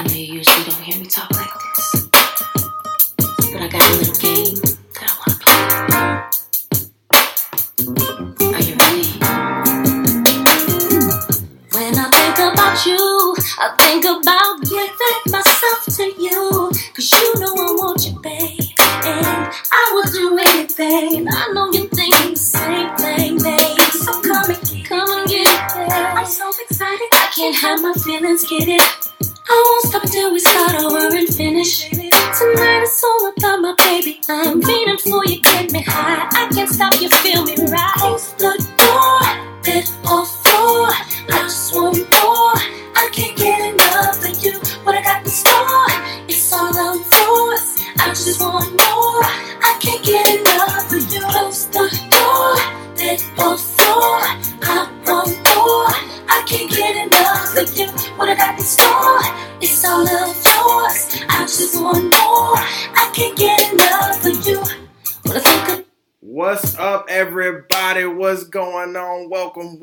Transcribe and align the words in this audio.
I 0.00 0.02
know 0.04 0.14
you 0.14 0.36
usually 0.36 0.64
don't 0.64 0.80
hear 0.80 0.98
me 0.98 1.04
talk 1.04 1.30
like 1.32 1.50
this, 1.76 2.08
but 3.52 3.60
I 3.60 3.68
got 3.68 3.82
a 3.82 3.96
little 3.98 4.14
game 4.14 4.69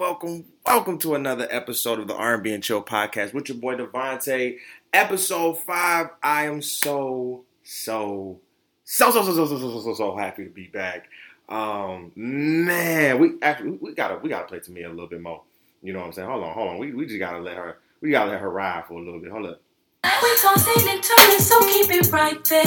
Welcome, 0.07 0.45
welcome, 0.65 0.97
to 0.99 1.15
another 1.15 1.49
episode 1.51 1.99
of 1.99 2.07
the 2.07 2.15
R&B 2.15 2.53
and 2.53 2.63
Chill 2.63 2.81
podcast 2.81 3.33
with 3.33 3.49
your 3.49 3.57
boy 3.57 3.75
Devontae. 3.75 4.57
Episode 4.93 5.59
five. 5.59 6.11
I 6.23 6.45
am 6.45 6.61
so, 6.61 7.43
so, 7.61 8.39
so, 8.85 9.11
so, 9.11 9.21
so, 9.21 9.33
so, 9.33 9.45
so, 9.45 9.57
so, 9.59 9.81
so, 9.81 9.93
so 9.93 10.15
happy 10.15 10.45
to 10.45 10.49
be 10.49 10.67
back. 10.67 11.09
Um, 11.49 12.13
man, 12.15 13.19
we 13.19 13.33
actually 13.41 13.71
we 13.71 13.93
gotta 13.95 14.17
we 14.19 14.29
gotta 14.29 14.47
play 14.47 14.59
Tamia 14.59 14.85
a 14.85 14.89
little 14.91 15.07
bit 15.07 15.21
more. 15.21 15.41
You 15.83 15.91
know 15.91 15.99
what 15.99 16.05
I'm 16.05 16.13
saying? 16.13 16.29
Hold 16.29 16.45
on, 16.45 16.53
hold 16.53 16.69
on. 16.69 16.77
We 16.77 16.93
we 16.93 17.05
just 17.05 17.19
gotta 17.19 17.39
let 17.39 17.57
her 17.57 17.79
we 17.99 18.09
gotta 18.11 18.31
let 18.31 18.39
her 18.39 18.49
ride 18.49 18.85
for 18.87 18.93
a 18.93 19.03
little 19.03 19.19
bit. 19.19 19.29
Hold 19.29 19.47
up. 19.47 19.61
We 20.03 20.29
tossing 20.41 20.89
and 20.89 21.03
turning, 21.03 21.39
so 21.39 21.59
keep 21.67 21.91
it 21.91 22.11
right 22.11 22.43
there. 22.45 22.63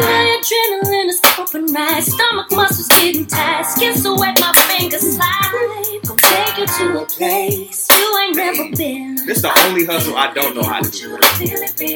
My 0.00 0.40
adrenaline 0.40 1.08
is 1.08 1.20
pumping 1.22 1.72
right, 1.72 2.02
stomach 2.02 2.50
muscles 2.52 2.88
getting 2.88 3.26
tight, 3.26 3.62
skin 3.62 3.96
so 3.96 4.16
wet, 4.18 4.40
my 4.40 4.52
fingers 4.52 5.16
slide. 5.16 6.00
Gonna 6.04 6.20
take 6.20 6.58
you 6.58 6.66
to 6.66 7.02
a 7.02 7.06
place 7.06 7.88
you 7.90 8.18
ain't 8.22 8.36
never 8.36 8.76
been. 8.76 9.16
This 9.26 9.38
is 9.38 9.42
the 9.42 9.60
only 9.66 9.84
hustle 9.84 10.16
I 10.16 10.32
don't 10.32 10.56
know 10.56 10.62
how 10.62 10.80
to 10.80 10.90
do. 10.90 11.16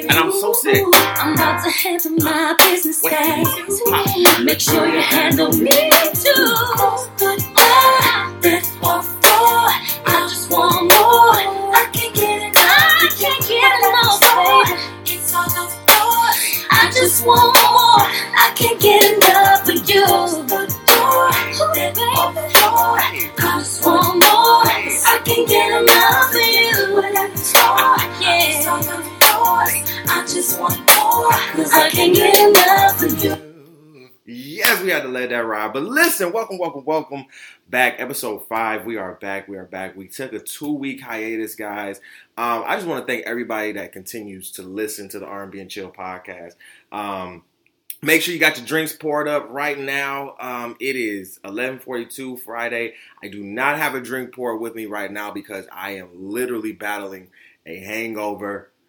And 0.00 0.12
I'm 0.12 0.32
so 0.32 0.52
sick. 0.52 0.84
I'm 0.94 1.34
about 1.34 1.64
to 1.64 1.70
handle 1.70 2.12
my 2.18 2.54
business 2.58 3.02
Wait. 3.02 4.44
Make 4.44 4.60
sure 4.60 4.86
you 4.86 5.00
handle 5.00 5.52
me 5.52 5.90
too. 6.14 6.54
Close 6.76 7.08
the 7.18 7.44
door, 7.56 8.40
bed 8.42 9.23
I 16.84 16.90
just 16.90 17.24
want 17.24 17.56
more. 17.56 18.04
I 18.36 18.52
can't 18.54 18.78
get 18.78 19.16
enough 19.16 19.66
of 19.66 19.88
you. 19.88 20.04
The 20.44 20.68
door, 21.96 22.20
floor. 22.52 23.00
I 23.00 23.58
just 23.58 23.86
want 23.86 24.20
more. 24.20 24.68
I 24.68 25.18
can't 25.24 25.48
get 25.48 25.80
enough 25.80 26.28
of 26.28 26.44
you. 26.44 27.00
I 30.06 30.26
just 30.28 30.60
want 30.60 30.78
more. 30.78 31.32
Cause 31.56 31.72
I 31.72 31.88
can't 31.88 32.14
get 32.14 32.38
enough 32.50 33.02
of 33.02 33.24
you. 33.24 33.43
Yes, 34.26 34.82
we 34.82 34.88
had 34.88 35.02
to 35.02 35.08
let 35.08 35.28
that 35.30 35.44
ride. 35.44 35.74
But 35.74 35.82
listen, 35.82 36.32
welcome, 36.32 36.56
welcome, 36.56 36.84
welcome 36.86 37.26
back. 37.68 37.96
Episode 37.98 38.48
five. 38.48 38.86
We 38.86 38.96
are 38.96 39.16
back. 39.16 39.48
We 39.48 39.58
are 39.58 39.66
back. 39.66 39.96
We 39.96 40.08
took 40.08 40.32
a 40.32 40.38
two 40.38 40.72
week 40.72 41.02
hiatus, 41.02 41.54
guys. 41.54 41.98
Um, 42.38 42.64
I 42.66 42.76
just 42.76 42.86
want 42.86 43.06
to 43.06 43.12
thank 43.12 43.26
everybody 43.26 43.72
that 43.72 43.92
continues 43.92 44.50
to 44.52 44.62
listen 44.62 45.10
to 45.10 45.18
the 45.18 45.26
R&B 45.26 45.60
and 45.60 45.70
Chill 45.70 45.90
podcast. 45.90 46.54
Um, 46.90 47.42
make 48.00 48.22
sure 48.22 48.32
you 48.32 48.40
got 48.40 48.56
your 48.56 48.66
drinks 48.66 48.94
poured 48.94 49.28
up 49.28 49.48
right 49.50 49.78
now. 49.78 50.36
Um, 50.40 50.76
it 50.80 50.96
is 50.96 51.38
11:42 51.44 52.38
Friday. 52.40 52.94
I 53.22 53.28
do 53.28 53.42
not 53.44 53.76
have 53.76 53.94
a 53.94 54.00
drink 54.00 54.34
poured 54.34 54.58
with 54.58 54.74
me 54.74 54.86
right 54.86 55.12
now 55.12 55.32
because 55.32 55.66
I 55.70 55.96
am 55.96 56.08
literally 56.14 56.72
battling 56.72 57.28
a 57.66 57.78
hangover. 57.78 58.70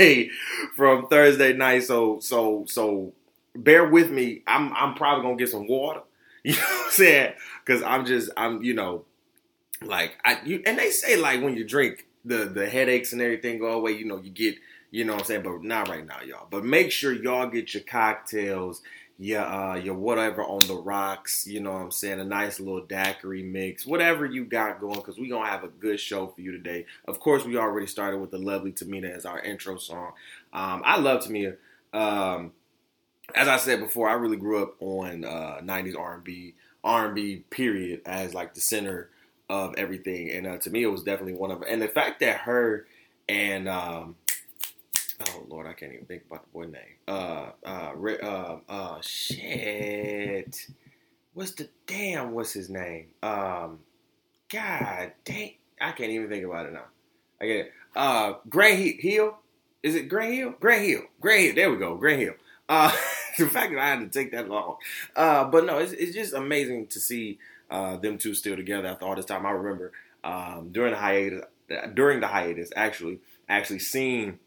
Okay, 0.00 0.30
from 0.74 1.08
Thursday 1.08 1.52
night. 1.52 1.84
So, 1.84 2.20
so, 2.20 2.64
so 2.66 3.12
bear 3.54 3.88
with 3.88 4.10
me. 4.10 4.42
I'm 4.46 4.72
I'm 4.74 4.94
probably 4.94 5.22
gonna 5.24 5.36
get 5.36 5.48
some 5.48 5.66
water. 5.66 6.02
You 6.42 6.54
know 6.54 6.60
what 6.60 6.84
I'm 6.86 6.90
saying? 6.92 7.34
Because 7.66 7.82
I'm 7.82 8.06
just 8.06 8.30
I'm 8.34 8.62
you 8.62 8.72
know 8.72 9.04
like 9.82 10.16
I 10.24 10.38
you 10.42 10.62
and 10.64 10.78
they 10.78 10.90
say 10.90 11.16
like 11.16 11.42
when 11.42 11.54
you 11.54 11.64
drink 11.64 12.06
the 12.24 12.46
the 12.46 12.66
headaches 12.66 13.12
and 13.12 13.20
everything 13.20 13.58
go 13.58 13.72
away. 13.72 13.92
You 13.92 14.06
know 14.06 14.16
you 14.16 14.30
get 14.30 14.54
you 14.90 15.04
know 15.04 15.12
what 15.12 15.22
I'm 15.22 15.26
saying, 15.26 15.42
but 15.42 15.62
not 15.62 15.88
right 15.88 16.06
now, 16.06 16.20
y'all. 16.26 16.46
But 16.50 16.64
make 16.64 16.92
sure 16.92 17.12
y'all 17.12 17.46
get 17.46 17.74
your 17.74 17.82
cocktails. 17.82 18.82
Your, 19.22 19.42
uh, 19.42 19.76
your 19.76 19.96
whatever 19.96 20.42
on 20.42 20.60
the 20.66 20.76
rocks, 20.76 21.46
you 21.46 21.60
know 21.60 21.72
what 21.72 21.82
I'm 21.82 21.90
saying? 21.90 22.20
A 22.20 22.24
nice 22.24 22.58
little 22.58 22.80
daiquiri 22.80 23.42
mix, 23.42 23.84
whatever 23.84 24.24
you 24.24 24.46
got 24.46 24.80
going, 24.80 24.94
because 24.94 25.18
we're 25.18 25.28
going 25.28 25.44
to 25.44 25.50
have 25.50 25.62
a 25.62 25.68
good 25.68 26.00
show 26.00 26.28
for 26.28 26.40
you 26.40 26.52
today. 26.52 26.86
Of 27.06 27.20
course, 27.20 27.44
we 27.44 27.58
already 27.58 27.86
started 27.86 28.18
with 28.18 28.30
the 28.30 28.38
lovely 28.38 28.72
Tamia 28.72 29.14
as 29.14 29.26
our 29.26 29.38
intro 29.38 29.76
song. 29.76 30.12
Um, 30.54 30.80
I 30.86 30.98
love 30.98 31.22
Tamia. 31.22 31.58
Um, 31.92 32.52
as 33.34 33.48
I 33.48 33.56
said 33.56 33.80
before, 33.80 34.08
I 34.08 34.14
really 34.14 34.36
grew 34.36 34.62
up 34.62 34.76
on 34.80 35.24
uh, 35.24 35.60
'90s 35.62 35.98
R&B, 35.98 36.54
R&B 36.84 37.44
period 37.50 38.02
as 38.06 38.34
like 38.34 38.54
the 38.54 38.60
center 38.60 39.10
of 39.48 39.74
everything, 39.76 40.30
and 40.30 40.46
uh, 40.46 40.58
to 40.58 40.70
me, 40.70 40.82
it 40.82 40.86
was 40.86 41.02
definitely 41.02 41.34
one 41.34 41.50
of. 41.50 41.62
And 41.62 41.82
the 41.82 41.88
fact 41.88 42.20
that 42.20 42.38
her 42.42 42.86
and 43.28 43.68
um, 43.68 44.16
oh 45.28 45.46
lord, 45.48 45.66
I 45.66 45.72
can't 45.72 45.92
even 45.92 46.06
think 46.06 46.24
about 46.26 46.42
the 46.42 46.50
boy 46.50 46.66
name. 46.66 46.96
Uh, 47.06 47.50
uh, 47.64 47.92
uh, 48.22 48.58
uh, 48.68 49.00
shit. 49.00 50.66
What's 51.34 51.52
the 51.52 51.68
damn? 51.86 52.32
What's 52.32 52.52
his 52.52 52.68
name? 52.68 53.08
Um, 53.22 53.80
God 54.52 55.12
dang, 55.24 55.54
I 55.80 55.92
can't 55.92 56.10
even 56.10 56.28
think 56.28 56.44
about 56.44 56.66
it 56.66 56.72
now. 56.72 56.86
I 57.40 57.46
get 57.46 57.56
it. 57.56 57.72
Uh, 57.94 58.34
Grant 58.48 59.00
Hill. 59.00 59.36
Is 59.82 59.94
it 59.94 60.08
Grant 60.08 60.34
Hill? 60.34 60.54
Grant 60.60 60.84
Hill. 60.84 61.02
Grant 61.20 61.42
Hill. 61.42 61.54
There 61.54 61.70
we 61.70 61.76
go. 61.76 61.96
Grant 61.96 62.20
Hill. 62.20 62.34
Uh, 62.70 62.92
the 63.38 63.48
fact 63.48 63.72
that 63.72 63.80
I 63.80 63.88
had 63.88 64.00
to 64.00 64.08
take 64.08 64.32
that 64.32 64.48
long. 64.48 64.76
Uh, 65.16 65.44
but 65.46 65.66
no, 65.66 65.78
it's, 65.78 65.92
it's 65.92 66.14
just 66.14 66.34
amazing 66.34 66.88
to 66.88 67.00
see 67.00 67.38
uh, 67.70 67.98
them 67.98 68.18
two 68.18 68.34
still 68.34 68.56
together 68.56 68.88
after 68.88 69.06
all 69.06 69.16
this 69.16 69.26
time. 69.26 69.46
I 69.46 69.50
remember 69.50 69.92
um, 70.24 70.70
during 70.72 70.92
the 70.92 70.98
hiatus, 70.98 71.44
during 71.94 72.20
the 72.20 72.28
hiatus, 72.28 72.70
actually, 72.76 73.20
actually 73.48 73.80
seeing 73.80 74.38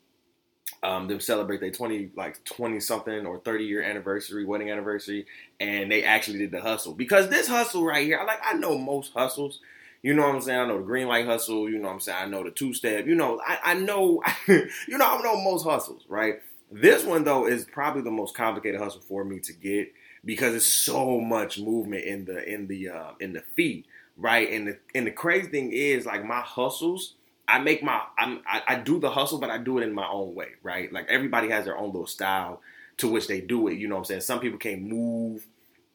um, 0.83 1.07
them 1.07 1.19
celebrate 1.19 1.61
their 1.61 1.71
twenty, 1.71 2.09
like 2.15 2.43
twenty 2.45 2.79
something 2.79 3.25
or 3.25 3.39
thirty 3.39 3.65
year 3.65 3.83
anniversary, 3.83 4.45
wedding 4.45 4.71
anniversary, 4.71 5.25
and 5.59 5.91
they 5.91 6.03
actually 6.03 6.39
did 6.39 6.51
the 6.51 6.61
hustle 6.61 6.93
because 6.93 7.29
this 7.29 7.47
hustle 7.47 7.85
right 7.85 8.05
here, 8.05 8.19
I 8.19 8.25
like, 8.25 8.41
I 8.43 8.53
know 8.55 8.77
most 8.77 9.13
hustles. 9.13 9.59
You 10.01 10.13
know 10.13 10.23
what 10.23 10.35
I'm 10.35 10.41
saying? 10.41 10.59
I 10.59 10.67
know 10.67 10.77
the 10.79 10.83
green 10.83 11.07
light 11.07 11.25
hustle. 11.25 11.69
You 11.69 11.77
know 11.79 11.87
what 11.87 11.93
I'm 11.95 11.99
saying? 12.01 12.17
I 12.21 12.25
know 12.25 12.43
the 12.43 12.51
two 12.51 12.73
step. 12.73 13.07
You 13.07 13.15
know, 13.15 13.41
I, 13.45 13.59
I 13.63 13.73
know, 13.75 14.21
you 14.47 14.97
know, 14.97 15.05
I 15.05 15.21
know 15.21 15.41
most 15.41 15.63
hustles, 15.63 16.03
right? 16.09 16.41
This 16.73 17.05
one 17.05 17.23
though 17.23 17.45
is 17.45 17.65
probably 17.65 18.01
the 18.01 18.09
most 18.09 18.35
complicated 18.35 18.81
hustle 18.81 19.01
for 19.01 19.23
me 19.23 19.39
to 19.41 19.53
get 19.53 19.93
because 20.25 20.55
it's 20.55 20.73
so 20.73 21.21
much 21.21 21.59
movement 21.59 22.03
in 22.03 22.25
the 22.25 22.43
in 22.51 22.65
the 22.65 22.89
uh, 22.89 23.11
in 23.19 23.33
the 23.33 23.41
feet, 23.41 23.85
right? 24.17 24.49
And 24.51 24.67
the 24.67 24.79
and 24.95 25.05
the 25.05 25.11
crazy 25.11 25.49
thing 25.49 25.71
is 25.71 26.07
like 26.07 26.25
my 26.25 26.41
hustles. 26.41 27.13
I 27.47 27.59
make 27.59 27.83
my 27.83 28.01
I'm, 28.17 28.41
I, 28.47 28.63
I 28.67 28.75
do 28.79 28.99
the 28.99 29.11
hustle, 29.11 29.39
but 29.39 29.51
I 29.51 29.59
do 29.59 29.77
it 29.77 29.83
in 29.83 29.93
my 29.93 30.07
own 30.07 30.33
way, 30.33 30.49
right? 30.63 30.91
Like 30.91 31.05
everybody 31.09 31.49
has 31.49 31.65
their 31.65 31.77
own 31.77 31.91
little 31.91 32.07
style 32.07 32.59
to 32.97 33.07
which 33.07 33.27
they 33.27 33.39
do 33.39 33.67
it. 33.67 33.77
You 33.77 33.87
know 33.87 33.95
what 33.95 34.01
I'm 34.01 34.05
saying? 34.05 34.21
Some 34.21 34.39
people 34.39 34.57
can't 34.57 34.81
move 34.81 35.45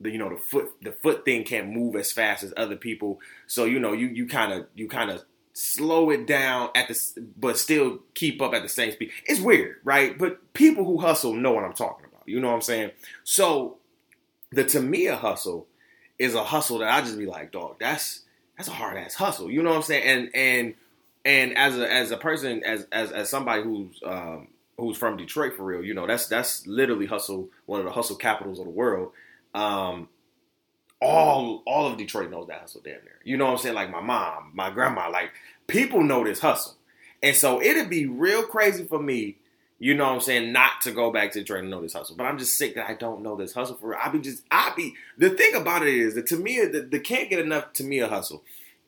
the 0.01 0.11
you 0.11 0.19
know 0.19 0.29
the 0.29 0.37
foot 0.37 0.75
the 0.81 0.93
foot 0.93 1.25
thing 1.25 1.43
can't 1.43 1.71
move 1.71 1.97
as 1.97 2.13
fast 2.13 2.45
as 2.45 2.55
other 2.57 2.77
people. 2.77 3.19
So 3.49 3.65
you 3.65 3.81
know 3.81 3.95
you 3.95 4.07
you 4.07 4.29
kind 4.29 4.53
of 4.53 4.67
you 4.77 4.87
kind 4.87 5.11
of 5.11 5.25
slow 5.59 6.11
it 6.11 6.25
down 6.25 6.71
at 6.77 6.87
the 6.87 7.29
but 7.37 7.59
still 7.59 7.99
keep 8.15 8.41
up 8.41 8.55
at 8.55 8.63
the 8.63 8.69
same 8.69 8.93
speed. 8.93 9.11
It's 9.27 9.41
weird, 9.41 9.79
right? 9.83 10.17
But 10.17 10.53
people 10.55 10.85
who 10.85 10.99
hustle 10.99 11.35
know 11.35 11.51
what 11.51 11.65
I'm 11.65 11.73
talking 11.73 12.07
about. 12.07 12.23
You 12.27 12.39
know 12.39 12.49
what 12.49 12.55
I'm 12.55 12.63
saying? 12.63 12.93
So 13.25 13.79
the 14.53 14.65
Tamia 14.65 15.17
hustle 15.17 15.67
is 16.17 16.37
a 16.37 16.45
hustle 16.45 16.79
that 16.79 16.93
I 16.93 17.01
just 17.01 17.19
be 17.19 17.27
like, 17.27 17.51
dog, 17.51 17.77
that's 17.81 18.23
that's 18.57 18.69
a 18.69 18.73
hard 18.73 18.99
ass 18.99 19.15
hustle. 19.15 19.51
You 19.51 19.65
know 19.65 19.71
what 19.71 19.77
I'm 19.77 19.83
saying? 19.83 20.05
And 20.05 20.31
and 20.33 20.75
and 21.25 21.59
as 21.59 21.77
a 21.77 21.93
as 21.93 22.13
a 22.13 22.17
person 22.17 22.63
as 22.63 22.87
as 22.93 23.11
as 23.11 23.29
somebody 23.29 23.63
who's 23.65 24.01
um 24.05 24.49
who's 24.77 24.97
from 24.97 25.17
Detroit 25.17 25.55
for 25.57 25.65
real, 25.65 25.85
you 25.85 25.93
know, 25.93 26.07
that's 26.07 26.29
that's 26.29 26.69
literally 26.69 27.07
hustle, 27.07 27.49
one 27.67 27.81
of 27.81 27.87
the 27.87 27.93
hustle 27.93 28.15
capitals 28.15 28.61
of 28.61 28.65
the 28.65 28.71
world. 28.71 29.11
Um, 29.55 30.09
all 31.01 31.63
all 31.67 31.87
of 31.87 31.97
Detroit 31.97 32.31
knows 32.31 32.49
that 32.49 32.61
hustle 32.61 32.81
damn 32.85 32.95
near. 32.95 33.19
You 33.25 33.37
know 33.37 33.47
what 33.47 33.53
I'm 33.53 33.59
saying? 33.59 33.75
Like 33.75 33.91
my 33.91 34.01
mom, 34.01 34.51
my 34.55 34.71
grandma, 34.71 35.09
like 35.11 35.31
people 35.67 36.03
know 36.03 36.25
this 36.25 36.41
hustle. 36.41 36.75
And 37.23 37.37
so 37.37 37.61
it'd 37.61 37.91
be 37.91 38.07
real 38.07 38.45
crazy 38.45 38.85
for 38.85 39.01
me, 39.01 39.37
you 39.79 39.95
know 39.95 40.05
what 40.07 40.15
I'm 40.15 40.21
saying, 40.21 40.53
not 40.53 40.81
to 40.83 40.93
go 40.93 41.11
back 41.11 41.33
to 41.33 41.41
Detroit 41.41 41.61
and 41.61 41.71
know 41.71 41.83
this 41.83 41.93
hustle. 41.93 42.17
But 42.17 42.25
I'm 42.25 42.39
just 42.39 42.57
sick 42.57 42.75
that 42.77 42.89
I 42.89 42.95
don't 42.95 43.23
know 43.23 43.37
this 43.37 43.53
hustle 43.53 43.77
for 43.77 43.89
real. 43.91 43.99
I 44.03 44.09
be 44.09 44.21
just 44.21 44.45
I 44.51 44.73
be 44.77 44.95
the 45.17 45.31
thing 45.31 45.55
about 45.55 45.87
it 45.87 45.95
is 45.95 46.15
that 46.15 46.27
to 46.27 46.37
me 46.37 46.65
the, 46.65 46.81
the 46.81 47.01
can't 47.01 47.31
get 47.31 47.41
enough 47.41 47.73
to 47.75 47.85
me 47.85 47.99
a 48.01 48.09
hustle 48.09 48.43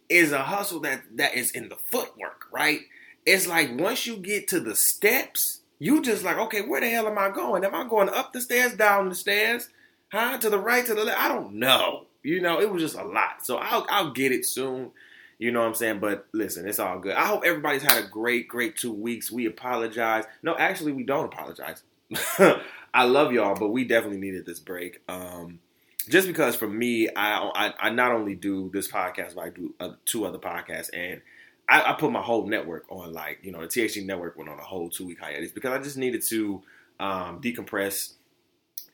is 0.09 0.33
a 0.33 0.43
hustle 0.43 0.81
that 0.81 1.03
that 1.17 1.35
is 1.35 1.53
in 1.53 1.69
the 1.69 1.77
footwork, 1.77 2.47
right? 2.53 2.81
It's 3.25 3.47
like 3.47 3.79
once 3.79 4.07
you 4.07 4.17
get 4.17 4.49
to 4.49 4.61
the 4.61 4.75
steps, 4.75 5.61
you 5.79 6.03
just 6.03 6.25
like, 6.25 6.39
okay, 6.39 6.63
where 6.63 6.81
the 6.81 6.91
hell 6.91 7.07
am 7.07 7.19
I 7.19 7.31
going? 7.31 7.65
Am 7.65 7.75
I 7.75 7.87
going 7.87 8.09
up 8.09 8.33
the 8.33 8.41
stairs, 8.41 8.75
down 8.75 9.09
the 9.09 9.15
stairs? 9.15 9.69
Huh? 10.13 10.39
To 10.39 10.51
the 10.51 10.59
right, 10.59 10.85
to 10.87 10.95
the 10.95 11.05
left? 11.05 11.21
I 11.21 11.29
don't 11.29 11.55
know. 11.55 12.07
You 12.23 12.41
know, 12.41 12.61
it 12.61 12.71
was 12.71 12.83
just 12.83 12.97
a 12.97 13.05
lot. 13.05 13.45
So 13.45 13.57
I'll 13.57 13.87
I'll 13.89 14.11
get 14.11 14.33
it 14.33 14.45
soon. 14.45 14.91
You 15.39 15.53
know 15.53 15.61
what 15.61 15.69
I'm 15.69 15.75
saying? 15.75 16.01
But 16.01 16.27
listen, 16.33 16.69
it's 16.69 16.79
all 16.79 16.99
good. 16.99 17.15
I 17.15 17.25
hope 17.27 17.45
everybody's 17.47 17.83
had 17.83 18.05
a 18.05 18.07
great, 18.07 18.47
great 18.47 18.77
two 18.77 18.93
weeks. 18.93 19.31
We 19.31 19.47
apologize. 19.47 20.25
No, 20.43 20.55
actually, 20.55 20.93
we 20.93 21.03
don't 21.03 21.33
apologize. 21.33 21.83
I 22.93 23.05
love 23.05 23.33
y'all, 23.33 23.55
but 23.55 23.69
we 23.69 23.85
definitely 23.85 24.19
needed 24.19 24.45
this 24.45 24.59
break. 24.59 25.01
Um, 25.09 25.61
just 26.09 26.27
because 26.27 26.57
for 26.57 26.69
me, 26.69 27.09
I, 27.09 27.39
I, 27.55 27.75
I 27.81 27.91
not 27.91 28.13
only 28.13 28.35
do 28.35 28.71
this 28.73 28.91
podcast, 28.91 29.35
but 29.35 29.43
I 29.43 29.49
do 29.51 29.75
uh, 29.81 29.91
two 30.05 30.27
other 30.27 30.39
podcasts, 30.39 30.91
and 30.93 31.23
I, 31.69 31.93
I, 31.93 31.93
put 31.95 32.11
my 32.11 32.21
whole 32.21 32.47
network 32.47 32.85
on 32.91 33.13
like 33.13 33.39
you 33.43 33.53
know 33.53 33.61
the 33.61 33.67
THC 33.67 34.05
network 34.05 34.37
went 34.37 34.51
on 34.51 34.59
a 34.59 34.63
whole 34.63 34.91
two 34.91 35.07
week 35.07 35.21
hiatus 35.21 35.53
because 35.53 35.73
I 35.73 35.83
just 35.83 35.97
needed 35.97 36.23
to 36.23 36.63
um, 36.99 37.41
decompress 37.41 38.15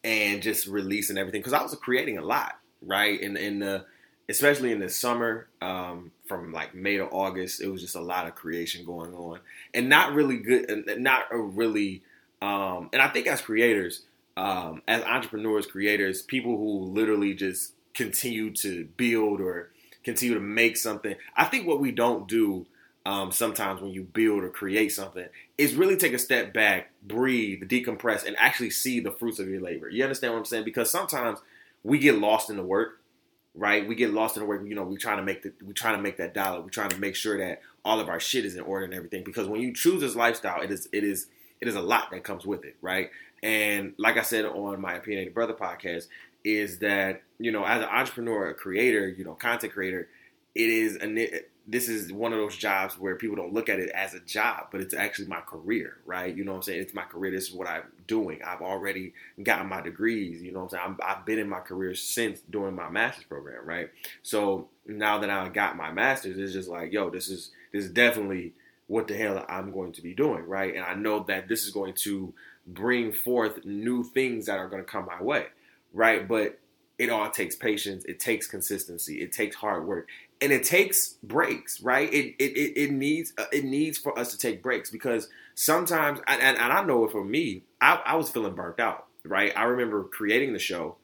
and 0.07 0.43
just 0.43 0.67
release 0.67 1.11
and 1.11 1.19
everything 1.19 1.41
because 1.41 1.53
I 1.53 1.63
was 1.63 1.75
creating 1.75 2.17
a 2.17 2.25
lot 2.25 2.55
right? 2.83 3.21
In 3.21 3.37
in 3.37 3.59
the 3.59 3.85
especially 4.29 4.73
in 4.73 4.81
the 4.81 4.89
summer 4.89 5.47
um, 5.63 6.11
from 6.27 6.53
like 6.53 6.75
May 6.75 6.97
to 6.97 7.05
August 7.05 7.61
it 7.61 7.69
was 7.69 7.81
just 7.81 7.97
a 7.97 8.01
lot 8.01 8.27
of 8.27 8.35
creation 8.35 8.85
going 8.85 9.15
on 9.15 9.41
and 9.73 9.89
not 9.89 10.15
really 10.15 10.39
good 10.39 10.69
and 10.71 11.03
not 11.03 11.25
a 11.31 11.39
really 11.39 12.03
um, 12.43 12.91
and 12.93 13.01
I 13.01 13.09
think 13.09 13.27
as 13.27 13.41
creators 13.41 14.03
um, 14.37 14.83
as 14.89 15.03
entrepreneurs 15.05 15.67
creators 15.67 16.23
people 16.23 16.57
who 16.57 16.85
literally 16.85 17.35
just 17.35 17.73
continue 17.95 18.51
to 18.53 18.87
build 18.97 19.41
or 19.41 19.71
continue 20.05 20.35
to 20.35 20.41
make 20.41 20.77
something 20.77 21.15
I 21.37 21.45
think 21.45 21.67
what 21.67 21.81
we 21.81 21.93
don't 21.93 22.29
do 22.29 22.67
um, 23.07 23.31
sometimes 23.31 23.81
when 23.81 23.93
you 23.93 24.03
build 24.03 24.43
or 24.43 24.51
create 24.51 24.89
something 24.89 25.29
is 25.57 25.77
really 25.77 25.97
take 25.97 26.13
a 26.13 26.19
step 26.19 26.53
back, 26.53 26.91
breathe, 27.05 27.63
decompress, 27.63 28.27
and 28.27 28.35
actually 28.37 28.71
see 28.71 28.99
the 28.99 29.13
fruits 29.13 29.39
of 29.39 29.49
your 29.49 29.61
labor. 29.61 29.89
You 29.89 30.03
understand 30.03 30.33
what 30.33 30.41
I'm 30.41 30.45
saying? 30.45 30.65
Because 30.65 30.91
sometimes 30.91 31.39
we 31.85 32.01
get 32.01 32.19
lost 32.19 32.51
in 32.51 32.57
the 32.57 32.65
work, 32.65 33.01
right? 33.55 33.87
We 33.87 33.95
get 33.95 34.13
lost 34.13 34.37
in 34.37 34.43
the 34.43 34.49
work. 34.49 34.67
You 34.67 34.75
know, 34.75 34.83
we 34.83 34.97
trying 34.97 35.19
to 35.19 35.23
make 35.23 35.45
the 35.45 35.53
we 35.65 35.73
trying 35.73 35.97
to 35.97 36.03
make 36.03 36.17
that 36.17 36.35
dollar. 36.35 36.61
We're 36.61 36.69
trying 36.69 36.89
to 36.89 36.99
make 36.99 37.15
sure 37.15 37.39
that 37.39 37.63
all 37.85 38.01
of 38.01 38.09
our 38.09 38.19
shit 38.19 38.45
is 38.45 38.57
in 38.57 38.63
order 38.63 38.85
and 38.85 38.93
everything. 38.93 39.23
Because 39.23 39.47
when 39.47 39.61
you 39.61 39.73
choose 39.73 40.01
this 40.01 40.17
lifestyle, 40.17 40.61
it 40.61 40.73
is 40.73 40.89
it 40.93 41.05
is 41.05 41.29
it 41.61 41.69
is 41.69 41.77
a 41.77 41.81
lot 41.81 42.11
that 42.11 42.25
comes 42.25 42.45
with 42.45 42.65
it, 42.65 42.75
right? 42.83 43.11
And 43.41 43.95
like 43.99 44.17
I 44.17 44.23
said 44.23 44.47
on 44.47 44.81
my 44.81 44.95
Opinionated 44.95 45.33
Brother 45.33 45.55
podcast, 45.55 46.09
is 46.43 46.81
that 46.81 47.23
you 47.39 47.53
know 47.53 47.65
as 47.65 47.83
an 47.83 47.89
entrepreneur, 47.89 48.49
a 48.49 48.55
creator, 48.55 49.09
you 49.09 49.25
know, 49.25 49.35
content 49.35 49.73
creator, 49.73 50.09
it 50.57 50.69
is 50.69 50.97
a 51.01 51.07
this 51.69 51.89
is 51.89 52.13
one 52.13 52.33
of 52.33 52.39
those 52.39 52.57
jobs 52.57 52.99
where 52.99 53.17
people 53.17 53.35
don't 53.35 53.53
look 53.53 53.69
at 53.69 53.81
it 53.81 53.91
as 53.91 54.15
a 54.15 54.21
job, 54.21 54.69
but 54.71 54.81
it's 54.81 54.95
actually 54.95 55.27
my 55.27 55.41
career, 55.41 55.97
right? 56.07 56.35
You 56.35 56.45
know 56.45 56.53
what 56.53 56.59
I'm 56.59 56.63
saying? 56.63 56.81
It's 56.81 56.95
my 56.95 57.03
career. 57.03 57.33
This 57.33 57.49
is 57.49 57.55
what 57.55 57.69
I'm 57.69 57.83
doing. 58.07 58.41
I've 58.45 58.63
already 58.63 59.15
gotten 59.43 59.69
my 59.69 59.81
degrees. 59.81 60.43
You 60.43 60.53
know 60.53 60.61
what 60.61 60.75
I'm 60.75 60.97
saying? 60.97 60.97
i 61.05 61.15
have 61.15 61.27
been 61.27 61.41
in 61.41 61.49
my 61.49 61.59
career 61.59 61.95
since 61.95 62.41
doing 62.51 62.75
my 62.77 62.89
master's 62.89 63.25
program, 63.25 63.67
right? 63.67 63.91
So 64.23 64.69
now 64.87 65.19
that 65.19 65.31
I 65.31 65.49
got 65.49 65.77
my 65.77 65.91
master's, 65.91 66.39
it's 66.39 66.53
just 66.53 66.69
like, 66.69 66.93
yo, 66.93 67.11
this 67.11 67.29
is 67.29 67.51
this 67.73 67.85
is 67.85 67.91
definitely 67.91 68.53
what 68.87 69.09
the 69.09 69.17
hell 69.17 69.45
I'm 69.49 69.73
going 69.73 69.93
to 69.93 70.03
be 70.03 70.15
doing, 70.15 70.47
right? 70.47 70.73
And 70.73 70.85
I 70.85 70.95
know 70.95 71.25
that 71.25 71.49
this 71.49 71.65
is 71.65 71.71
going 71.73 71.95
to 72.03 72.33
bring 72.65 73.13
forth 73.13 73.65
new 73.65 74.05
things 74.05 74.47
that 74.47 74.59
are 74.59 74.69
going 74.69 74.83
to 74.83 74.89
come 74.89 75.07
my 75.07 75.21
way, 75.21 75.47
right? 75.93 76.27
But 76.27 76.61
it 76.99 77.11
all 77.11 77.31
takes 77.31 77.55
patience. 77.55 78.05
It 78.07 78.21
takes 78.21 78.47
consistency. 78.47 79.21
It 79.21 79.33
takes 79.33 79.57
hard 79.57 79.87
work 79.87 80.09
and 80.41 80.53
it 80.53 80.65
takes 80.65 81.15
breaks, 81.23 81.81
right? 81.81 82.13
It 82.13 82.35
it, 82.39 82.57
it, 82.57 82.81
it 82.81 82.93
needs 82.93 83.33
uh, 83.39 83.47
it 83.53 83.65
needs 83.65 83.99
for 83.99 84.19
us 84.19 84.31
to 84.33 84.39
take 84.39 84.63
breaks 84.63 84.91
because 84.91 85.29
sometimes, 85.55 86.21
and, 86.29 86.41
and, 86.43 86.59
I 86.59 86.85
know 86.85 87.05
it 87.05 87.11
for 87.11 87.25
me, 87.25 87.63
I, 87.81 88.01
I 88.05 88.17
was 88.17 88.31
feeling 88.31 88.55
burnt 88.55 88.79
out, 88.79 89.07
right? 89.25 89.53
I 89.57 89.65
remember 89.65 90.05
creating 90.05 90.53
the 90.53 90.59
show, 90.59 90.97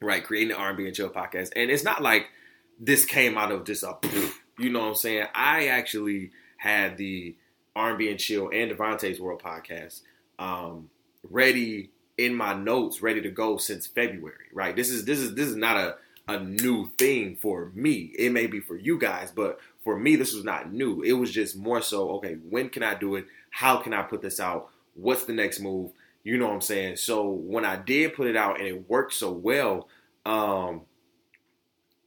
right, 0.00 0.24
creating 0.24 0.50
the 0.50 0.56
R&B 0.56 0.86
and 0.86 0.94
Chill 0.94 1.10
podcast, 1.10 1.50
and 1.56 1.70
it's 1.70 1.84
not 1.84 2.02
like 2.02 2.26
this 2.78 3.04
came 3.04 3.36
out 3.36 3.52
of 3.52 3.64
just 3.64 3.82
a, 3.82 3.96
you 4.58 4.70
know 4.70 4.80
what 4.80 4.88
I'm 4.88 4.94
saying? 4.94 5.26
I 5.34 5.66
actually 5.66 6.30
had 6.56 6.96
the 6.96 7.34
R&B 7.74 8.10
and 8.10 8.18
Chill 8.18 8.50
and 8.52 8.70
Devontae's 8.70 9.20
World 9.20 9.42
podcast 9.42 10.00
um, 10.38 10.88
ready 11.28 11.90
in 12.18 12.34
my 12.34 12.54
notes, 12.54 13.02
ready 13.02 13.20
to 13.22 13.30
go 13.30 13.56
since 13.56 13.86
February, 13.86 14.46
right? 14.52 14.76
This 14.76 14.90
is 14.90 15.04
this 15.04 15.18
is 15.18 15.34
this 15.34 15.48
is 15.48 15.56
not 15.56 15.76
a 15.76 15.96
a 16.32 16.40
new 16.40 16.90
thing 16.98 17.36
for 17.36 17.70
me. 17.74 18.12
It 18.18 18.32
may 18.32 18.46
be 18.46 18.60
for 18.60 18.76
you 18.76 18.98
guys, 18.98 19.30
but 19.30 19.60
for 19.84 19.98
me, 19.98 20.16
this 20.16 20.32
was 20.32 20.44
not 20.44 20.72
new. 20.72 21.02
It 21.02 21.12
was 21.12 21.30
just 21.30 21.56
more 21.56 21.80
so, 21.82 22.10
okay, 22.12 22.34
when 22.48 22.68
can 22.68 22.82
I 22.82 22.94
do 22.94 23.16
it? 23.16 23.26
How 23.50 23.76
can 23.78 23.92
I 23.92 24.02
put 24.02 24.22
this 24.22 24.40
out? 24.40 24.70
What's 24.94 25.24
the 25.24 25.32
next 25.32 25.60
move? 25.60 25.92
You 26.24 26.38
know 26.38 26.46
what 26.46 26.54
I'm 26.54 26.60
saying? 26.60 26.96
So 26.96 27.28
when 27.28 27.64
I 27.64 27.76
did 27.76 28.14
put 28.14 28.28
it 28.28 28.36
out 28.36 28.58
and 28.58 28.68
it 28.68 28.88
worked 28.88 29.14
so 29.14 29.32
well, 29.32 29.88
um, 30.24 30.82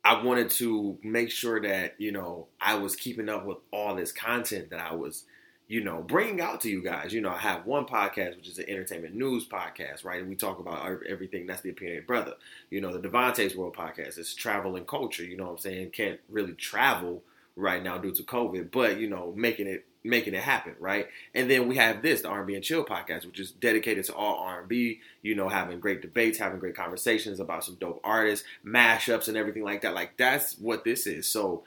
I 0.04 0.24
wanted 0.24 0.52
to 0.52 0.98
make 1.04 1.32
sure 1.32 1.62
that, 1.62 1.96
you 1.98 2.12
know, 2.12 2.48
I 2.62 2.76
was 2.76 2.96
keeping 2.96 3.28
up 3.28 3.46
with 3.46 3.58
all 3.72 3.96
this 3.96 4.12
content 4.12 4.70
that 4.70 4.80
I 4.80 4.94
was 4.94 5.26
you 5.68 5.84
know, 5.84 6.02
bringing 6.02 6.42
out 6.42 6.62
to 6.62 6.70
you 6.70 6.84
guys. 6.84 7.14
You 7.14 7.22
know, 7.22 7.32
I 7.32 7.38
have 7.38 7.66
one 7.66 7.86
podcast, 7.86 8.38
which 8.38 8.48
is 8.48 8.60
an 8.60 8.70
entertainment 8.70 9.16
news 9.16 9.48
podcast, 9.48 10.04
right? 10.06 10.20
And 10.20 10.30
we 10.30 10.36
talk 10.36 10.60
about 10.60 11.02
everything. 11.08 11.48
That's 11.48 11.62
the 11.62 11.72
opinionated 11.72 12.08
brother. 12.08 12.34
You 12.70 12.82
know, 12.82 12.96
the 12.96 13.08
Devontae's 13.08 13.56
World 13.56 13.76
podcast 13.76 14.20
is 14.20 14.34
travel 14.36 14.76
and 14.76 14.88
culture. 14.88 15.24
You 15.24 15.38
know 15.38 15.46
what 15.46 15.52
I'm 15.52 15.58
saying? 15.58 15.90
Can't 15.92 16.20
really 16.30 16.54
travel 16.54 17.24
right 17.56 17.82
now 17.82 17.98
due 17.98 18.12
to 18.12 18.24
COVID, 18.24 18.70
but 18.72 19.00
you 19.00 19.10
know, 19.10 19.34
making 19.36 19.68
it 19.68 19.86
making 20.04 20.36
it 20.36 20.44
happen, 20.44 20.76
right? 20.80 21.08
And 21.34 21.50
then 21.50 21.68
we 21.68 21.78
have 21.78 22.04
this, 22.04 22.22
the 22.22 22.28
R&B 22.28 22.54
and 22.54 22.64
Chill 22.64 22.86
podcast, 22.86 23.26
which 23.26 23.40
is 23.40 23.50
dedicated 23.50 24.06
to 24.06 24.14
all 24.14 24.38
R&B. 24.38 25.00
You 25.24 25.34
know, 25.34 25.50
having 25.50 25.80
great 25.80 26.04
debates, 26.04 26.38
having 26.38 26.60
great 26.60 26.76
conversations 26.76 27.40
about 27.40 27.64
some 27.64 27.74
dope 27.76 28.02
artists, 28.04 28.46
mashups, 28.64 29.28
and 29.28 29.36
everything 29.36 29.64
like 29.64 29.82
that. 29.82 29.96
Like 29.96 30.16
that's 30.16 30.60
what 30.60 30.84
this 30.84 31.08
is. 31.08 31.28
So. 31.28 31.64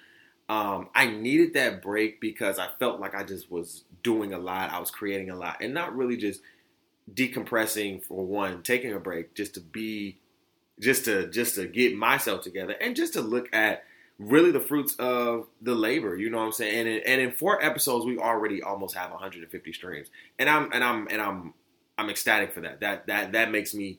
Um, 0.48 0.88
I 0.94 1.06
needed 1.06 1.54
that 1.54 1.82
break 1.82 2.20
because 2.20 2.58
I 2.58 2.68
felt 2.78 3.00
like 3.00 3.14
I 3.14 3.22
just 3.22 3.50
was 3.50 3.84
doing 4.02 4.32
a 4.32 4.38
lot. 4.38 4.72
I 4.72 4.80
was 4.80 4.90
creating 4.90 5.30
a 5.30 5.36
lot, 5.36 5.58
and 5.60 5.74
not 5.74 5.94
really 5.94 6.16
just 6.16 6.40
decompressing 7.12 8.02
for 8.02 8.24
one, 8.24 8.62
taking 8.62 8.92
a 8.92 8.98
break, 8.98 9.34
just 9.34 9.54
to 9.54 9.60
be, 9.60 10.18
just 10.80 11.04
to 11.04 11.28
just 11.28 11.56
to 11.56 11.66
get 11.66 11.96
myself 11.96 12.42
together, 12.42 12.74
and 12.80 12.96
just 12.96 13.12
to 13.14 13.20
look 13.20 13.48
at 13.52 13.84
really 14.18 14.50
the 14.50 14.60
fruits 14.60 14.94
of 14.98 15.46
the 15.60 15.74
labor. 15.74 16.16
You 16.16 16.30
know 16.30 16.38
what 16.38 16.44
I'm 16.44 16.52
saying? 16.52 16.78
And 16.78 16.88
in, 16.88 17.02
and 17.06 17.20
in 17.20 17.32
four 17.32 17.62
episodes, 17.62 18.04
we 18.04 18.18
already 18.18 18.62
almost 18.62 18.94
have 18.94 19.10
150 19.10 19.72
streams, 19.72 20.08
and 20.38 20.48
I'm 20.48 20.72
and 20.72 20.82
I'm 20.82 21.08
and 21.10 21.20
I'm 21.20 21.54
I'm 21.98 22.10
ecstatic 22.10 22.52
for 22.52 22.60
that. 22.62 22.80
That 22.80 23.06
that 23.06 23.32
that 23.32 23.50
makes 23.50 23.74
me 23.74 23.98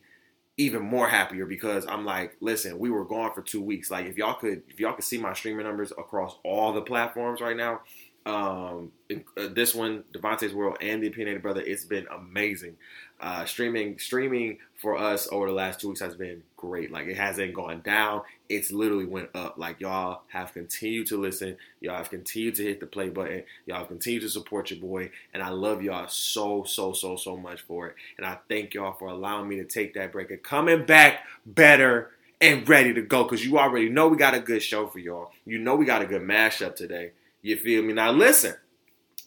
even 0.60 0.84
more 0.84 1.08
happier 1.08 1.46
because 1.46 1.88
I'm 1.88 2.04
like, 2.04 2.36
listen, 2.42 2.78
we 2.78 2.89
were 2.89 3.06
gone 3.06 3.34
for 3.34 3.42
two 3.42 3.62
weeks. 3.62 3.89
Like 3.89 4.06
if 4.06 4.18
y'all 4.18 4.34
could 4.34 4.62
if 4.68 4.78
y'all 4.78 4.94
could 4.94 5.06
see 5.06 5.18
my 5.18 5.34
streaming 5.34 5.66
numbers 5.66 5.92
across 5.92 6.38
all 6.44 6.74
the 6.74 6.82
platforms 6.82 7.39
right 7.39 7.56
now, 7.56 7.80
um, 8.25 8.92
uh, 9.38 9.48
this 9.54 9.74
one, 9.74 10.04
Devontae's 10.12 10.54
World 10.54 10.78
and 10.82 11.01
the 11.01 11.08
Opinionated 11.08 11.42
Brother, 11.42 11.62
it's 11.62 11.86
been 11.86 12.06
amazing. 12.08 12.75
Uh, 13.22 13.44
streaming, 13.44 14.00
streaming 14.00 14.58
for 14.78 14.98
us 14.98 15.28
over 15.32 15.48
the 15.48 15.54
last 15.54 15.82
two 15.82 15.90
weeks 15.90 16.00
has 16.00 16.16
been 16.16 16.42
great. 16.56 16.90
Like 16.90 17.08
it 17.08 17.18
hasn't 17.18 17.54
gone 17.54 17.82
down; 17.82 18.22
it's 18.48 18.72
literally 18.72 19.06
went 19.06 19.30
up. 19.36 19.58
Like 19.58 19.82
y'all 19.82 20.22
have 20.30 20.54
continued 20.54 21.08
to 21.08 21.18
listen, 21.18 21.58
y'all 21.82 21.98
have 21.98 22.10
continued 22.10 22.56
to 22.56 22.64
hit 22.64 22.80
the 22.80 22.86
play 22.86 23.10
button, 23.10 23.44
y'all 23.66 23.80
have 23.80 23.90
continued 23.90 24.22
to 24.22 24.30
support 24.30 24.72
your 24.72 24.80
boy, 24.80 25.12
and 25.34 25.44
I 25.44 25.50
love 25.50 25.84
y'all 25.84 26.08
so, 26.08 26.64
so, 26.64 26.94
so, 26.94 27.18
so 27.18 27.36
much 27.36 27.62
for 27.62 27.88
it. 27.88 27.96
And 28.18 28.26
I 28.26 28.38
thank 28.48 28.74
y'all 28.74 28.94
for 28.94 29.10
allowing 29.10 29.50
me 29.50 29.58
to 29.58 29.66
take 29.66 29.94
that 29.96 30.14
break 30.14 30.32
and 30.32 30.42
coming 30.42 30.86
back 30.86 31.26
better 31.46 32.12
and 32.40 32.68
ready 32.70 32.94
to 32.94 33.02
go. 33.02 33.26
Cause 33.26 33.44
you 33.44 33.60
already 33.60 33.90
know 33.90 34.08
we 34.08 34.18
got 34.18 34.34
a 34.34 34.40
good 34.40 34.64
show 34.64 34.88
for 34.88 35.00
y'all. 35.00 35.32
You 35.46 35.60
know 35.60 35.76
we 35.76 35.86
got 35.86 36.02
a 36.02 36.06
good 36.06 36.22
mashup 36.22 36.76
today. 36.76 37.12
You 37.42 37.58
feel 37.58 37.84
me? 37.84 37.94
Now 37.94 38.12
listen, 38.12 38.56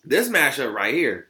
this 0.04 0.28
mashup 0.28 0.72
right 0.72 0.94
here 0.94 1.28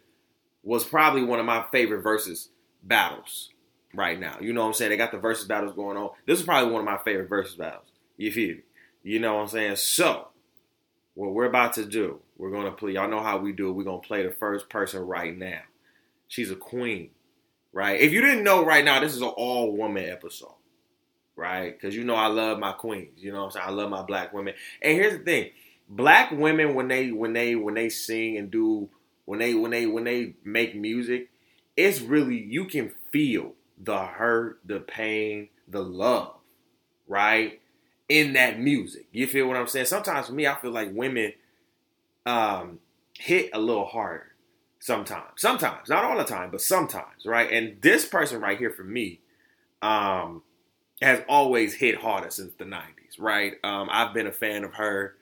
was 0.62 0.84
probably 0.84 1.24
one 1.24 1.40
of 1.40 1.46
my 1.46 1.64
favorite 1.72 2.02
versus 2.02 2.48
battles 2.82 3.50
right 3.94 4.18
now. 4.18 4.38
You 4.40 4.52
know 4.52 4.62
what 4.62 4.68
I'm 4.68 4.74
saying? 4.74 4.90
They 4.90 4.96
got 4.96 5.12
the 5.12 5.18
versus 5.18 5.46
battles 5.46 5.74
going 5.74 5.96
on. 5.96 6.10
This 6.26 6.40
is 6.40 6.44
probably 6.44 6.72
one 6.72 6.80
of 6.80 6.86
my 6.86 6.98
favorite 7.04 7.28
versus 7.28 7.56
battles. 7.56 7.86
You 8.16 8.32
feel 8.32 8.56
me? 8.56 8.62
You 9.02 9.18
know 9.18 9.34
what 9.34 9.42
I'm 9.42 9.48
saying? 9.48 9.76
So, 9.76 10.28
what 11.14 11.32
we're 11.32 11.46
about 11.46 11.74
to 11.74 11.84
do, 11.84 12.20
we're 12.36 12.52
gonna 12.52 12.70
play. 12.70 12.92
Y'all 12.92 13.10
know 13.10 13.22
how 13.22 13.38
we 13.38 13.52
do 13.52 13.68
it. 13.68 13.72
We're 13.72 13.84
gonna 13.84 13.98
play 13.98 14.22
the 14.22 14.32
first 14.32 14.68
person 14.68 15.02
right 15.02 15.36
now. 15.36 15.60
She's 16.28 16.50
a 16.50 16.56
queen, 16.56 17.10
right? 17.72 18.00
If 18.00 18.12
you 18.12 18.20
didn't 18.20 18.44
know 18.44 18.64
right 18.64 18.84
now, 18.84 19.00
this 19.00 19.14
is 19.14 19.20
an 19.22 19.28
all 19.28 19.76
woman 19.76 20.08
episode, 20.08 20.54
right? 21.36 21.72
Because 21.72 21.94
you 21.94 22.04
know 22.04 22.14
I 22.14 22.28
love 22.28 22.58
my 22.58 22.72
queens. 22.72 23.22
You 23.22 23.32
know 23.32 23.40
what 23.40 23.44
I'm 23.46 23.50
saying? 23.50 23.66
I 23.66 23.70
love 23.70 23.90
my 23.90 24.02
black 24.02 24.32
women. 24.32 24.54
And 24.80 24.94
here's 24.94 25.18
the 25.18 25.24
thing: 25.24 25.50
black 25.88 26.30
women 26.30 26.74
when 26.74 26.88
they 26.88 27.10
when 27.10 27.32
they 27.32 27.56
when 27.56 27.74
they 27.74 27.88
sing 27.88 28.38
and 28.38 28.50
do 28.50 28.88
when 29.24 29.40
they 29.40 29.54
when 29.54 29.72
they 29.72 29.86
when 29.86 30.04
they 30.04 30.36
make 30.44 30.76
music, 30.76 31.28
it's 31.76 32.00
really 32.00 32.36
you 32.38 32.66
can 32.66 32.92
feel 33.10 33.52
the 33.82 33.98
hurt, 33.98 34.60
the 34.64 34.80
pain, 34.80 35.48
the 35.68 35.82
love, 35.82 36.36
right? 37.08 37.60
In 38.08 38.34
that 38.34 38.60
music. 38.60 39.06
You 39.12 39.26
feel 39.26 39.46
what 39.46 39.56
I'm 39.56 39.66
saying? 39.66 39.86
Sometimes 39.86 40.26
for 40.26 40.32
me, 40.32 40.46
I 40.46 40.54
feel 40.56 40.70
like 40.72 40.90
women 40.92 41.32
um 42.26 42.78
hit 43.18 43.50
a 43.52 43.58
little 43.60 43.86
harder. 43.86 44.28
Sometimes. 44.80 45.30
Sometimes. 45.36 45.88
Not 45.88 46.04
all 46.04 46.16
the 46.18 46.24
time, 46.24 46.50
but 46.50 46.60
sometimes, 46.60 47.24
right? 47.24 47.50
And 47.50 47.80
this 47.82 48.04
person 48.04 48.40
right 48.40 48.58
here 48.58 48.70
for 48.70 48.82
me, 48.84 49.20
um, 49.80 50.42
has 51.00 51.22
always 51.28 51.74
hit 51.74 51.96
harder 51.96 52.30
since 52.30 52.54
the 52.54 52.64
90s, 52.64 53.18
right? 53.18 53.54
Um, 53.64 53.88
I've 53.90 54.14
been 54.14 54.26
a 54.26 54.32
fan 54.32 54.64
of 54.64 54.74
her 54.74 55.16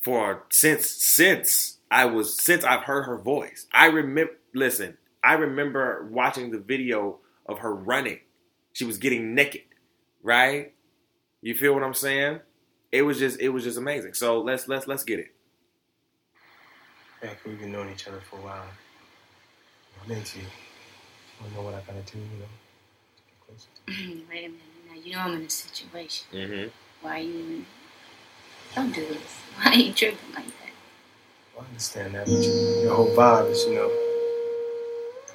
for 0.00 0.44
since 0.50 0.88
since 0.88 1.78
I 1.90 2.06
was 2.06 2.40
since 2.40 2.64
I've 2.64 2.84
heard 2.84 3.04
her 3.04 3.18
voice. 3.18 3.66
I 3.72 3.86
remember 3.86 4.34
listen, 4.54 4.98
I 5.22 5.34
remember 5.34 6.08
watching 6.10 6.50
the 6.50 6.58
video 6.58 7.18
of 7.46 7.60
her 7.60 7.74
running. 7.74 8.20
She 8.72 8.84
was 8.84 8.98
getting 8.98 9.34
naked, 9.34 9.62
right? 10.22 10.74
You 11.40 11.54
feel 11.54 11.74
what 11.74 11.82
I'm 11.82 11.94
saying? 11.94 12.40
It 12.90 13.02
was 13.02 13.18
just 13.18 13.40
it 13.40 13.50
was 13.50 13.64
just 13.64 13.78
amazing. 13.78 14.14
So 14.14 14.40
let's 14.40 14.68
let's 14.68 14.86
let's 14.86 15.04
get 15.04 15.18
it. 15.18 15.34
Heck, 17.22 17.44
we've 17.44 17.58
been 17.58 17.72
knowing 17.72 17.90
each 17.90 18.08
other 18.08 18.20
for 18.20 18.36
a 18.36 18.42
while. 18.42 18.64
I'm 20.04 20.10
into 20.10 20.40
you. 20.40 20.46
I 21.40 21.44
don't 21.44 21.54
know 21.54 21.62
what 21.62 21.74
I 21.74 21.80
gotta 21.80 22.02
do, 22.12 22.18
you 22.18 22.24
know, 22.38 22.46
to 23.86 23.92
get. 23.92 24.28
Wait 24.28 24.44
a 24.44 24.48
minute. 24.48 24.60
Now 24.88 24.94
you 24.94 25.12
know 25.12 25.18
I'm 25.20 25.34
in 25.34 25.42
a 25.42 25.50
situation. 25.50 26.26
Mm-hmm. 26.32 26.68
Why 27.06 27.18
you 27.18 27.64
don't 28.74 28.94
do 28.94 29.06
this? 29.06 29.38
Why 29.56 29.72
are 29.72 29.74
you 29.74 29.92
tripping 29.92 30.34
like 30.34 30.46
that? 30.46 30.72
Well, 31.54 31.64
I 31.64 31.68
understand 31.68 32.14
that, 32.14 32.26
but 32.26 32.32
you, 32.32 32.82
your 32.82 32.94
whole 32.94 33.14
vibe 33.14 33.50
is, 33.50 33.64
you 33.66 33.74
know, 33.74 34.11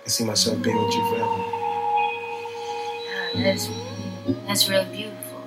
I 0.08 0.10
see 0.10 0.24
myself 0.24 0.62
being 0.62 0.78
with 0.78 0.94
you 0.96 1.10
forever. 1.10 1.44
Ah, 2.96 3.32
that's 3.44 3.68
that's 4.48 4.70
really 4.70 4.86
beautiful. 4.90 5.42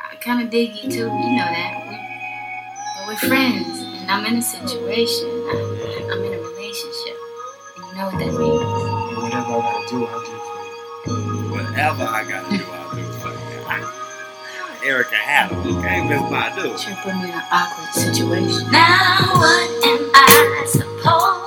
I 0.00 0.16
kind 0.16 0.40
of 0.40 0.48
dig 0.48 0.74
you 0.74 0.90
too. 0.90 1.00
You 1.00 1.04
know 1.04 1.44
that. 1.52 1.84
We, 1.86 1.96
but 2.96 3.08
we're 3.08 3.28
friends, 3.28 3.68
and 4.00 4.10
I'm 4.10 4.24
in 4.24 4.38
a 4.38 4.42
situation. 4.42 5.28
I, 5.28 6.08
I'm 6.12 6.24
in 6.24 6.32
a 6.32 6.40
relationship, 6.40 7.16
and 7.76 7.84
you 7.84 7.94
know 7.94 8.06
what 8.06 8.18
that 8.18 8.32
means. 8.40 8.72
And 8.72 9.16
whatever 9.20 9.52
I 9.52 9.60
gotta 9.60 9.88
do, 9.90 10.06
I'll 10.06 10.24
do 10.24 10.36
for 10.48 11.10
you. 11.12 11.52
Whatever 11.52 12.04
I 12.04 12.24
gotta 12.26 12.56
do, 12.56 12.64
I'll 12.72 12.96
do 12.96 13.04
for 13.20 13.28
you. 13.28 13.44
Erykah 14.90 15.12
Haddle, 15.12 15.78
okay? 15.78 16.08
Miss 16.08 16.22
Badu. 16.22 16.72
But 16.72 16.86
you're 16.86 16.96
putting 16.96 17.20
me 17.20 17.28
in 17.28 17.34
an 17.34 17.42
awkward 17.52 17.92
situation. 17.92 18.70
Now 18.70 19.28
what 19.34 19.84
am 19.84 20.10
I 20.14 20.64
supposed 20.66 21.43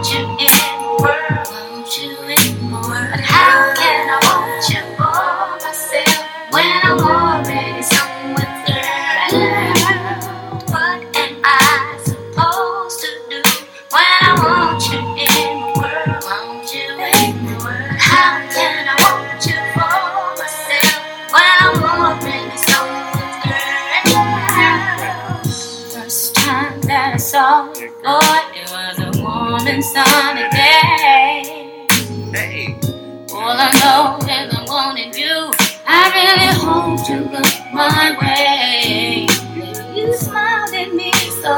want 0.00 0.14
you 0.14 0.24
in 0.24 0.48
the 0.80 0.88
world? 1.02 1.44
Want 1.50 1.98
you 1.98 2.10
in 2.24 2.70
the 2.70 2.74
world. 2.74 3.08
But 3.12 3.20
how 3.20 3.74
can 3.76 4.08
I 4.08 4.18
want 4.24 4.64
you 4.72 4.80
for 4.96 5.12
myself 5.60 6.16
when 6.52 6.64
I'm 6.84 7.00
already? 7.00 7.84
What 10.72 11.16
am 11.16 11.32
I 11.44 12.00
supposed 12.02 13.00
to 13.02 13.08
do 13.28 13.42
when 13.92 14.08
I 14.22 14.32
want 14.40 14.80
you 14.88 15.00
in 15.20 15.52
the 15.60 15.80
world? 15.80 16.24
Want 16.24 16.72
you 16.72 16.88
in 16.96 17.44
the 17.44 17.52
world. 17.62 18.00
How 18.00 18.40
can 18.48 18.88
I 18.88 18.96
want 19.04 19.44
you 19.44 19.60
for 19.76 20.00
myself 20.40 20.96
when 21.28 21.44
I'm 21.60 21.76
already? 21.84 22.48
First 25.92 26.34
time 26.36 26.80
that 26.82 27.14
I 27.14 27.16
saw 27.18 27.72
you, 27.74 27.90
boy, 28.02 28.49
sunny 29.92 30.48
day. 30.50 31.86
Hey. 32.32 32.78
All 33.34 33.56
I 33.58 33.70
know 33.82 34.18
is 34.22 34.54
I 34.54 34.64
wanted 34.68 35.16
you. 35.16 35.50
I 35.84 36.00
really 36.14 36.50
hope 36.62 37.08
you 37.08 37.20
look 37.32 37.54
my 37.72 38.16
way. 38.20 39.26
You 39.96 40.16
smiled 40.16 40.74
at 40.74 40.94
me 40.94 41.10
so 41.42 41.56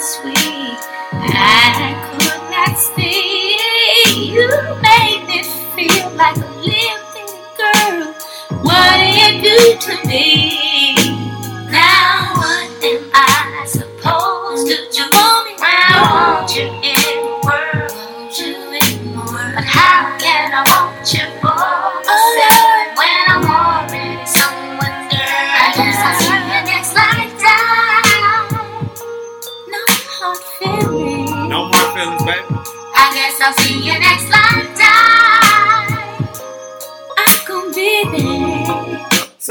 sweet. 0.00 0.78
I 1.12 1.92
could 2.08 2.42
not 2.50 2.74
speak. 2.78 3.60
You 4.32 4.48
made 4.80 5.22
me 5.28 5.42
feel 5.76 6.10
like 6.16 6.36
a 6.36 6.50
living 6.64 7.32
girl. 7.60 8.14
What 8.62 8.96
did 8.96 9.44
you 9.44 9.50
do 9.50 9.78
to 9.80 10.08
me? 10.08 10.67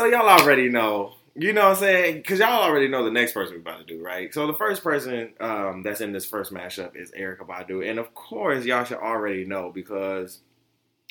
Y'all 0.08 0.28
already 0.28 0.70
know. 0.70 1.14
You 1.36 1.54
know 1.54 1.66
what 1.66 1.72
I'm 1.74 1.76
saying? 1.78 2.16
Because 2.18 2.40
y'all 2.40 2.64
already 2.64 2.88
know 2.88 3.04
the 3.04 3.12
next 3.12 3.34
person 3.34 3.54
we're 3.56 3.62
about 3.62 3.86
to 3.86 3.86
do, 3.86 4.04
right? 4.04 4.34
So 4.34 4.48
the 4.48 4.54
first 4.54 4.84
person 4.84 5.34
um, 5.40 5.84
that's 5.84 6.02
in 6.02 6.12
this 6.12 6.26
first 6.26 6.52
mashup 6.52 6.96
is 6.96 7.12
Erykah 7.12 7.48
Badu. 7.48 7.88
And 7.88 8.00
of 8.00 8.16
course, 8.16 8.66
y'all 8.66 8.84
should 8.84 8.98
already 8.98 9.46
know 9.46 9.72
because 9.72 10.40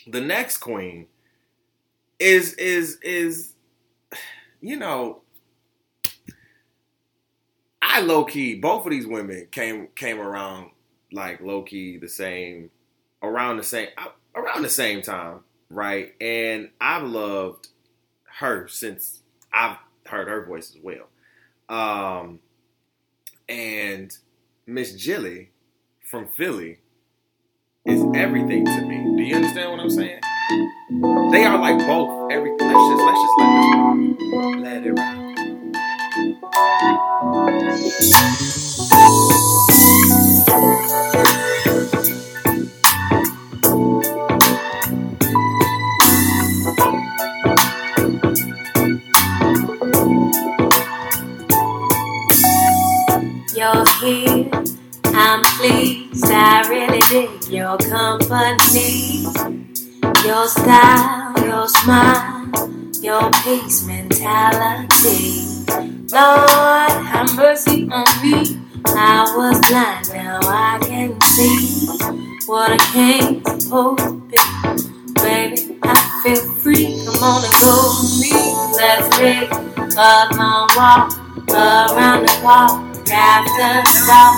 the 0.06 0.20
next 0.20 0.58
queen 0.58 1.06
is 2.18 2.54
is 2.54 2.98
is 3.02 3.52
you 4.60 4.76
know 4.76 5.22
I 7.82 8.00
low 8.00 8.24
key 8.24 8.54
both 8.56 8.86
of 8.86 8.90
these 8.90 9.06
women 9.06 9.48
came 9.50 9.88
came 9.94 10.20
around 10.20 10.70
like 11.12 11.40
low 11.40 11.62
key 11.62 11.98
the 11.98 12.08
same 12.08 12.70
around 13.22 13.58
the 13.58 13.62
same 13.62 13.88
around 14.34 14.62
the 14.62 14.70
same 14.70 15.02
time, 15.02 15.40
right? 15.70 16.14
And 16.20 16.70
I've 16.80 17.04
loved 17.04 17.68
her 18.38 18.68
since 18.68 19.22
I've 19.52 19.78
heard 20.06 20.28
her 20.28 20.44
voice 20.44 20.74
as 20.74 20.82
well. 20.82 21.08
Um, 21.68 22.40
and 23.48 24.16
Miss 24.66 24.94
Jilly 24.94 25.50
from 26.04 26.28
Philly 26.28 26.78
is 27.84 28.04
everything 28.14 28.64
to 28.64 28.80
me. 28.82 29.16
Do 29.16 29.22
you 29.22 29.36
understand 29.36 29.70
what 29.72 29.80
I'm 29.80 29.90
saying? 29.90 30.20
They 31.32 31.44
are 31.44 31.58
like 31.58 31.78
both 31.86 32.30
everything. 32.30 32.68
Let's 32.72 32.88
just 32.90 33.02
let's 33.02 33.20
just 33.22 33.38
let 33.38 33.46
rock. 33.76 33.96
Let 34.62 34.86
it 34.86 34.92
rock. 38.52 38.65
You're 53.56 53.86
here, 54.00 54.50
I'm 55.06 55.42
pleased. 55.56 56.26
I 56.26 56.68
really 56.68 57.00
dig 57.08 57.48
your 57.48 57.78
company. 57.78 59.22
Your 60.26 60.46
style, 60.46 61.32
your 61.42 61.66
smile, 61.66 62.68
your 63.00 63.30
peace 63.42 63.86
mentality. 63.86 65.40
Lord, 66.12 66.92
have 67.08 67.34
mercy 67.34 67.88
on 67.90 68.04
me. 68.22 68.60
I 68.88 69.24
was 69.34 69.58
blind, 69.70 70.12
now 70.12 70.38
I 70.42 70.78
can 70.82 71.18
see 71.22 71.86
what 72.44 72.72
I 72.72 72.78
came 72.92 73.40
to 73.42 73.96
be. 74.28 74.36
Baby, 75.14 75.78
I 75.82 76.20
feel 76.22 76.42
free. 76.60 77.02
Come 77.06 77.22
on 77.22 77.42
and 77.42 77.54
go 77.62 77.72
with 78.02 78.20
me. 78.20 78.32
Let's 78.76 79.16
take 79.16 79.50
a 79.50 80.28
long 80.36 80.68
walk 80.76 81.16
around 81.48 82.26
the 82.26 82.38
park 82.42 82.95
after 83.10 83.82
dark. 84.06 84.34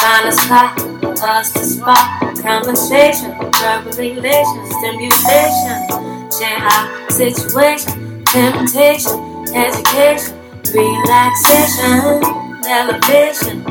Find 0.00 0.28
a 0.28 0.32
spot 0.32 0.90
us 1.22 1.52
to 1.52 1.64
spark 1.64 2.38
conversation, 2.40 3.30
verbal 3.60 3.92
relations, 3.92 4.74
stimulation. 4.76 5.86
Share 6.30 7.10
situation, 7.10 8.24
temptation, 8.24 9.44
education, 9.54 10.34
relaxation, 10.72 12.22
elevation. 12.66 13.62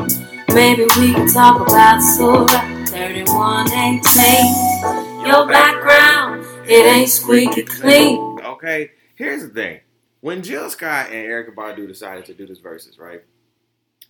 Maybe 0.54 0.84
we 0.98 1.14
can 1.14 1.26
talk 1.28 1.60
about 1.60 2.00
Surah 2.00 2.46
3118. 2.86 5.26
Your 5.26 5.46
background, 5.46 6.44
it 6.66 6.86
ain't 6.86 7.08
squeaky 7.08 7.62
clean. 7.62 8.38
Okay, 8.44 8.90
here's 9.14 9.42
the 9.42 9.48
thing. 9.48 9.80
When 10.20 10.42
Jill 10.42 10.68
Scott 10.70 11.06
and 11.06 11.26
Erykah 11.26 11.54
Badu 11.54 11.88
decided 11.88 12.26
to 12.26 12.34
do 12.34 12.46
this 12.46 12.58
verses, 12.58 12.98
right? 12.98 13.22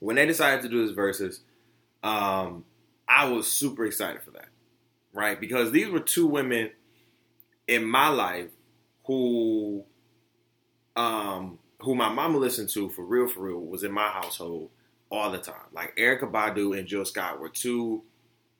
When 0.01 0.17
they 0.17 0.27
decided 0.27 0.63
to 0.63 0.69
do 0.69 0.85
this 0.85 0.95
verses, 0.95 1.41
um, 2.03 2.65
I 3.07 3.29
was 3.29 3.51
super 3.51 3.85
excited 3.85 4.23
for 4.23 4.33
that, 4.33 4.49
right? 5.13 5.39
Because 5.41 5.71
these 5.71 5.89
were 5.89 6.01
two 6.01 6.27
women 6.27 6.71
in 7.69 7.85
my 7.85 8.09
life 8.09 8.49
who, 9.05 9.85
um, 10.97 11.59
who 11.81 11.95
my 11.95 12.09
mama 12.09 12.39
listened 12.39 12.71
to 12.71 12.89
for 12.89 13.05
real, 13.05 13.29
for 13.29 13.41
real, 13.41 13.61
was 13.61 13.85
in 13.85 13.93
my 13.93 14.09
household 14.09 14.71
all 15.11 15.31
the 15.31 15.39
time. 15.39 15.55
Like 15.73 15.97
Erykah 15.97 16.31
Badu 16.31 16.79
and 16.79 16.89
Jill 16.89 17.05
Scott 17.05 17.39
were 17.39 17.49
two 17.49 18.03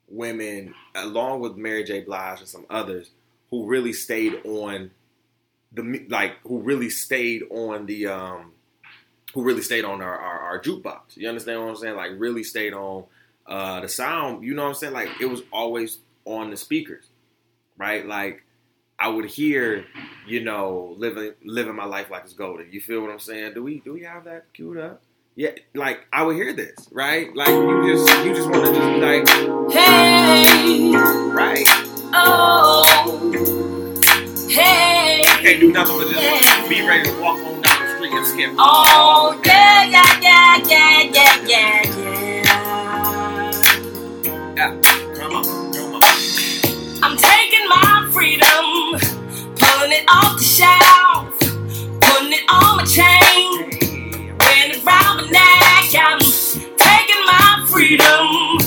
women, 0.07 0.73
along 0.93 1.39
with 1.39 1.55
Mary 1.55 1.83
J. 1.83 2.01
Blige 2.01 2.39
and 2.39 2.49
some 2.49 2.65
others, 2.69 3.11
who 3.49 3.65
really 3.65 3.93
stayed 3.93 4.41
on 4.45 4.91
the 5.71 6.05
like, 6.09 6.33
who 6.43 6.59
really 6.59 6.89
stayed 6.89 7.43
on 7.49 7.85
the, 7.85 8.07
um, 8.07 8.51
who 9.33 9.43
really 9.43 9.61
stayed 9.61 9.85
on 9.85 10.01
our, 10.01 10.17
our, 10.17 10.39
our 10.39 10.61
jukebox. 10.61 11.15
You 11.15 11.29
understand 11.29 11.61
what 11.61 11.69
I'm 11.69 11.75
saying? 11.75 11.95
Like, 11.95 12.11
really 12.17 12.43
stayed 12.43 12.73
on 12.73 13.05
uh, 13.47 13.81
the 13.81 13.87
sound. 13.89 14.43
You 14.43 14.53
know 14.53 14.63
what 14.63 14.69
I'm 14.69 14.75
saying? 14.75 14.93
Like, 14.93 15.09
it 15.19 15.25
was 15.25 15.41
always 15.51 15.99
on 16.25 16.49
the 16.49 16.57
speakers, 16.57 17.05
right? 17.77 18.05
Like, 18.05 18.43
I 18.99 19.07
would 19.07 19.25
hear, 19.25 19.85
you 20.27 20.43
know, 20.43 20.93
living 20.97 21.33
living 21.43 21.75
my 21.75 21.85
life 21.85 22.11
like 22.11 22.23
it's 22.23 22.33
golden. 22.33 22.71
You 22.71 22.79
feel 22.79 23.01
what 23.01 23.09
I'm 23.09 23.17
saying? 23.19 23.55
Do 23.55 23.63
we 23.63 23.79
do 23.79 23.93
we 23.93 24.03
have 24.03 24.25
that 24.25 24.53
queued 24.53 24.77
up? 24.77 25.01
Yeah, 25.35 25.51
like 25.73 26.05
I 26.13 26.21
would 26.21 26.35
hear 26.35 26.53
this, 26.53 26.87
right? 26.91 27.35
Like 27.35 27.49
you 27.49 27.91
just 27.95 28.25
you 28.25 28.35
just 28.35 28.47
want 28.47 28.63
to 28.65 28.71
just 28.73 28.87
be 28.87 28.99
like, 29.01 29.27
Hey, 29.71 30.91
right? 31.33 31.65
oh, 32.13 32.85
hey. 34.47 35.23
I 35.25 35.39
can't 35.41 35.59
do 35.59 35.71
nothing 35.71 35.97
but 35.97 36.09
just 36.11 36.69
be 36.69 36.85
ready 36.87 37.09
to 37.09 37.21
walk 37.21 37.39
on 37.39 37.60
and 38.21 38.27
skip. 38.29 38.51
Oh, 38.57 39.39
yeah, 39.45 39.83
yeah, 39.85 40.19
yeah, 40.21 40.57
yeah, 40.67 41.03
yeah, 41.03 41.41
yeah, 41.47 41.83
yeah. 41.97 43.51
Yeah. 44.55 44.81
Come 45.15 45.33
on, 45.35 45.73
come 45.73 45.95
on. 45.95 46.03
I'm 47.03 47.17
taking 47.17 47.67
my 47.67 48.09
freedom, 48.13 48.99
pulling 49.55 49.91
it 49.91 50.05
off 50.07 50.37
the 50.37 50.43
shelf, 50.43 51.39
putting 52.01 52.33
it 52.33 52.45
on 52.49 52.77
my 52.77 52.85
chain, 52.85 53.79
wearing 54.39 54.71
it 54.71 54.85
around 54.85 55.17
my 55.17 55.29
neck. 55.31 55.95
I'm 55.97 56.19
taking 56.77 57.25
my 57.25 57.65
freedom, 57.69 58.57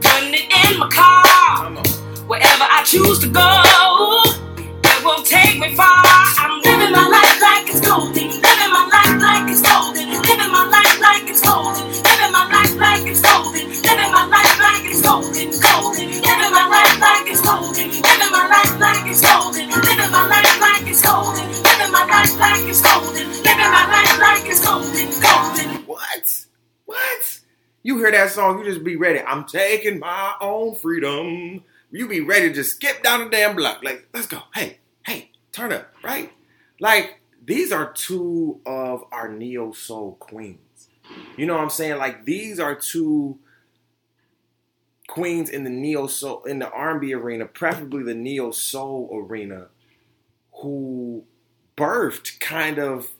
putting 0.00 0.34
it 0.34 0.72
in 0.72 0.78
my 0.78 0.88
car, 0.90 1.70
wherever 2.26 2.64
I 2.64 2.82
choose 2.84 3.20
to 3.20 3.28
go. 3.28 4.45
Won't 5.06 5.24
take 5.24 5.60
me 5.60 5.72
far. 5.76 6.02
I'm 6.02 6.58
living 6.66 6.90
my 6.90 7.06
life 7.06 7.40
like 7.40 7.70
it's 7.70 7.78
golden, 7.78 8.26
living 8.26 8.72
my 8.74 8.90
life 8.90 9.22
like 9.22 9.46
it's 9.52 9.62
golden, 9.62 10.10
living 10.10 10.50
my 10.50 10.66
life 10.66 10.98
like 10.98 11.30
it's 11.30 11.40
golden, 11.46 11.86
living 11.86 12.32
my 12.34 12.42
life 12.50 12.74
like 12.74 13.06
it's 13.06 13.22
golden, 13.22 13.70
living 13.70 14.10
my 14.10 14.26
life 14.26 14.58
like 14.58 14.82
it's 14.82 15.02
golden, 15.06 15.46
golden, 15.62 16.10
living 16.10 16.50
my 16.50 16.66
life 16.66 16.98
like 16.98 17.30
it's 17.30 17.40
golden, 17.40 17.86
living 17.86 18.32
my 18.34 18.50
life 18.50 18.74
like 18.82 19.06
it's 19.06 19.22
golden, 19.22 19.70
living 19.70 20.10
my 20.10 20.26
life 20.26 20.58
like 20.58 20.86
it's 20.90 21.02
golden, 21.02 21.46
living 21.54 21.92
my 21.94 22.04
life 22.10 22.34
like 22.40 22.66
it's 22.66 22.82
golden, 22.82 23.26
living 23.46 23.70
my 23.70 23.86
life 23.86 24.18
like 24.18 24.46
it's 24.50 24.58
golden, 24.66 25.06
golden. 25.22 25.86
What? 25.86 26.46
What? 26.86 27.40
You 27.84 27.98
hear 27.98 28.10
that 28.10 28.32
song, 28.32 28.58
you 28.58 28.64
just 28.64 28.82
be 28.82 28.96
ready. 28.96 29.20
I'm 29.20 29.44
taking 29.44 30.00
my 30.00 30.34
own 30.40 30.74
freedom. 30.74 31.62
You 31.92 32.08
be 32.08 32.22
ready 32.22 32.52
to 32.52 32.64
skip 32.64 33.04
down 33.04 33.20
the 33.20 33.30
damn 33.30 33.54
block. 33.54 33.84
Like, 33.84 34.08
let's 34.12 34.26
go. 34.26 34.42
Hey, 34.52 34.78
turn 35.56 35.72
up, 35.72 35.92
right? 36.04 36.30
Like, 36.80 37.20
these 37.44 37.72
are 37.72 37.92
two 37.92 38.60
of 38.66 39.04
our 39.10 39.32
neo 39.32 39.72
soul 39.72 40.16
queens. 40.20 40.88
You 41.36 41.46
know 41.46 41.54
what 41.54 41.62
I'm 41.62 41.70
saying? 41.70 41.98
Like, 41.98 42.24
these 42.24 42.60
are 42.60 42.74
two 42.74 43.38
queens 45.08 45.48
in 45.48 45.64
the 45.64 45.70
neo 45.70 46.08
soul 46.08 46.42
in 46.44 46.58
the 46.58 46.70
R&B 46.70 47.14
arena, 47.14 47.46
preferably 47.46 48.02
the 48.02 48.14
neo 48.14 48.50
soul 48.50 49.08
arena, 49.12 49.68
who 50.62 51.24
birthed 51.76 52.38
kind 52.40 52.78
of 52.78 53.10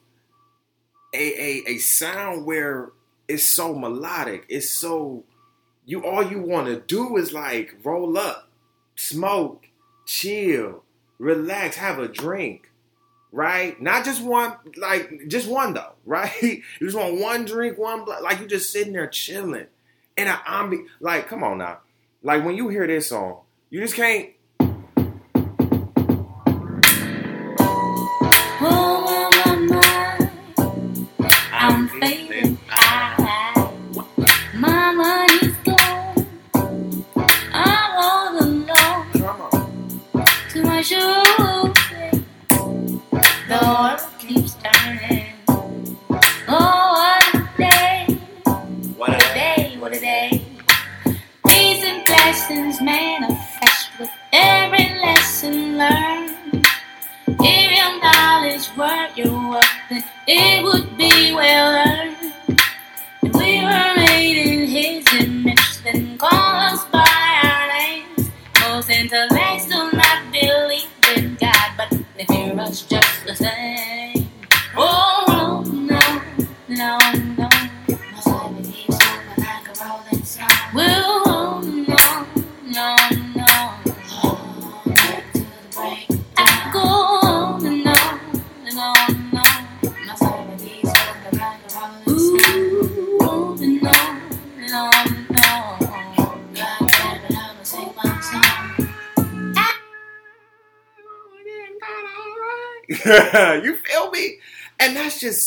a, 1.14 1.18
a, 1.18 1.70
a 1.70 1.78
sound 1.78 2.44
where 2.44 2.90
it's 3.28 3.48
so 3.48 3.74
melodic. 3.74 4.44
It's 4.48 4.70
so 4.70 5.24
you 5.84 6.04
all 6.04 6.28
you 6.28 6.40
want 6.40 6.66
to 6.66 6.80
do 6.80 7.16
is 7.16 7.32
like 7.32 7.76
roll 7.84 8.18
up, 8.18 8.50
smoke, 8.96 9.68
chill, 10.04 10.82
relax, 11.18 11.76
have 11.76 11.98
a 11.98 12.08
drink, 12.08 12.70
right? 13.32 13.80
Not 13.80 14.04
just 14.04 14.22
one, 14.22 14.54
like 14.76 15.28
just 15.28 15.48
one 15.48 15.74
though, 15.74 15.92
right? 16.04 16.42
You 16.42 16.62
just 16.80 16.96
want 16.96 17.20
one 17.20 17.44
drink, 17.44 17.78
one 17.78 18.04
like 18.22 18.40
you 18.40 18.46
just 18.46 18.72
sitting 18.72 18.92
there 18.92 19.06
chilling, 19.06 19.66
and 20.16 20.38
I'm 20.46 20.70
be 20.70 20.84
like, 21.00 21.28
come 21.28 21.44
on 21.44 21.58
now, 21.58 21.80
like 22.22 22.44
when 22.44 22.56
you 22.56 22.68
hear 22.68 22.86
this 22.86 23.08
song, 23.08 23.40
you 23.70 23.80
just 23.80 23.94
can't. 23.94 24.30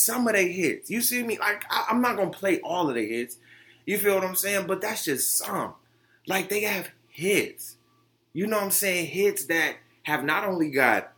Some 0.00 0.26
of 0.26 0.34
their 0.34 0.48
hits. 0.48 0.90
You 0.90 1.00
see 1.00 1.22
me? 1.22 1.38
Like 1.38 1.64
I, 1.70 1.86
I'm 1.90 2.00
not 2.00 2.16
gonna 2.16 2.30
play 2.30 2.60
all 2.60 2.88
of 2.88 2.94
their 2.94 3.06
hits. 3.06 3.38
You 3.86 3.98
feel 3.98 4.14
what 4.14 4.24
I'm 4.24 4.34
saying? 4.34 4.66
But 4.66 4.80
that's 4.80 5.04
just 5.04 5.36
some. 5.36 5.74
Like 6.26 6.48
they 6.48 6.62
have 6.62 6.90
hits. 7.08 7.76
You 8.32 8.46
know 8.46 8.56
what 8.56 8.64
I'm 8.64 8.70
saying? 8.70 9.06
Hits 9.06 9.46
that 9.46 9.76
have 10.04 10.24
not 10.24 10.44
only 10.44 10.70
got 10.70 11.12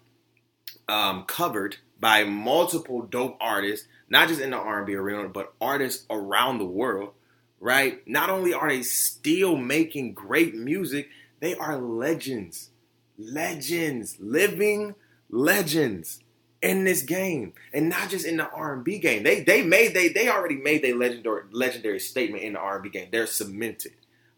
um, 0.89 1.25
covered 1.25 1.77
by 2.01 2.25
multiple 2.25 3.03
dope 3.03 3.37
artists, 3.41 3.87
not 4.09 4.29
just 4.29 4.41
in 4.41 4.51
the 4.51 4.57
R&B 4.57 4.95
arena, 4.95 5.29
but 5.29 5.53
artists 5.61 6.07
around 6.11 6.59
the 6.59 6.65
world. 6.65 7.13
Right? 7.61 8.07
Not 8.09 8.29
only 8.29 8.53
are 8.53 8.69
they 8.69 8.83
still 8.83 9.57
making 9.57 10.15
great 10.15 10.55
music, 10.55 11.09
they 11.39 11.55
are 11.55 11.77
legends, 11.77 12.71
legends, 13.17 14.17
living 14.19 14.97
legends 15.31 16.21
in 16.63 16.85
this 16.85 17.03
game, 17.03 17.53
and 17.73 17.89
not 17.89 18.09
just 18.09 18.25
in 18.25 18.37
the 18.37 18.49
R&B 18.49 18.99
game. 18.99 19.25
They 19.25 19.41
they 19.41 19.63
made 19.63 19.95
they 19.95 20.09
they 20.09 20.29
already 20.29 20.57
made 20.57 20.83
their 20.83 20.97
legendary 20.97 21.43
legendary 21.51 21.99
statement 21.99 22.45
in 22.45 22.55
the 22.55 22.61
R&B 22.61 22.89
game. 22.89 23.09
They're 23.11 23.27
cemented, 23.27 23.93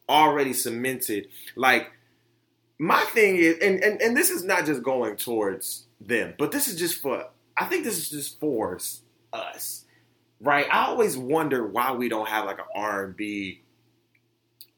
already 0.09 0.55
cemented. 0.55 1.29
Like 1.55 1.93
my 2.79 3.03
thing 3.03 3.37
is, 3.37 3.59
and 3.59 3.83
and 3.85 4.01
and 4.01 4.17
this 4.17 4.31
is 4.31 4.43
not 4.43 4.65
just 4.67 4.83
going 4.83 5.17
towards 5.17 5.87
them, 6.01 6.35
but 6.39 6.51
this 6.51 6.67
is 6.67 6.77
just 6.77 7.01
for. 7.01 7.27
I 7.57 7.67
think 7.67 7.85
this 7.85 7.99
is 7.99 8.11
just 8.11 8.41
for 8.41 8.81
us, 9.33 9.85
right? 10.41 10.67
I 10.73 10.87
always 10.87 11.17
wonder 11.17 11.65
why 11.65 11.93
we 11.93 12.09
don't 12.09 12.29
have 12.29 12.47
like 12.47 12.59
an 12.59 12.65
R&B 12.75 13.63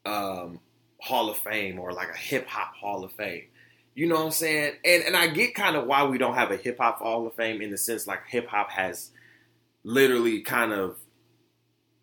um, 0.05 0.61
Hall 1.01 1.31
of 1.31 1.39
Fame 1.39 1.79
or 1.79 1.93
like 1.93 2.11
a 2.11 2.17
hip 2.17 2.47
hop 2.49 2.75
Hall 2.75 3.03
of 3.03 3.13
Fame. 3.13 3.45
You 3.97 4.07
know 4.07 4.17
what 4.17 4.27
I'm 4.27 4.31
saying? 4.31 4.75
And 4.85 5.05
and 5.05 5.17
I 5.17 5.27
get 5.27 5.55
kind 5.55 5.75
of 5.75 5.87
why 5.87 6.05
we 6.05 6.19
don't 6.19 6.35
have 6.35 6.51
a 6.51 6.57
hip 6.59 6.77
hop 6.79 6.99
Hall 6.99 7.27
of 7.27 7.33
Fame 7.33 7.63
in 7.63 7.71
the 7.71 7.79
sense 7.79 8.07
like 8.07 8.27
hip 8.29 8.47
hop 8.47 8.71
has 8.71 9.11
literally 9.85 10.43
kind 10.43 10.71
of 10.71 10.99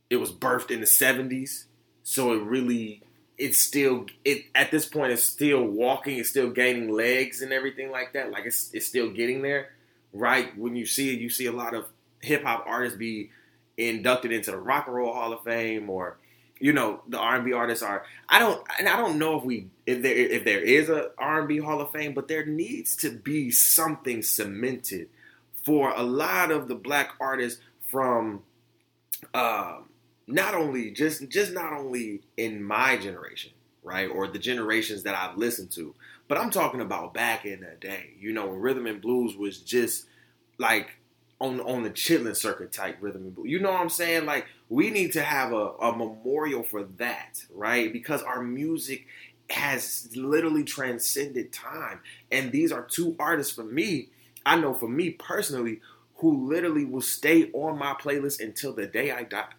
it 0.10 0.16
was 0.16 0.32
birthed 0.32 0.72
in 0.72 0.80
the 0.80 0.88
70s, 0.88 1.66
so 2.02 2.34
it 2.34 2.42
really 2.42 3.04
it's 3.38 3.60
still 3.60 4.08
it 4.26 4.46
at 4.56 4.72
this 4.72 4.88
point 4.88 5.12
it's 5.12 5.24
still 5.24 5.64
walking, 5.64 6.18
it's 6.18 6.30
still 6.30 6.50
gaining 6.50 6.90
legs 6.90 7.44
and 7.44 7.54
everything 7.54 7.92
like 7.92 8.14
that. 8.14 8.32
Like 8.32 8.48
it's 8.48 8.74
it's 8.74 8.88
still 8.88 9.12
getting 9.12 9.44
there, 9.44 9.70
right? 10.14 10.58
When 10.58 10.76
you 10.76 10.88
see 10.88 11.14
it, 11.14 11.20
you 11.20 11.30
see 11.30 11.46
a 11.46 11.52
lot 11.52 11.76
of 11.76 11.86
hip 12.22 12.44
hop 12.44 12.66
artists 12.66 12.98
be 12.98 13.30
inducted 13.78 14.32
into 14.32 14.50
the 14.50 14.58
Rock 14.58 14.88
and 14.88 14.96
Roll 14.96 15.14
Hall 15.14 15.32
of 15.32 15.44
Fame 15.44 15.92
or 15.92 16.18
you 16.60 16.74
know 16.74 17.02
the 17.08 17.20
R&B 17.20 17.52
artists 17.54 17.84
are 17.84 18.06
I 18.30 18.40
don't 18.40 18.64
and 18.80 18.88
I 18.88 18.98
don't 18.98 19.20
know 19.20 19.38
if 19.38 19.44
we 19.44 19.68
if 19.86 20.02
there 20.02 20.16
if 20.16 20.46
there 20.46 20.62
is 20.62 20.90
a 20.90 21.12
R&B 21.18 21.60
Hall 21.60 21.82
of 21.82 21.92
Fame 21.92 22.14
but 22.14 22.28
there 22.28 22.46
needs 22.46 22.96
to 22.98 23.12
be 23.12 23.52
something 23.52 24.22
cemented 24.22 25.10
for 25.66 25.92
a 25.92 26.04
lot 26.04 26.52
of 26.52 26.68
the 26.68 26.76
black 26.76 27.12
artists 27.20 27.62
from 27.90 28.44
um, 29.34 29.90
not 30.28 30.56
only 30.56 30.92
just 30.92 31.28
just 31.30 31.54
not 31.54 31.74
only 31.74 32.22
in 32.38 32.64
my 32.64 32.98
generation 32.98 33.52
right 33.84 34.10
or 34.10 34.28
the 34.28 34.40
generations 34.40 35.04
that 35.04 35.16
I've 35.16 35.38
listened 35.38 35.72
to 35.72 35.94
but 36.28 36.38
I'm 36.38 36.50
talking 36.50 36.82
about 36.82 37.14
back 37.14 37.46
in 37.46 37.62
the 37.62 37.76
day 37.80 38.12
you 38.20 38.32
know 38.32 38.48
when 38.48 38.60
rhythm 38.60 38.88
and 38.88 39.02
blues 39.02 39.36
was 39.36 39.60
just 39.60 40.06
like 40.58 40.98
on 41.40 41.60
on 41.62 41.84
the 41.84 41.90
chitlin 41.90 42.36
circuit 42.36 42.72
type 42.72 42.98
rhythm 43.02 43.24
and 43.24 43.36
blues. 43.36 43.50
You 43.50 43.60
know 43.60 43.72
what 43.72 43.82
I'm 43.82 43.90
saying? 43.90 44.26
Like 44.26 44.48
we 44.70 44.90
need 44.90 45.14
to 45.14 45.22
have 45.22 45.52
a, 45.54 45.72
a 45.82 45.96
memorial 45.96 46.64
for 46.64 46.84
that, 46.98 47.44
right? 47.54 47.92
Because 47.92 48.22
our 48.24 48.42
music 48.42 49.06
has 49.50 50.10
literally 50.16 50.64
transcended 50.64 51.52
time. 51.52 52.00
And 52.32 52.52
these 52.52 52.72
are 52.72 52.84
two 52.84 53.16
artists 53.20 53.54
for 53.54 53.64
me, 53.64 54.10
I 54.46 54.58
know 54.58 54.74
for 54.74 54.88
me 54.88 55.12
personally, 55.12 55.82
who 56.16 56.48
literally 56.48 56.86
will 56.86 57.02
stay 57.02 57.52
on 57.52 57.78
my 57.78 57.94
playlist 57.94 58.40
until 58.42 58.74
the 58.74 58.88
day 58.88 59.12
I 59.12 59.24
die. 59.24 59.52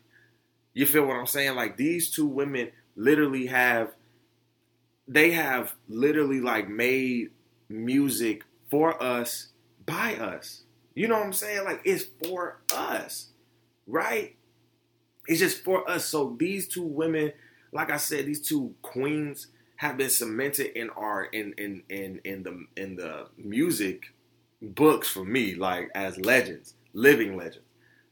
You 0.72 0.86
feel 0.86 1.06
what 1.06 1.16
I'm 1.16 1.26
saying? 1.26 1.54
Like 1.54 1.76
these 1.76 2.10
two 2.10 2.26
women 2.26 2.70
literally 2.96 3.46
have 3.46 3.92
they 5.06 5.32
have 5.32 5.74
literally 5.88 6.40
like 6.40 6.68
made 6.68 7.30
music 7.68 8.42
for 8.70 9.00
us 9.02 9.48
by 9.86 10.16
us. 10.16 10.63
You 10.94 11.08
know 11.08 11.16
what 11.16 11.26
I'm 11.26 11.32
saying? 11.32 11.64
Like 11.64 11.80
it's 11.84 12.04
for 12.04 12.60
us, 12.72 13.28
right? 13.86 14.36
It's 15.26 15.40
just 15.40 15.64
for 15.64 15.88
us. 15.90 16.04
So 16.04 16.36
these 16.38 16.68
two 16.68 16.84
women, 16.84 17.32
like 17.72 17.90
I 17.90 17.96
said, 17.96 18.26
these 18.26 18.40
two 18.40 18.74
queens 18.82 19.48
have 19.76 19.96
been 19.96 20.10
cemented 20.10 20.78
in 20.78 20.90
our 20.90 21.24
in 21.24 21.52
in 21.58 21.82
in 21.88 22.20
in 22.24 22.42
the 22.44 22.64
in 22.76 22.96
the 22.96 23.26
music 23.36 24.14
books 24.62 25.08
for 25.08 25.24
me, 25.24 25.54
like 25.56 25.90
as 25.94 26.18
legends, 26.18 26.74
living 26.92 27.36
legends. 27.36 27.66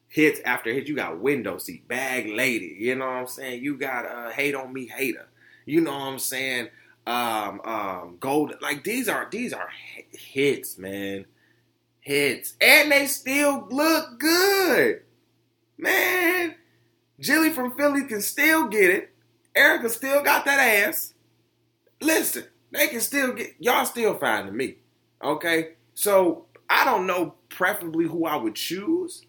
Hits 0.09 0.41
after 0.45 0.71
hits, 0.73 0.89
you 0.89 0.97
got 0.97 1.21
window 1.21 1.57
seat, 1.59 1.89
bag 1.89 2.27
lady. 2.27 2.77
You 2.79 2.97
know 2.97 3.07
what 3.07 3.13
I'm 3.13 3.27
saying? 3.29 3.63
You 3.63 3.79
got 3.79 4.05
uh, 4.05 4.31
hate 4.31 4.55
on 4.55 4.73
me, 4.73 4.87
hater. 4.87 5.29
You 5.65 5.81
know 5.81 5.93
what 5.93 6.03
I'm 6.03 6.19
saying? 6.19 6.69
Um, 7.07 7.61
um, 7.65 8.17
gold. 8.21 8.55
Like 8.61 8.83
these 8.83 9.09
are 9.09 9.29
these 9.31 9.53
are 9.53 9.69
hits, 10.11 10.77
man 10.79 11.27
hits, 12.03 12.55
and 12.61 12.93
they 12.93 13.07
still 13.07 13.67
look 13.71 14.19
good. 14.21 15.03
Man, 15.79 16.55
Jilly 17.19 17.51
from 17.51 17.77
Philly 17.77 18.05
can 18.05 18.21
still 18.21 18.69
get 18.69 18.91
it. 18.91 19.15
Erykah 19.57 19.91
still 19.91 20.23
got 20.23 20.45
that 20.45 20.59
ass. 20.59 21.15
Listen, 22.01 22.45
they 22.71 22.89
can 22.89 23.01
still 23.01 23.33
get 23.33 23.55
y'all 23.59 23.85
still 23.85 24.15
finding 24.15 24.57
me. 24.57 24.77
Okay? 25.23 25.71
So 25.95 26.47
I 26.69 26.85
don't 26.85 27.07
know 27.07 27.35
preferably 27.49 28.07
who 28.07 28.27
I 28.27 28.37
would 28.37 28.55
choose 28.55 29.25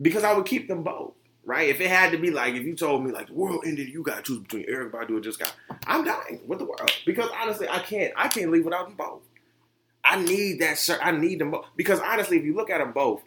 because 0.00 0.22
I 0.22 0.32
would 0.34 0.46
keep 0.46 0.68
them 0.68 0.82
both. 0.82 1.14
Right? 1.44 1.70
If 1.70 1.80
it 1.80 1.88
had 1.88 2.12
to 2.12 2.18
be 2.18 2.30
like 2.30 2.54
if 2.54 2.62
you 2.62 2.76
told 2.76 3.04
me 3.04 3.10
like 3.10 3.28
the 3.28 3.32
world 3.32 3.64
ended, 3.66 3.88
you 3.88 4.02
gotta 4.02 4.22
choose 4.22 4.40
between 4.40 4.66
Erykah 4.66 4.90
Badu 4.90 5.08
and 5.14 5.22
Jill 5.22 5.32
Scott, 5.32 5.54
I'm 5.86 6.04
dying 6.04 6.42
with 6.46 6.58
the 6.58 6.66
world. 6.66 6.92
Because 7.06 7.30
honestly, 7.40 7.66
I 7.68 7.78
can't 7.78 8.12
I 8.16 8.28
can't 8.28 8.50
leave 8.50 8.66
without 8.66 8.86
them 8.86 8.96
both. 8.96 9.22
I 10.08 10.18
need 10.22 10.60
that 10.60 10.78
shirt. 10.78 11.00
I 11.02 11.10
need 11.10 11.38
them 11.38 11.50
both 11.50 11.66
because 11.76 12.00
honestly, 12.00 12.38
if 12.38 12.44
you 12.44 12.54
look 12.54 12.70
at 12.70 12.78
them 12.78 12.92
both, 12.92 13.22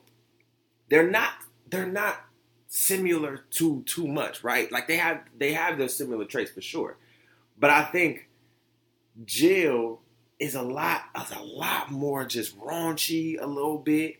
they're 0.89 1.09
not 1.09 1.31
they're 1.69 1.85
not 1.85 2.17
similar 2.67 3.41
to 3.51 3.83
too 3.83 4.07
much, 4.07 4.43
right? 4.43 4.71
Like 4.71 4.87
they 4.87 4.97
have 4.97 5.21
they 5.37 5.53
have 5.53 5.77
their 5.77 5.87
similar 5.87 6.25
traits 6.25 6.49
for 6.49 6.61
sure, 6.61 6.97
but 7.59 7.69
I 7.69 7.83
think 7.83 8.27
Jill 9.25 10.01
is 10.39 10.55
a 10.55 10.63
lot 10.63 11.03
is 11.21 11.31
a 11.31 11.39
lot 11.39 11.91
more 11.91 12.25
just 12.25 12.59
raunchy 12.59 13.39
a 13.39 13.45
little 13.45 13.77
bit, 13.77 14.15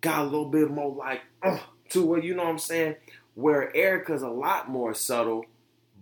got 0.00 0.20
a 0.20 0.24
little 0.24 0.48
bit 0.48 0.70
more 0.70 0.94
like 0.94 1.22
uh, 1.42 1.58
to 1.90 2.06
what 2.06 2.22
you 2.22 2.34
know 2.36 2.44
what 2.44 2.50
I'm 2.50 2.58
saying. 2.60 2.94
Where 3.34 3.72
Erykah's 3.74 4.22
a 4.22 4.28
lot 4.28 4.70
more 4.70 4.94
subtle, 4.94 5.46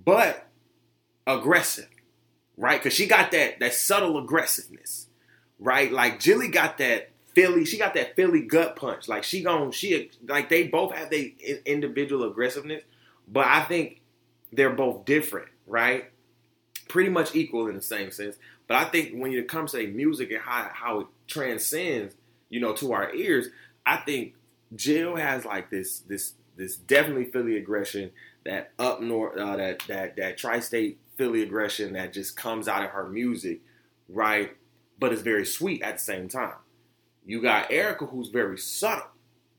but 0.05 0.47
aggressive, 1.27 1.89
right? 2.59 2.79
Because 2.79 2.93
she 2.93 3.07
got 3.07 3.31
that 3.31 3.61
that 3.61 3.73
subtle 3.73 4.19
aggressiveness 4.19 5.07
right? 5.63 5.91
Like 5.93 6.21
Jilly 6.21 6.49
got 6.49 6.79
that 6.79 7.11
Philly, 7.35 7.65
she 7.65 7.79
got 7.79 7.95
that 7.95 8.15
Philly 8.15 8.43
gut 8.43 8.77
punch. 8.77 9.09
Like 9.09 9.25
she 9.25 9.43
gon' 9.43 9.71
she 9.73 10.11
like 10.27 10.49
they 10.49 10.65
both 10.65 10.95
have 10.95 11.11
their 11.11 11.27
individual 11.65 12.25
aggressiveness, 12.25 12.83
but 13.27 13.47
I 13.47 13.63
think 13.63 14.03
they're 14.53 14.75
both 14.75 15.05
different, 15.05 15.49
right? 15.67 16.11
Pretty 16.89 17.09
much 17.09 17.35
equal 17.35 17.69
in 17.69 17.77
the 17.77 17.83
same 17.83 18.11
sense. 18.11 18.37
But 18.67 18.77
I 18.77 18.85
think 18.85 19.15
when 19.15 19.33
it 19.33 19.49
comes 19.49 19.73
to 19.73 19.87
music 19.87 20.31
and 20.31 20.43
how 20.43 20.71
how 20.73 21.01
it 21.01 21.07
transcends, 21.27 22.15
you 22.51 22.61
know, 22.61 22.75
to 22.75 22.93
our 22.93 23.15
ears, 23.15 23.49
I 23.87 23.99
think 23.99 24.35
Jill 24.75 25.17
has 25.17 25.45
like 25.45 25.71
this 25.71 26.01
this 26.01 26.35
this 26.57 26.77
definitely 26.77 27.25
Philly 27.27 27.57
aggression 27.57 28.11
that 28.45 28.73
up 28.79 29.01
north 29.01 29.39
uh, 29.39 29.57
that 29.57 29.83
that 29.89 30.17
that 30.17 30.37
tri-state 30.37 30.99
Philly 31.17 31.43
aggression 31.43 31.95
that 31.95 32.13
just 32.13 32.37
comes 32.37 32.69
out 32.69 32.85
of 32.85 32.91
her 32.91 33.09
music, 33.09 33.61
right? 34.09 34.55
But 35.03 35.13
it's 35.13 35.23
very 35.23 35.45
sweet 35.45 35.83
at 35.83 35.99
the 35.99 36.05
same 36.05 36.29
time. 36.29 36.55
You 37.27 37.43
got 37.43 37.71
Erykah, 37.71 38.09
who's 38.09 38.29
very 38.29 38.57
subtle, 38.57 39.09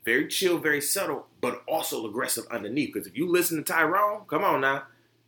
very 0.06 0.30
chill, 0.30 0.58
very 0.58 0.80
subtle, 0.80 1.28
but 1.42 1.64
also 1.68 2.08
aggressive 2.08 2.46
underneath. 2.50 2.94
Because 2.94 3.08
if 3.08 3.18
you 3.18 3.30
listen 3.30 3.58
to 3.58 3.64
Tyrone, 3.64 4.22
come 4.30 4.42
on 4.46 4.62
now, 4.62 4.84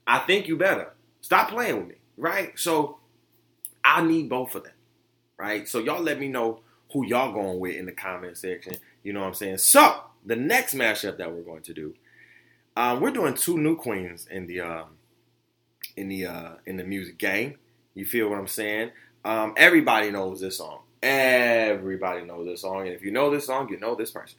I 0.07 0.19
think 0.19 0.47
you 0.47 0.55
better 0.55 0.93
stop 1.19 1.49
playing 1.49 1.79
with 1.79 1.87
me, 1.89 1.95
right? 2.15 2.57
So 2.57 2.99
I 3.83 4.03
need 4.03 4.29
both 4.29 4.55
of 4.55 4.63
them, 4.63 4.71
right? 5.37 5.67
So 5.67 5.79
y'all 5.79 6.01
let 6.01 6.17
me 6.17 6.29
know 6.29 6.61
who 6.93 7.05
y'all 7.05 7.33
going 7.33 7.59
with 7.59 7.75
in 7.75 7.85
the 7.85 7.91
comment 7.91 8.37
section. 8.37 8.75
You 9.03 9.11
know 9.11 9.19
what 9.19 9.27
I'm 9.27 9.33
saying? 9.33 9.57
So 9.57 9.99
the 10.25 10.37
next 10.37 10.75
mashup 10.75 11.17
that 11.17 11.33
we're 11.33 11.41
going 11.41 11.63
to 11.63 11.73
do, 11.73 11.93
uh, 12.77 12.97
we're 13.01 13.11
doing 13.11 13.33
two 13.33 13.57
new 13.57 13.75
queens 13.75 14.29
in 14.31 14.47
the 14.47 14.61
um, 14.61 14.91
in 15.97 16.07
the 16.07 16.25
uh, 16.25 16.51
in 16.65 16.77
the 16.77 16.85
music 16.85 17.17
game. 17.17 17.55
You 17.93 18.05
feel 18.05 18.29
what 18.29 18.39
I'm 18.39 18.47
saying? 18.47 18.91
Um, 19.25 19.53
everybody 19.57 20.11
knows 20.11 20.39
this 20.39 20.57
song. 20.59 20.81
Everybody 21.01 22.25
knows 22.25 22.45
this 22.45 22.61
song. 22.61 22.81
And 22.81 22.89
if 22.95 23.01
you 23.01 23.09
know 23.09 23.31
this 23.31 23.47
song, 23.47 23.67
you 23.69 23.79
know 23.79 23.95
this 23.95 24.11
person. 24.11 24.37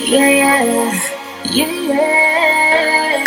Yeah, 0.00 0.30
yeah, 0.30 0.62
yeah, 1.50 1.66
yeah. 1.90 3.24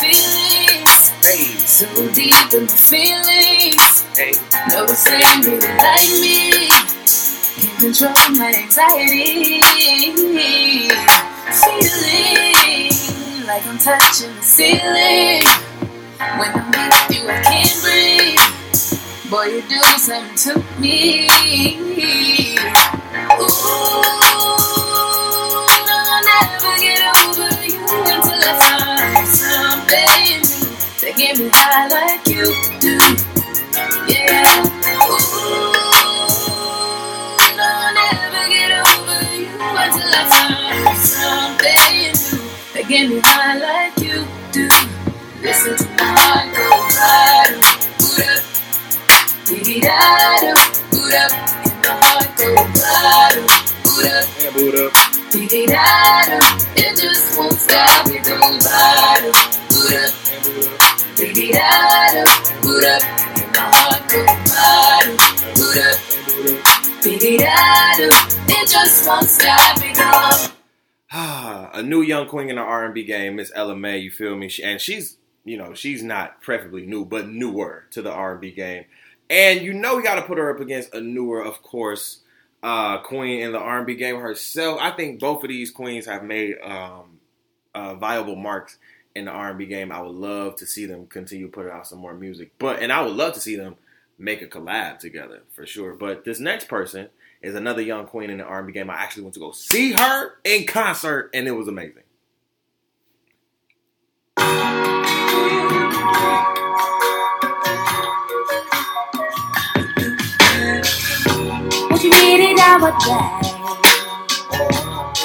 Feelings, 0.00 1.10
hey. 1.22 1.44
so 1.54 1.86
deep 2.12 2.52
in 2.52 2.62
my 2.62 2.72
feelings. 2.74 4.02
Hey. 4.16 4.32
No 4.70 4.86
saying 4.88 5.42
really 5.42 5.68
like 5.78 6.10
me. 6.20 6.68
Can't 6.68 7.78
control 7.78 8.12
my 8.36 8.52
anxiety 8.56 9.60
feeling 11.52 13.46
like 13.46 13.66
I'm 13.66 13.78
touching 13.78 14.34
the 14.36 14.42
ceiling. 14.42 15.42
When 16.38 16.50
I'm 16.54 16.70
with 16.70 17.10
you, 17.16 17.28
I 17.28 17.42
can't 17.42 17.74
breathe. 17.82 18.38
Boy, 19.30 19.46
you 19.46 19.62
do 19.68 19.80
something 19.98 20.36
to 20.36 20.80
me. 20.80 21.28
Ooh, 23.30 23.46
no, 25.86 25.96
I'll 26.12 26.24
never 26.30 26.74
get 26.78 27.02
over 27.18 27.50
you 27.66 27.82
until 27.82 28.40
I 28.42 28.52
find 28.60 29.28
something 29.28 30.42
that 31.00 31.14
get 31.16 31.38
me 31.38 31.48
high 31.52 31.88
like 31.88 32.26
you 32.26 32.46
do. 32.80 32.98
Yeah. 34.12 34.66
Ooh, 35.06 35.69
get 42.90 43.08
me 43.08 43.20
high 43.22 43.56
like 43.56 43.96
you 44.02 44.26
do. 44.50 44.66
Listen 45.40 45.76
to 45.78 45.86
my 45.94 46.10
heart 46.10 46.50
go 46.58 46.66
right 46.98 47.54
boot 48.02 48.18
up, 48.26 48.42
dee 49.46 49.78
da 49.78 49.94
da 50.42 50.50
boot 50.90 51.14
up, 51.14 51.30
and 51.62 51.76
my 51.86 51.94
heart 52.02 52.30
go 52.34 52.50
right 52.82 53.38
boot 53.86 54.06
up, 54.10 54.26
And 54.42 54.54
boot 54.54 54.74
up. 54.74 54.92
beat 55.32 55.52
it 56.82 56.96
just 56.98 57.38
won't 57.38 57.52
stop. 57.52 58.08
It 58.10 58.24
don't 58.24 58.58
bother. 58.58 59.32
Boot 59.70 59.94
up, 59.94 60.10
And 60.34 60.42
boot 60.42 60.66
up. 60.66 60.82
out. 61.62 62.26
Boot 62.60 62.84
up, 62.90 63.02
and 63.38 63.50
my 63.54 63.70
heart 63.70 64.02
goes 64.10 64.34
bottom. 64.50 65.14
Boot 65.54 65.78
up, 65.78 65.98
And 66.10 66.26
boot 66.26 66.58
up. 66.58 66.90
it 68.50 68.68
just 68.68 69.06
won't 69.06 69.28
stop. 69.28 69.78
It 69.78 69.94
don't. 69.94 70.59
A 71.12 71.82
new 71.82 72.02
young 72.02 72.28
queen 72.28 72.50
in 72.50 72.56
the 72.56 72.62
R 72.62 72.84
and 72.84 72.94
B 72.94 73.02
game, 73.02 73.36
Miss 73.36 73.50
Ella 73.54 73.74
Mai. 73.74 73.96
You 73.96 74.12
feel 74.12 74.36
me? 74.36 74.48
She, 74.48 74.62
and 74.62 74.80
she's, 74.80 75.16
you 75.44 75.56
know, 75.56 75.74
she's 75.74 76.04
not 76.04 76.40
preferably 76.40 76.86
new, 76.86 77.04
but 77.04 77.28
newer 77.28 77.86
to 77.90 78.00
the 78.00 78.12
R 78.12 78.32
and 78.32 78.40
B 78.40 78.52
game. 78.52 78.84
And 79.28 79.60
you 79.60 79.72
know, 79.72 79.96
we 79.96 80.04
got 80.04 80.16
to 80.16 80.22
put 80.22 80.38
her 80.38 80.54
up 80.54 80.60
against 80.60 80.94
a 80.94 81.00
newer, 81.00 81.42
of 81.42 81.62
course, 81.62 82.20
uh, 82.62 82.98
queen 82.98 83.40
in 83.40 83.50
the 83.50 83.58
R 83.58 83.78
and 83.78 83.86
B 83.86 83.96
game 83.96 84.20
herself. 84.20 84.78
I 84.80 84.92
think 84.92 85.18
both 85.18 85.42
of 85.42 85.48
these 85.48 85.72
queens 85.72 86.06
have 86.06 86.22
made 86.22 86.56
um, 86.62 87.18
uh, 87.74 87.96
viable 87.96 88.36
marks 88.36 88.78
in 89.16 89.24
the 89.24 89.32
R 89.32 89.48
and 89.50 89.58
B 89.58 89.66
game. 89.66 89.90
I 89.90 90.00
would 90.00 90.14
love 90.14 90.56
to 90.56 90.66
see 90.66 90.86
them 90.86 91.06
continue 91.06 91.48
putting 91.48 91.72
out 91.72 91.88
some 91.88 91.98
more 91.98 92.14
music, 92.14 92.52
but 92.60 92.80
and 92.80 92.92
I 92.92 93.02
would 93.02 93.16
love 93.16 93.34
to 93.34 93.40
see 93.40 93.56
them 93.56 93.74
make 94.16 94.42
a 94.42 94.46
collab 94.46 95.00
together 95.00 95.42
for 95.50 95.66
sure. 95.66 95.94
But 95.94 96.24
this 96.24 96.38
next 96.38 96.68
person 96.68 97.08
is 97.42 97.54
another 97.54 97.80
young 97.80 98.06
queen 98.06 98.28
in 98.30 98.38
the 98.38 98.44
R&B 98.44 98.72
game. 98.72 98.90
I 98.90 98.94
actually 98.94 99.22
went 99.22 99.34
to 99.34 99.40
go 99.40 99.52
see 99.52 99.92
her 99.92 100.32
in 100.44 100.66
concert, 100.66 101.30
and 101.32 101.46
it 101.48 101.52
was 101.52 101.68
amazing. 101.68 102.02
Would 111.90 112.02
you 112.04 112.10
it? 112.12 112.58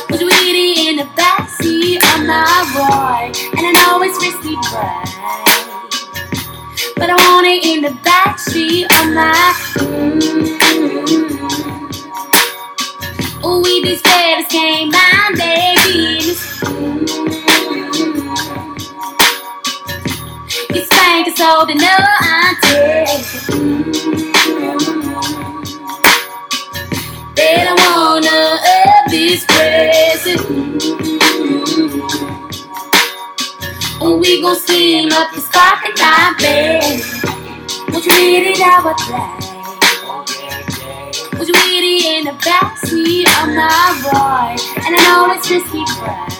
Would 0.10 0.22
you 0.22 0.30
read 0.30 0.56
it 0.56 0.78
in 0.88 0.96
the 0.98 1.04
backseat 1.16 1.98
of 1.98 2.26
my 2.26 2.46
Roy? 2.76 3.32
And 3.58 3.68
I 3.68 3.72
know 3.72 4.02
it's 4.04 4.18
risky, 4.24 4.56
right? 4.74 5.06
But 6.96 7.10
I 7.10 7.16
want 7.16 7.48
it 7.48 7.66
in 7.66 7.82
the 7.82 7.90
backseat 7.90 8.86
of 8.86 9.14
my. 9.14 9.54
Mm-hmm. 9.78 11.85
Oh, 13.48 13.62
we 13.62 13.84
these 13.84 14.02
fellas 14.02 14.48
can't 14.50 14.92
mind 14.92 15.38
their. 15.38 15.76
You 20.74 20.82
spank 20.84 21.38
so 21.38 21.64
they 21.68 21.76
know 21.76 22.02
I'm 22.22 22.56
taking. 22.64 23.94
They 27.36 27.66
don't 27.66 27.80
wanna 27.86 28.58
up 28.66 29.12
this 29.12 29.46
crazy. 29.46 30.36
Oh, 34.02 34.18
we 34.20 34.42
gon' 34.42 34.56
sing 34.56 35.14
up 35.14 35.32
this 35.36 35.48
crocodile 35.50 36.34
bed. 36.40 37.00
Would 37.94 38.06
you 38.06 38.12
read 38.12 38.48
it 38.48 38.60
out 38.62 38.86
what 38.86 39.55
read 41.44 41.84
it 41.84 42.06
in 42.06 42.24
the 42.26 42.32
backseat 42.42 43.28
of 43.42 43.48
my 43.56 44.02
Roy? 44.06 44.56
And 44.86 44.96
I 44.96 45.00
know 45.06 45.34
it's 45.34 45.50
risky, 45.50 45.84
right? 46.02 46.32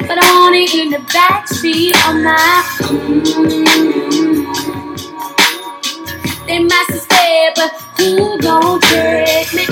But 0.00 0.18
I 0.22 0.26
want 0.38 0.56
it 0.56 0.74
in 0.74 0.90
the 0.90 0.98
backseat 0.98 1.94
of 2.08 2.16
my. 2.22 2.62
Mm. 2.80 4.04
They 6.46 6.58
might 6.62 6.86
suspect, 6.90 7.56
but 7.56 7.70
who 7.98 8.38
gon' 8.38 8.80
check 8.82 9.54
me? 9.54 9.66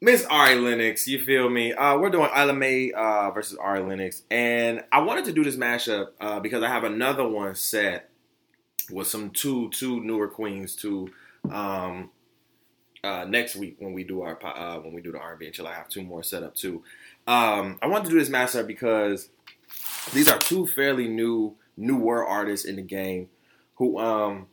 Miss 0.00 0.24
Ari 0.26 0.54
Lennox, 0.56 1.08
you 1.08 1.24
feel 1.24 1.48
me? 1.48 1.72
Uh, 1.72 1.98
we're 1.98 2.10
doing 2.10 2.30
Ella 2.32 2.52
Mai 2.52 2.92
uh, 2.94 3.32
versus 3.32 3.58
Ari 3.58 3.80
Lennox, 3.80 4.22
and 4.30 4.84
I 4.92 5.00
wanted 5.00 5.24
to 5.24 5.32
do 5.32 5.42
this 5.42 5.56
mashup 5.56 6.10
uh, 6.20 6.38
because 6.38 6.62
I 6.62 6.68
have 6.68 6.84
another 6.84 7.26
one 7.26 7.56
set 7.56 8.10
with 8.90 9.06
some 9.06 9.30
two 9.30 9.70
two 9.70 10.00
newer 10.00 10.28
queens 10.28 10.74
too. 10.76 11.10
Um, 11.50 12.10
uh, 13.04 13.24
next 13.24 13.54
week 13.54 13.76
when 13.78 13.92
we 13.92 14.04
do 14.04 14.22
our 14.22 14.38
uh, 14.44 14.78
when 14.80 14.92
we 14.92 15.00
do 15.00 15.12
the 15.12 15.18
R&B 15.18 15.46
until 15.46 15.68
I 15.68 15.74
have 15.74 15.88
two 15.88 16.02
more 16.02 16.22
set 16.22 16.42
up 16.42 16.54
too. 16.54 16.82
Um, 17.26 17.78
I 17.82 17.86
wanted 17.86 18.04
to 18.06 18.10
do 18.10 18.18
this 18.18 18.28
mashup 18.28 18.66
because 18.66 19.28
these 20.12 20.28
are 20.28 20.38
two 20.38 20.66
fairly 20.66 21.08
new 21.08 21.56
newer 21.76 22.24
artists 22.26 22.66
in 22.66 22.76
the 22.76 22.82
game 22.82 23.28
who 23.74 23.98
um 23.98 24.46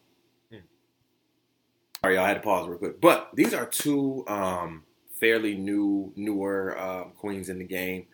sorry 2.01 2.15
y'all 2.15 2.25
I 2.25 2.27
had 2.27 2.35
to 2.35 2.39
pause 2.41 2.67
real 2.67 2.77
quick. 2.77 3.01
But 3.01 3.29
these 3.33 3.53
are 3.53 3.65
two 3.65 4.23
um 4.27 4.83
fairly 5.19 5.55
new 5.55 6.11
newer 6.15 6.77
um, 6.77 7.11
queens 7.17 7.49
in 7.49 7.59
the 7.59 7.65
game 7.65 8.05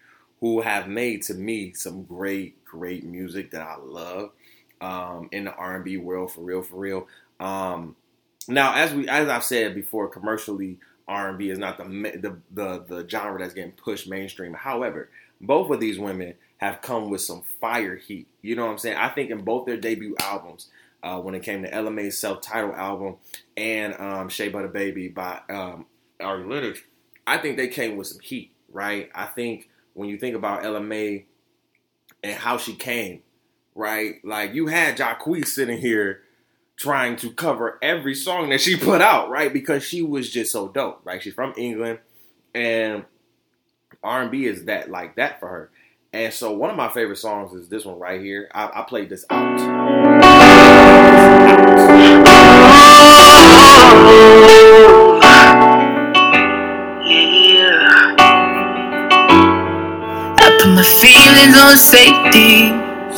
who 0.42 0.62
have 0.62 0.88
made 0.88 1.24
to 1.24 1.34
me 1.34 1.74
some 1.74 2.04
great 2.04 2.64
great 2.64 3.04
music 3.04 3.52
that 3.52 3.62
I 3.62 3.78
love 3.78 4.32
um 4.82 5.30
in 5.32 5.46
the 5.46 5.54
R&B 5.54 5.98
world 5.98 6.32
for 6.32 6.42
real 6.42 6.62
for 6.62 6.78
real. 6.78 7.08
Um 7.40 7.96
now 8.48 8.74
as 8.76 8.94
we 8.94 9.08
as 9.08 9.28
I've 9.28 9.44
said 9.44 9.76
before 9.76 10.08
commercially 10.08 10.80
R&B 11.08 11.50
is 11.50 11.60
not 11.60 11.78
the 11.78 11.84
the 11.84 12.38
the, 12.52 12.86
the 12.88 13.10
genre 13.10 13.40
that's 13.40 13.54
getting 13.54 13.72
pushed 13.72 14.08
mainstream. 14.08 14.54
However, 14.54 15.10
both 15.42 15.70
of 15.72 15.80
these 15.80 15.98
women 15.98 16.36
have 16.58 16.82
come 16.82 17.10
with 17.10 17.22
some 17.22 17.42
fire 17.62 17.96
heat. 17.96 18.28
You 18.42 18.56
know 18.56 18.66
what 18.66 18.72
I'm 18.72 18.78
saying? 18.78 18.98
I 18.98 19.10
think 19.10 19.32
in 19.32 19.44
both 19.44 19.66
their 19.66 19.78
debut 19.78 20.16
albums, 20.20 20.68
uh, 21.02 21.20
when 21.20 21.36
it 21.36 21.44
came 21.44 21.64
to 21.64 21.74
Ella 21.74 21.92
Mai's 21.92 22.18
self-titled 22.20 22.76
album 22.76 23.16
and 23.56 23.94
um, 24.00 24.30
Shea 24.30 24.50
Butter 24.50 24.68
Baby 24.68 25.08
by 25.08 25.40
um, 25.50 25.86
Ari 26.20 26.76
I 27.26 27.38
think 27.38 27.58
they 27.58 27.68
came 27.68 27.96
with 27.96 28.08
some 28.08 28.20
heat, 28.20 28.52
right? 28.72 29.10
I 29.14 29.26
think 29.26 29.70
when 29.94 30.10
you 30.10 30.18
think 30.18 30.36
about 30.36 30.66
Ella 30.66 30.82
Mai 30.82 31.26
and 32.24 32.38
how 32.38 32.58
she 32.58 32.74
came, 32.74 33.22
right? 33.80 34.24
Like 34.24 34.54
you 34.54 34.68
had 34.68 34.98
Jacquees 34.98 35.48
sitting 35.48 35.80
here 35.80 36.22
trying 36.76 37.16
to 37.18 37.32
cover 37.32 37.80
every 37.82 38.14
song 38.14 38.50
that 38.50 38.62
she 38.62 38.76
put 38.78 39.02
out, 39.02 39.30
right? 39.30 39.52
Because 39.52 39.84
she 39.84 40.02
was 40.02 40.30
just 40.30 40.52
so 40.52 40.68
dope, 40.68 41.02
right? 41.04 41.22
She's 41.24 41.34
from 41.34 41.54
England, 41.58 42.00
and 42.54 43.06
R&B 44.04 44.46
is 44.46 44.66
that 44.66 44.92
like 44.92 45.16
that 45.16 45.40
for 45.40 45.48
her. 45.48 45.72
And 46.12 46.34
so 46.34 46.52
one 46.52 46.70
of 46.70 46.76
my 46.76 46.90
favorite 46.90 47.18
songs 47.18 47.54
is 47.54 47.70
this 47.70 47.86
one 47.86 48.00
right 48.00 48.22
here. 48.22 48.50
I, 48.54 48.70
I 48.74 48.82
played 48.84 49.10
this 49.10 49.26
out. 49.30 50.39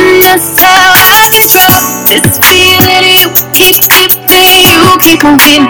control 0.00 1.28
this 2.08 2.40
feeling. 2.40 3.20
You 3.20 3.28
keep 3.52 3.76
keeping, 3.90 4.64
you 4.64 4.80
keep 5.00 5.24
on 5.24 5.36
getting 5.36 5.66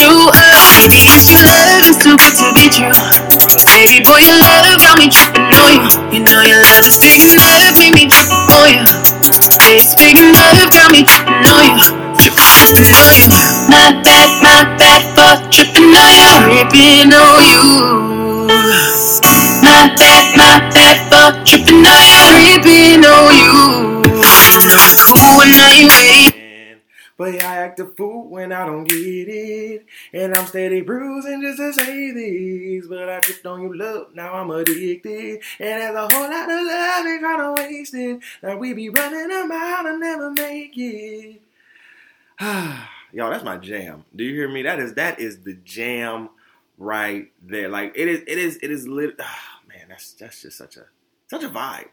you 0.00 0.30
up. 0.32 0.88
Your 1.28 1.44
love, 1.44 1.84
it's 1.84 2.00
too 2.02 2.16
good 2.16 2.32
to 2.40 2.48
be 2.56 2.68
true. 2.72 2.96
Baby 3.64 4.00
boy, 4.04 4.20
your 4.24 4.38
love 4.40 4.80
got 4.80 4.96
me 4.98 5.08
tripping 5.08 5.52
on 5.52 5.72
you. 5.76 5.82
You 6.12 6.20
know 6.24 6.40
your 6.42 6.60
love 6.60 6.86
is 6.86 6.96
big 6.98 7.20
enough, 7.20 7.74
keep 7.76 7.94
me 7.94 8.08
tripping 8.08 8.32
on 8.56 8.68
you. 8.72 8.84
It's 9.68 9.94
big 9.96 10.16
enough, 10.16 10.56
got 10.72 10.90
me 10.92 11.04
tripping 11.04 11.44
on 11.44 11.76
you. 11.76 11.84
Tripping 12.20 12.88
on 12.88 13.12
you. 13.12 13.28
My 13.68 13.92
bad, 14.04 14.28
my 14.42 14.64
bad 14.78 15.02
for 15.16 15.36
tripping 15.50 15.92
on 15.92 16.10
you. 16.16 16.24
Tripping 16.70 17.12
on 17.12 17.44
you. 17.44 17.60
My 19.74 19.92
bad, 19.96 20.38
my 20.38 20.70
bad 20.70 20.98
for 21.10 21.44
tripping 21.44 21.82
on 21.82 22.38
you. 22.46 22.62
Tripping 22.62 23.04
on 23.10 23.34
you. 23.34 24.04
Cool 25.02 25.36
when 25.36 25.50
I 25.50 25.72
ain't 25.74 25.90
waiting. 25.90 26.80
But 27.16 27.34
I 27.34 27.56
act 27.56 27.80
a 27.80 27.86
fool 27.86 28.28
when 28.28 28.52
I 28.52 28.66
don't 28.66 28.84
get 28.84 28.94
it. 28.96 29.86
And 30.12 30.32
I'm 30.32 30.46
steady 30.46 30.82
bruising 30.82 31.42
just 31.42 31.58
to 31.58 31.72
say 31.72 32.12
this. 32.12 32.86
But 32.86 33.08
I 33.08 33.18
tripped 33.18 33.46
on 33.46 33.62
your 33.62 33.76
love, 33.76 34.14
now 34.14 34.34
I'm 34.34 34.50
addicted. 34.52 35.42
And 35.58 35.80
there's 35.80 35.96
a 35.96 36.08
whole 36.08 36.30
lot 36.30 36.50
of 36.50 36.66
love 36.66 37.06
ain't 37.06 37.20
trying 37.20 37.56
to 37.56 37.62
waste 37.62 37.94
it. 37.94 38.20
Like 38.44 38.60
we 38.60 38.74
be 38.74 38.90
running 38.90 39.26
them 39.26 39.50
out 39.50 39.86
and 39.86 39.98
never 39.98 40.30
make 40.30 40.74
it. 40.76 41.42
Y'all, 42.40 43.30
that's 43.30 43.44
my 43.44 43.56
jam. 43.56 44.04
Do 44.14 44.22
you 44.22 44.34
hear 44.34 44.48
me? 44.48 44.62
That 44.62 44.78
is 44.78 44.94
that 44.94 45.18
is 45.18 45.40
the 45.40 45.54
jam 45.54 46.30
right 46.78 47.32
there. 47.42 47.68
Like 47.68 47.94
it 47.96 48.06
is, 48.06 48.20
it 48.28 48.38
is, 48.38 48.58
it 48.62 48.70
is 48.70 48.86
lit. 48.86 49.18
That's 49.94 50.12
that's 50.14 50.42
just 50.42 50.58
such 50.58 50.76
a 50.76 50.86
such 51.30 51.44
a 51.44 51.48
vibe, 51.48 51.88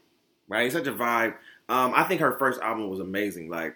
right? 0.47 0.71
Such 0.71 0.87
a 0.87 0.91
vibe. 0.91 1.35
Um, 1.69 1.93
I 1.95 2.03
think 2.03 2.19
her 2.21 2.37
first 2.39 2.59
album 2.59 2.89
was 2.89 2.99
amazing. 2.99 3.49
Like, 3.49 3.75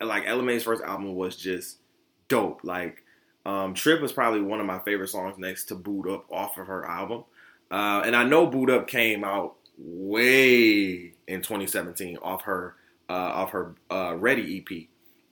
like 0.00 0.24
Ella 0.26 0.42
Mai's 0.42 0.64
first 0.64 0.82
album 0.82 1.14
was 1.14 1.36
just 1.36 1.78
dope. 2.26 2.64
Like, 2.64 3.04
um, 3.46 3.74
Trip 3.74 4.00
was 4.02 4.12
probably 4.12 4.42
one 4.42 4.58
of 4.58 4.66
my 4.66 4.80
favorite 4.80 5.08
songs 5.08 5.38
next 5.38 5.66
to 5.66 5.76
Boo'd 5.76 6.08
Up 6.08 6.26
off 6.32 6.58
of 6.58 6.66
her 6.66 6.84
album. 6.84 7.24
Uh, 7.70 8.02
and 8.04 8.16
I 8.16 8.24
know 8.24 8.48
Boo'd 8.48 8.70
Up 8.70 8.88
came 8.88 9.22
out 9.22 9.54
way 9.78 11.14
in 11.28 11.40
2017 11.40 12.18
off 12.18 12.42
her 12.42 12.74
uh, 13.08 13.12
off 13.12 13.50
her 13.52 13.76
uh, 13.88 14.16
Ready 14.16 14.58
EP, 14.58 14.88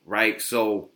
right? 0.06 0.40
So 0.40 0.90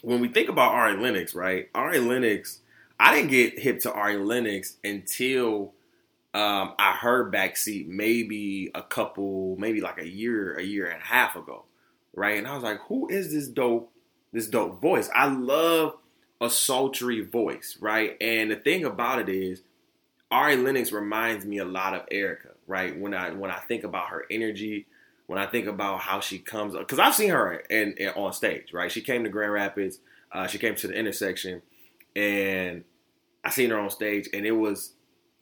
when 0.00 0.20
we 0.20 0.28
think 0.28 0.48
about 0.48 0.72
Ari 0.72 0.96
Lennox, 1.02 1.34
right? 1.34 1.68
Ari 1.74 1.98
Lennox, 1.98 2.60
I 2.98 3.14
didn't 3.14 3.30
get 3.30 3.58
hip 3.58 3.80
to 3.80 3.92
Ari 3.92 4.16
Lennox 4.16 4.78
until 4.82 5.74
um, 6.36 6.74
I 6.78 6.92
heard 6.92 7.32
Backseat 7.32 7.88
maybe 7.88 8.70
a 8.74 8.82
couple, 8.82 9.56
maybe 9.58 9.80
like 9.80 9.98
a 9.98 10.06
year, 10.06 10.54
a 10.58 10.62
year 10.62 10.86
and 10.86 11.00
a 11.00 11.04
half 11.04 11.34
ago, 11.34 11.64
right? 12.14 12.36
And 12.36 12.46
I 12.46 12.52
was 12.52 12.62
like, 12.62 12.78
who 12.88 13.08
is 13.08 13.32
this 13.32 13.48
dope, 13.48 13.90
this 14.34 14.46
dope 14.46 14.78
voice? 14.82 15.08
I 15.14 15.28
love 15.28 15.96
a 16.38 16.50
sultry 16.50 17.22
voice, 17.22 17.78
right? 17.80 18.18
And 18.20 18.50
the 18.50 18.56
thing 18.56 18.84
about 18.84 19.18
it 19.18 19.30
is, 19.30 19.62
Ari 20.30 20.56
Lennox 20.56 20.92
reminds 20.92 21.46
me 21.46 21.56
a 21.56 21.64
lot 21.64 21.94
of 21.94 22.06
Erykah, 22.10 22.56
right? 22.66 22.98
When 22.98 23.14
I 23.14 23.30
when 23.30 23.50
I 23.50 23.60
think 23.60 23.82
about 23.82 24.08
her 24.08 24.26
energy, 24.30 24.84
when 25.28 25.38
I 25.38 25.46
think 25.46 25.66
about 25.66 26.00
how 26.00 26.20
she 26.20 26.38
comes, 26.38 26.76
because 26.76 26.98
I've 26.98 27.14
seen 27.14 27.30
her 27.30 27.54
in, 27.70 27.94
in, 27.94 28.08
on 28.10 28.34
stage, 28.34 28.74
right? 28.74 28.92
She 28.92 29.00
came 29.00 29.24
to 29.24 29.30
Grand 29.30 29.52
Rapids, 29.52 30.00
uh, 30.32 30.48
she 30.48 30.58
came 30.58 30.74
to 30.74 30.88
the 30.88 30.94
intersection, 30.94 31.62
and 32.14 32.84
I 33.42 33.48
seen 33.48 33.70
her 33.70 33.78
on 33.78 33.88
stage, 33.88 34.28
and 34.34 34.44
it 34.44 34.52
was, 34.52 34.92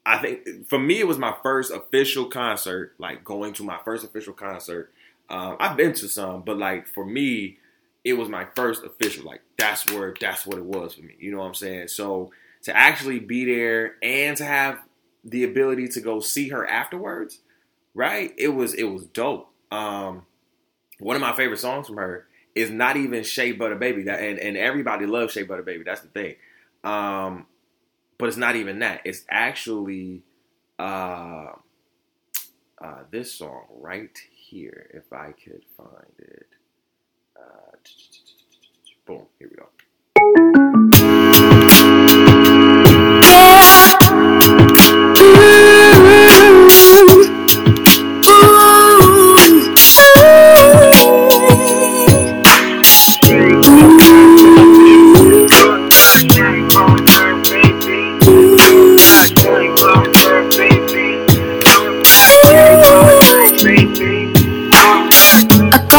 I 0.06 0.18
think 0.18 0.68
for 0.68 0.78
me, 0.78 1.00
it 1.00 1.06
was 1.06 1.18
my 1.18 1.34
first 1.42 1.72
official 1.72 2.26
concert, 2.26 2.94
like 2.98 3.24
going 3.24 3.54
to 3.54 3.64
my 3.64 3.78
first 3.84 4.04
official 4.04 4.34
concert. 4.34 4.92
Um, 5.30 5.56
I've 5.58 5.76
been 5.76 5.94
to 5.94 6.08
some, 6.08 6.42
but 6.42 6.58
like 6.58 6.86
for 6.86 7.06
me, 7.06 7.58
it 8.04 8.12
was 8.14 8.28
my 8.28 8.46
first 8.54 8.84
official. 8.84 9.24
Like 9.24 9.40
that's 9.56 9.90
where 9.90 10.14
that's 10.20 10.46
what 10.46 10.58
it 10.58 10.64
was 10.64 10.94
for 10.94 11.02
me. 11.02 11.14
You 11.18 11.32
know 11.32 11.38
what 11.38 11.46
I'm 11.46 11.54
saying? 11.54 11.88
So 11.88 12.30
to 12.64 12.76
actually 12.76 13.18
be 13.18 13.44
there 13.46 13.94
and 14.02 14.36
to 14.36 14.44
have 14.44 14.80
the 15.24 15.44
ability 15.44 15.88
to 15.88 16.00
go 16.00 16.20
see 16.20 16.48
her 16.48 16.66
afterwards, 16.66 17.40
right? 17.94 18.32
It 18.36 18.48
was 18.48 18.74
it 18.74 18.84
was 18.84 19.06
dope. 19.06 19.48
Um, 19.70 20.26
one 20.98 21.16
of 21.16 21.22
my 21.22 21.34
favorite 21.34 21.58
songs 21.58 21.86
from 21.86 21.96
her 21.96 22.26
is 22.54 22.70
not 22.70 22.96
even 22.96 23.24
Shea 23.24 23.52
Butter 23.52 23.74
Baby. 23.74 24.04
That 24.04 24.20
and, 24.20 24.38
and 24.38 24.56
everybody 24.56 25.06
loves 25.06 25.32
Shea 25.32 25.42
Butter 25.42 25.62
Baby. 25.62 25.84
That's 25.84 26.02
the 26.02 26.08
thing. 26.08 26.34
Um, 26.84 27.46
but 28.24 28.28
it's 28.28 28.38
not 28.38 28.56
even 28.56 28.78
that. 28.78 29.02
It's 29.04 29.22
actually 29.28 30.22
uh, 30.78 31.48
uh, 32.82 33.00
this 33.10 33.30
song 33.30 33.66
right 33.68 34.16
here. 34.34 34.88
If 34.94 35.12
I 35.12 35.32
could 35.32 35.60
find 35.76 36.14
it. 36.18 36.46
Uh, 37.38 37.76
boom. 39.06 39.26
Here 39.38 39.50
we 39.50 39.56
go. 39.58 40.73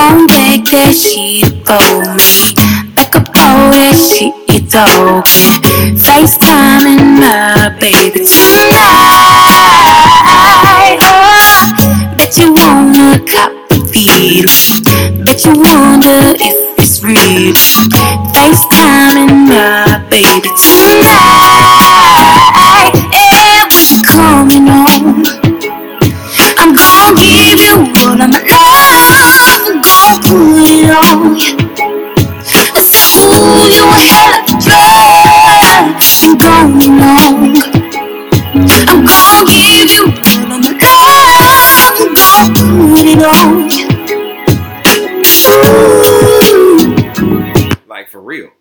That 0.06 0.94
she 0.94 1.42
for 1.66 2.14
me 2.14 2.54
Like 2.94 3.16
a 3.18 3.22
pole 3.26 3.74
that 3.74 3.98
she 3.98 4.30
talking 4.70 5.58
FaceTiming 5.98 7.18
my 7.18 7.74
baby 7.82 8.22
tonight 8.22 8.78
oh, 11.02 11.74
Bet 12.22 12.38
you 12.38 12.54
wanna 12.54 13.18
copy 13.26 13.82
feed 13.90 14.46
Bet 15.26 15.42
you 15.42 15.58
wonder 15.58 16.38
if 16.38 16.54
it's 16.78 17.02
real 17.02 17.58
FaceTiming 18.30 19.50
my 19.50 20.06
baby 20.14 20.50
tonight 20.54 21.26
Yeah, 23.10 23.66
when 23.74 23.90
you 23.90 23.98
coming 24.06 24.70
home 24.70 25.26
I'm 26.62 26.74
gonna 26.74 27.18
give 27.20 27.58
you 27.60 27.74
all 28.06 28.22
of 28.22 28.30
my 28.30 28.40
love. 28.42 28.65
You. 30.96 31.02
Have. 31.02 32.56
I'm 38.68 39.12
gonna 39.26 39.46
give 39.46 39.92
you 39.92 40.06
all 40.26 40.52
of 40.52 40.60
my 40.62 40.72
love. 40.72 41.98
Gonna 42.56 42.88
put 42.96 43.06
it 43.06 43.22
on. 43.22 43.68
Like 47.88 48.10
for 48.10 48.22
real. 48.22 48.52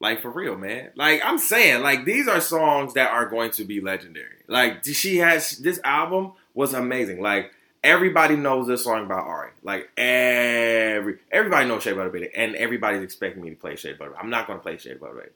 Like 0.00 0.20
for 0.22 0.30
real, 0.30 0.56
man. 0.56 0.90
Like 0.94 1.22
I'm 1.24 1.38
saying, 1.38 1.82
like 1.82 2.04
these 2.04 2.28
are 2.28 2.40
songs 2.40 2.94
that 2.94 3.10
are 3.10 3.26
going 3.28 3.50
to 3.52 3.64
be 3.64 3.80
legendary. 3.80 4.44
Like 4.46 4.84
she 4.84 5.16
has 5.18 5.58
this 5.58 5.80
album 5.84 6.32
was 6.54 6.74
amazing. 6.74 7.22
Like 7.22 7.52
everybody 7.82 8.36
knows 8.36 8.66
this 8.66 8.84
song 8.84 9.08
by 9.08 9.14
Ari. 9.14 9.50
Like 9.62 9.90
every 9.96 11.18
everybody 11.30 11.68
knows 11.68 11.82
Shea 11.82 11.92
Butter 11.92 12.10
Baby, 12.10 12.30
and 12.34 12.54
everybody's 12.56 13.02
expecting 13.02 13.42
me 13.42 13.50
to 13.50 13.56
play 13.56 13.76
Shea 13.76 13.92
Butter. 13.94 14.14
I'm 14.18 14.30
not 14.30 14.46
going 14.46 14.58
to 14.58 14.62
play 14.62 14.76
Shea 14.78 14.94
Butter 14.94 15.14
Baby, 15.14 15.30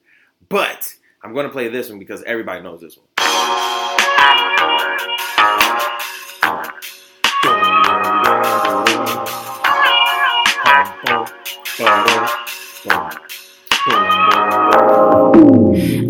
but 0.49 0.95
I'm 1.23 1.33
going 1.35 1.47
to 1.47 1.53
play 1.53 1.69
this 1.69 1.89
one 1.89 1.99
because 1.99 2.23
everybody 2.25 2.63
knows 2.63 2.81
this 2.81 2.97
one. 2.97 3.07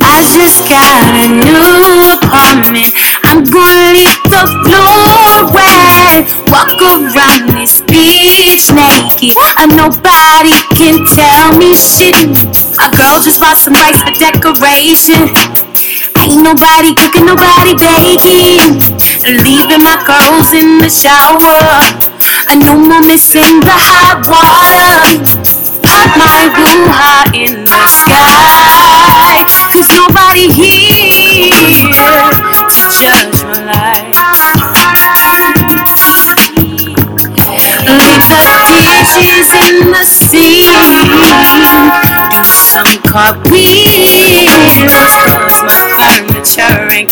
I 0.05 0.25
just 0.35 0.69
got 0.69 1.03
a 1.15 1.29
new 1.29 2.17
apartment. 2.19 3.12
I'm 3.33 3.49
gonna 3.49 3.97
leave 3.97 4.21
the 4.29 4.45
floor 4.61 5.49
wet. 5.57 6.29
Walk 6.53 6.77
around 6.85 7.57
this 7.57 7.81
bitch 7.81 8.69
naked. 8.77 9.33
And 9.57 9.73
nobody 9.73 10.53
can 10.77 11.01
tell 11.09 11.57
me 11.57 11.73
shit. 11.73 12.13
My 12.77 12.93
girl 12.93 13.25
just 13.25 13.41
bought 13.41 13.57
some 13.57 13.73
rice 13.73 14.05
for 14.05 14.13
decoration. 14.21 15.33
Ain't 16.21 16.45
nobody 16.45 16.93
cooking, 16.93 17.25
nobody 17.25 17.73
baking. 17.73 18.85
Leaving 19.25 19.81
my 19.81 19.97
clothes 20.05 20.53
in 20.53 20.77
the 20.77 20.93
shower. 20.93 21.89
I 22.53 22.61
no 22.61 22.77
more 22.77 23.01
missing 23.01 23.65
the 23.65 23.73
hot 23.73 24.29
water. 24.29 25.25
My 26.21 26.53
room 26.53 26.85
high 26.93 27.33
in 27.33 27.65
the 27.65 27.85
sky. 27.89 29.41
There's 29.73 29.89
nobody 29.89 30.53
here 30.53 32.52
judge 33.01 33.41
my 33.49 33.65
life. 33.65 34.13
Leave 37.89 38.25
the 38.29 38.41
dishes 38.69 39.49
in 39.65 39.91
the. 39.93 40.05
Do 42.29 42.53
some 42.61 42.93
my 45.65 45.81
furniture 45.97 46.85
the 46.91 47.09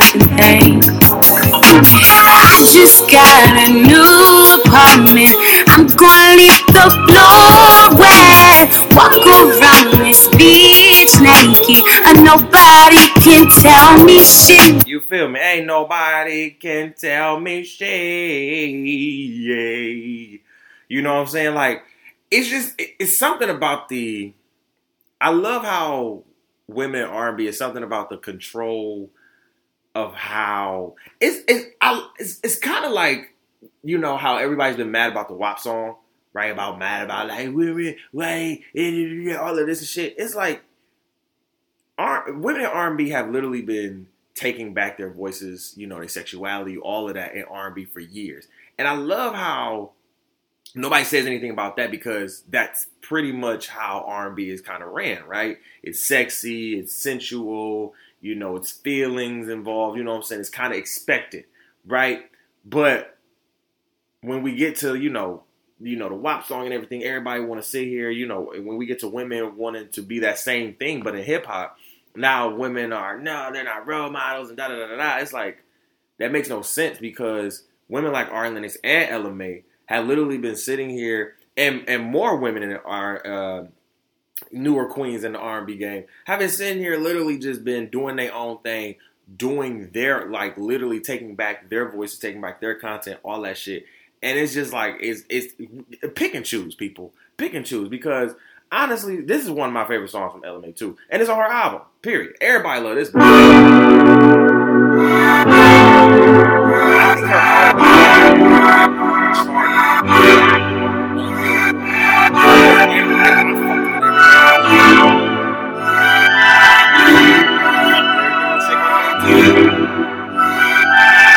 can 0.00 0.20
hang. 0.38 0.80
I 2.32 2.64
just 2.72 3.08
got 3.12 3.52
a 3.60 3.68
new 3.68 4.08
apartment. 4.64 5.36
I'm 5.68 5.86
gonna 6.00 6.36
leave 6.36 6.64
the 6.72 6.88
floor 7.04 8.00
wet. 8.00 8.72
Walk 8.96 9.20
around 9.26 10.00
this 10.00 10.28
bitch 10.28 10.89
naked. 11.18 11.84
And 12.06 12.22
nobody 12.24 13.08
can 13.20 13.48
tell 13.48 14.04
me 14.04 14.20
shit. 14.20 14.86
You 14.86 15.00
feel 15.00 15.28
me? 15.28 15.40
Ain't 15.40 15.66
nobody 15.66 16.50
can 16.50 16.94
tell 16.94 17.40
me 17.40 17.64
shit. 17.64 17.90
You 20.88 21.02
know 21.02 21.14
what 21.14 21.20
I'm 21.20 21.26
saying? 21.26 21.54
Like, 21.54 21.82
it's 22.30 22.48
just, 22.48 22.74
it's 22.78 23.16
something 23.16 23.48
about 23.48 23.88
the. 23.88 24.34
I 25.20 25.30
love 25.30 25.64
how 25.64 26.24
women 26.66 27.02
R&B 27.02 27.46
is 27.46 27.58
something 27.58 27.82
about 27.82 28.10
the 28.10 28.16
control 28.16 29.10
of 29.94 30.14
how 30.14 30.94
it's 31.20 31.40
it's 31.48 31.66
I, 31.80 32.08
it's, 32.18 32.40
it's 32.42 32.58
kind 32.58 32.84
of 32.84 32.92
like 32.92 33.34
you 33.82 33.98
know 33.98 34.16
how 34.16 34.36
everybody's 34.36 34.76
been 34.76 34.90
mad 34.90 35.10
about 35.10 35.28
the 35.28 35.34
WAP 35.34 35.58
song, 35.58 35.96
right? 36.32 36.52
About 36.52 36.78
mad 36.78 37.04
about 37.04 37.28
like 37.28 37.52
we 37.52 37.72
we 37.72 37.98
wait 38.12 38.64
all 39.36 39.58
of 39.58 39.66
this 39.66 39.88
shit. 39.88 40.14
It's 40.16 40.34
like 40.34 40.62
R- 42.00 42.32
women 42.32 42.62
in 42.62 42.66
R&B 42.66 43.10
have 43.10 43.30
literally 43.30 43.62
been 43.62 44.06
taking 44.34 44.72
back 44.72 44.96
their 44.96 45.10
voices, 45.10 45.74
you 45.76 45.86
know, 45.86 45.98
their 45.98 46.08
sexuality, 46.08 46.78
all 46.78 47.08
of 47.08 47.14
that 47.14 47.34
in 47.34 47.44
R&B 47.44 47.84
for 47.84 48.00
years. 48.00 48.48
And 48.78 48.88
I 48.88 48.94
love 48.94 49.34
how 49.34 49.90
nobody 50.74 51.04
says 51.04 51.26
anything 51.26 51.50
about 51.50 51.76
that 51.76 51.90
because 51.90 52.42
that's 52.48 52.86
pretty 53.02 53.32
much 53.32 53.68
how 53.68 54.04
R&B 54.06 54.48
is 54.48 54.62
kind 54.62 54.82
of 54.82 54.90
ran, 54.90 55.24
right? 55.26 55.58
It's 55.82 56.02
sexy, 56.02 56.78
it's 56.78 56.94
sensual, 56.94 57.94
you 58.22 58.34
know, 58.34 58.56
it's 58.56 58.70
feelings 58.70 59.48
involved, 59.48 59.98
you 59.98 60.04
know 60.04 60.12
what 60.12 60.18
I'm 60.18 60.22
saying? 60.22 60.40
It's 60.40 60.50
kind 60.50 60.72
of 60.72 60.78
expected, 60.78 61.44
right? 61.86 62.30
But 62.64 63.18
when 64.22 64.42
we 64.42 64.54
get 64.54 64.76
to, 64.76 64.94
you 64.94 65.10
know, 65.10 65.42
you 65.80 65.96
know, 65.96 66.08
the 66.08 66.14
WAP 66.14 66.46
song 66.46 66.64
and 66.64 66.74
everything, 66.74 67.02
everybody 67.02 67.42
want 67.42 67.62
to 67.62 67.68
sit 67.68 67.86
here, 67.86 68.10
you 68.10 68.26
know, 68.26 68.52
when 68.54 68.76
we 68.76 68.86
get 68.86 69.00
to 69.00 69.08
women 69.08 69.56
wanting 69.56 69.88
to 69.90 70.02
be 70.02 70.20
that 70.20 70.38
same 70.38 70.74
thing, 70.74 71.02
but 71.02 71.14
in 71.14 71.24
hip 71.24 71.46
hop, 71.46 71.78
now 72.14 72.54
women 72.54 72.92
are, 72.92 73.18
no, 73.18 73.50
they're 73.52 73.64
not 73.64 73.86
role 73.86 74.10
models 74.10 74.48
and 74.48 74.56
da 74.56 74.68
da 74.68 74.74
da 74.74 74.96
da. 74.96 75.18
It's 75.18 75.32
like, 75.32 75.62
that 76.18 76.32
makes 76.32 76.48
no 76.48 76.62
sense 76.62 76.98
because 76.98 77.64
women 77.88 78.12
like 78.12 78.30
Ari 78.30 78.50
Lennox 78.50 78.76
and 78.84 79.10
Ella 79.10 79.30
Mai 79.30 79.62
have 79.86 80.06
literally 80.06 80.38
been 80.38 80.56
sitting 80.56 80.90
here, 80.90 81.36
and, 81.56 81.84
and 81.88 82.04
more 82.04 82.36
women 82.36 82.62
in 82.62 82.76
our 82.76 83.26
uh, 83.26 83.66
newer 84.52 84.86
queens 84.86 85.24
in 85.24 85.32
the 85.32 85.38
R&B 85.38 85.76
game 85.76 86.04
have 86.24 86.38
been 86.38 86.48
sitting 86.48 86.78
here 86.78 86.96
literally 86.96 87.38
just 87.38 87.64
been 87.64 87.88
doing 87.88 88.16
their 88.16 88.32
own 88.32 88.58
thing, 88.58 88.96
doing 89.36 89.90
their, 89.92 90.26
like 90.28 90.56
literally 90.56 91.00
taking 91.00 91.34
back 91.34 91.68
their 91.70 91.90
voices, 91.90 92.18
taking 92.18 92.40
back 92.40 92.60
their 92.60 92.76
content, 92.76 93.18
all 93.22 93.42
that 93.42 93.58
shit 93.58 93.84
and 94.22 94.38
it's 94.38 94.54
just 94.54 94.72
like 94.72 94.96
it's 95.00 95.22
it's 95.28 95.54
pick 96.14 96.34
and 96.34 96.44
choose, 96.44 96.74
people. 96.74 97.12
Pick 97.36 97.54
and 97.54 97.64
choose 97.64 97.88
because 97.88 98.34
honestly, 98.72 99.20
this 99.20 99.42
is 99.44 99.50
one 99.50 99.68
of 99.68 99.72
my 99.72 99.86
favorite 99.86 100.10
songs 100.10 100.32
from 100.32 100.42
Mai 100.42 100.70
too, 100.72 100.96
and 101.08 101.20
it's 101.20 101.30
on 101.30 101.36
her 101.38 101.44
album. 101.44 101.82
Period. 102.02 102.36
Everybody 102.40 102.80
love 102.80 102.96
this. 102.96 103.10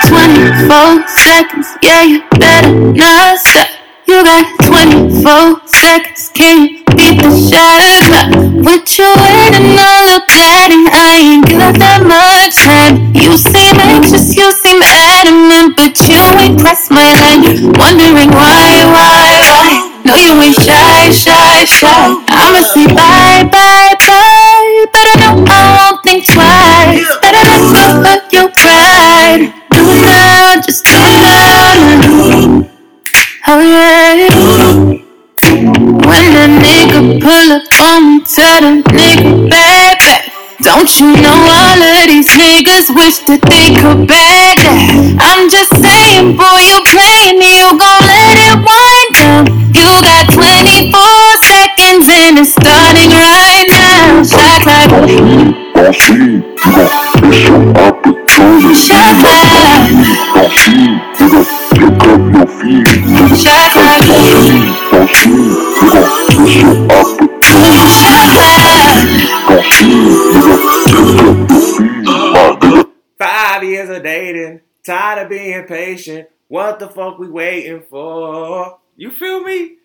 Twenty-four 0.08 1.08
seconds, 1.08 1.68
yeah, 1.82 2.04
you 2.04 2.24
better 2.38 2.72
not 2.94 3.38
stop. 3.40 3.83
You 4.06 4.24
got 4.24 4.46
24 4.68 5.68
seconds, 5.68 6.30
can 6.36 6.68
you 6.68 6.84
beat 6.92 7.24
the 7.24 7.32
shot 7.32 7.80
clock? 8.04 8.30
What 8.66 8.84
you 9.00 9.08
waiting 9.16 9.80
on, 9.80 10.02
little 10.04 10.24
daddy? 10.28 10.84
I 10.92 11.08
ain't 11.24 11.48
got 11.48 11.80
that 11.80 12.04
much 12.04 12.60
time. 12.60 13.16
You 13.16 13.38
seem 13.40 13.80
anxious, 13.80 14.36
you 14.36 14.52
seem 14.52 14.84
adamant, 14.84 15.80
but 15.80 15.96
you 16.04 16.20
ain't 16.20 16.60
pressed 16.60 16.92
my 16.92 17.08
line. 17.16 17.72
Wondering 17.80 18.28
why, 18.28 18.84
why, 18.92 19.40
why? 19.48 19.72
No, 20.04 20.16
you 20.20 20.36
ain't 20.42 20.60
shy, 20.60 21.12
shy, 21.16 21.64
shy. 21.64 21.88
I'ma 22.28 22.60
say 22.76 22.88
bye, 22.92 23.48
bye, 23.48 23.96
bye, 24.04 24.86
but 24.92 25.06
I 25.08 25.16
know 25.24 25.48
I 25.48 25.60
won't 25.80 26.04
think 26.04 26.28
twice. 26.28 27.08
Better 27.24 27.44
not 27.48 27.64
go 27.72 27.84
hurt 28.04 28.24
your 28.36 28.52
pride. 28.52 29.48
Do 29.72 29.80
it 29.80 30.02
now, 30.04 30.60
just 30.60 30.84
do 30.84 30.92
it 30.92 32.64
now. 32.68 32.73
Oh 33.46 33.60
yeah. 33.60 34.30
When 35.44 36.26
a 36.32 36.48
nigga 36.64 37.20
pull 37.20 37.52
up 37.52 37.64
on 37.82 38.08
me, 38.08 38.24
tell 38.24 38.62
the 38.62 38.82
nigga 38.90 39.50
back 39.50 40.00
back. 40.00 40.32
Don't 40.62 40.88
you 41.00 41.12
know 41.20 41.36
all 41.52 41.76
of 41.76 42.08
these 42.08 42.30
niggas 42.40 42.88
wish 42.96 43.20
that 43.28 43.44
they 43.52 43.76
could 43.76 44.08
back 44.08 44.56
that? 44.56 45.20
I'm 45.20 45.50
just 45.52 45.76
saying, 45.76 46.40
boy, 46.40 46.60
you 46.64 46.80
playing, 46.88 47.44
you 47.44 47.76
gon' 47.76 48.03
Five 73.18 73.64
years 73.64 73.90
of 73.90 74.04
dating, 74.04 74.62
tired 74.86 75.24
of 75.24 75.30
being 75.30 75.64
patient. 75.66 76.30
What 76.48 76.80
the 76.80 76.88
fuck 76.88 77.20
we 77.20 77.30
waiting 77.30 77.84
for? 77.90 78.80
You 78.96 79.12
feel 79.12 79.44
me? 79.44 79.78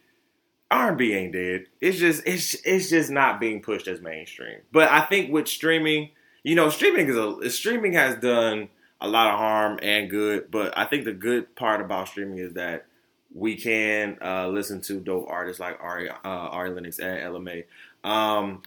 R&B 0.71 1.15
ain't 1.15 1.33
dead. 1.33 1.67
It's 1.81 1.99
just 1.99 2.23
it's 2.27 2.55
it's 2.65 2.91
just 2.91 3.11
not 3.11 3.41
being 3.41 3.63
pushed 3.63 3.89
as 3.89 4.01
mainstream. 4.01 4.59
But 4.71 4.91
I 4.91 5.01
think 5.01 5.33
with 5.33 5.49
streaming, 5.49 6.11
you 6.43 6.55
know, 6.55 6.69
streaming 6.69 7.09
is 7.09 7.17
a 7.17 7.51
streaming 7.51 7.95
has 7.95 8.17
done 8.17 8.69
a 9.01 9.09
lot 9.09 9.33
of 9.33 9.39
harm 9.39 9.79
and 9.83 10.11
good. 10.11 10.51
But 10.51 10.77
I 10.77 10.85
think 10.85 11.05
the 11.05 11.13
good 11.13 11.55
part 11.57 11.81
about 11.81 12.09
streaming 12.09 12.39
is 12.39 12.55
that 12.55 12.87
we 13.35 13.57
can 13.57 14.19
uh, 14.23 14.49
listen 14.49 14.81
to 14.83 15.01
dope 15.01 15.27
artists 15.29 15.61
like 15.61 15.79
Ari 15.81 16.11
uh, 16.11 16.17
Ari 16.25 16.71
Lennox 16.71 16.99
and 16.99 17.21
Ella 17.21 17.41
Mai. 17.41 17.65
Um, 18.05 18.63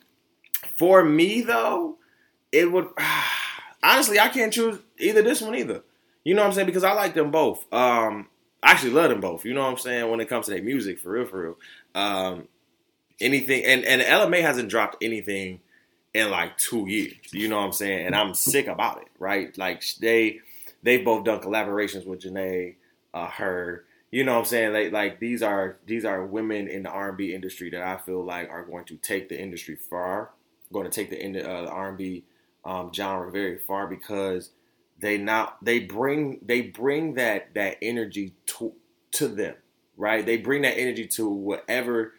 for 0.77 1.03
me 1.03 1.41
though, 1.41 1.97
it 2.51 2.71
would 2.71 2.87
honestly 3.83 4.19
I 4.19 4.29
can't 4.29 4.53
choose 4.53 4.79
either 4.99 5.21
this 5.21 5.41
one 5.41 5.55
either. 5.55 5.83
You 6.23 6.35
know 6.35 6.41
what 6.41 6.49
I'm 6.49 6.53
saying? 6.53 6.67
Because 6.67 6.83
I 6.83 6.93
like 6.93 7.15
them 7.15 7.31
both. 7.31 7.65
Um, 7.73 8.27
I 8.61 8.71
actually 8.71 8.91
love 8.91 9.09
them 9.09 9.21
both. 9.21 9.43
You 9.43 9.55
know 9.55 9.61
what 9.61 9.71
I'm 9.71 9.77
saying? 9.77 10.09
When 10.11 10.19
it 10.19 10.29
comes 10.29 10.45
to 10.45 10.51
their 10.51 10.61
music, 10.61 10.99
for 10.99 11.11
real, 11.11 11.25
for 11.25 11.41
real. 11.41 11.57
Um, 11.95 12.47
anything 13.19 13.63
and 13.65 13.83
and 13.83 14.31
Mai 14.31 14.41
hasn't 14.41 14.69
dropped 14.69 14.97
anything 15.03 15.61
in 16.13 16.29
like 16.29 16.57
two 16.57 16.87
years. 16.89 17.15
You 17.31 17.47
know 17.47 17.57
what 17.57 17.65
I'm 17.65 17.71
saying? 17.73 18.05
And 18.05 18.15
I'm 18.15 18.33
sick 18.33 18.67
about 18.67 19.01
it. 19.01 19.07
Right? 19.19 19.57
Like 19.57 19.83
they 19.99 20.39
they've 20.83 21.03
both 21.03 21.23
done 21.23 21.41
collaborations 21.41 22.05
with 22.05 22.21
Janae, 22.21 22.75
uh, 23.13 23.27
her. 23.27 23.85
You 24.11 24.25
know 24.25 24.33
what 24.33 24.39
I'm 24.39 24.45
saying? 24.45 24.73
Like 24.73 24.91
like 24.91 25.19
these 25.19 25.41
are 25.41 25.77
these 25.85 26.05
are 26.05 26.25
women 26.25 26.67
in 26.67 26.83
the 26.83 26.89
R&B 26.89 27.33
industry 27.33 27.69
that 27.71 27.81
I 27.81 27.97
feel 27.97 28.23
like 28.23 28.49
are 28.49 28.65
going 28.65 28.85
to 28.85 28.97
take 28.97 29.29
the 29.29 29.39
industry 29.39 29.75
far, 29.75 30.31
going 30.73 30.89
to 30.89 30.91
take 30.91 31.09
the, 31.09 31.49
uh, 31.49 31.61
the 31.63 31.69
R&B 31.69 32.23
um, 32.65 32.91
genre 32.93 33.31
very 33.31 33.57
far 33.59 33.87
because 33.87 34.51
they 34.99 35.17
not 35.17 35.63
they 35.63 35.79
bring 35.79 36.39
they 36.45 36.61
bring 36.61 37.15
that 37.15 37.53
that 37.55 37.77
energy 37.81 38.33
to 38.45 38.73
to 39.11 39.27
them, 39.27 39.55
right? 39.97 40.25
They 40.25 40.37
bring 40.37 40.61
that 40.63 40.77
energy 40.77 41.07
to 41.07 41.29
whatever 41.29 42.13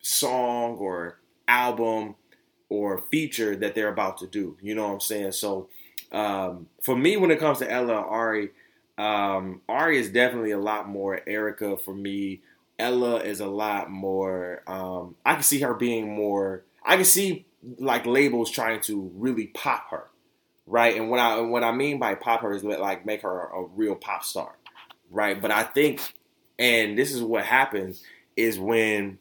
song 0.00 0.76
or 0.76 1.18
album 1.48 2.14
or 2.68 2.98
feature 3.10 3.56
that 3.56 3.74
they're 3.74 3.88
about 3.88 4.18
to 4.18 4.26
do. 4.26 4.56
You 4.62 4.74
know 4.74 4.88
what 4.88 4.94
I'm 4.94 5.00
saying? 5.00 5.32
So 5.32 5.68
um, 6.12 6.68
for 6.82 6.96
me, 6.96 7.16
when 7.16 7.30
it 7.30 7.38
comes 7.38 7.58
to 7.58 7.70
Ella 7.70 7.96
and 7.96 8.06
Ari, 8.06 8.50
um, 8.96 9.60
Ari 9.68 9.98
is 9.98 10.10
definitely 10.10 10.52
a 10.52 10.58
lot 10.58 10.88
more 10.88 11.20
Erykah 11.26 11.80
for 11.80 11.94
me. 11.94 12.40
Ella 12.78 13.16
is 13.16 13.40
a 13.40 13.46
lot 13.46 13.90
more. 13.90 14.62
Um, 14.66 15.16
I 15.24 15.34
can 15.34 15.42
see 15.42 15.60
her 15.60 15.74
being 15.74 16.14
more. 16.14 16.64
I 16.84 16.96
can 16.96 17.04
see 17.04 17.46
like 17.78 18.06
labels 18.06 18.50
trying 18.50 18.80
to 18.82 19.10
really 19.14 19.48
pop 19.48 19.90
her, 19.90 20.08
right? 20.66 20.96
And 20.96 21.10
what 21.10 21.20
I 21.20 21.40
what 21.40 21.64
I 21.64 21.72
mean 21.72 21.98
by 21.98 22.14
pop 22.14 22.42
her 22.42 22.52
is 22.52 22.64
like 22.64 23.06
make 23.06 23.22
her 23.22 23.40
a 23.40 23.64
real 23.64 23.94
pop 23.94 24.24
star, 24.24 24.56
right? 25.10 25.40
But 25.40 25.50
I 25.50 25.64
think, 25.64 26.00
and 26.58 26.98
this 26.98 27.12
is 27.12 27.22
what 27.22 27.44
happens 27.44 28.02
is 28.36 28.58
when 28.58 29.18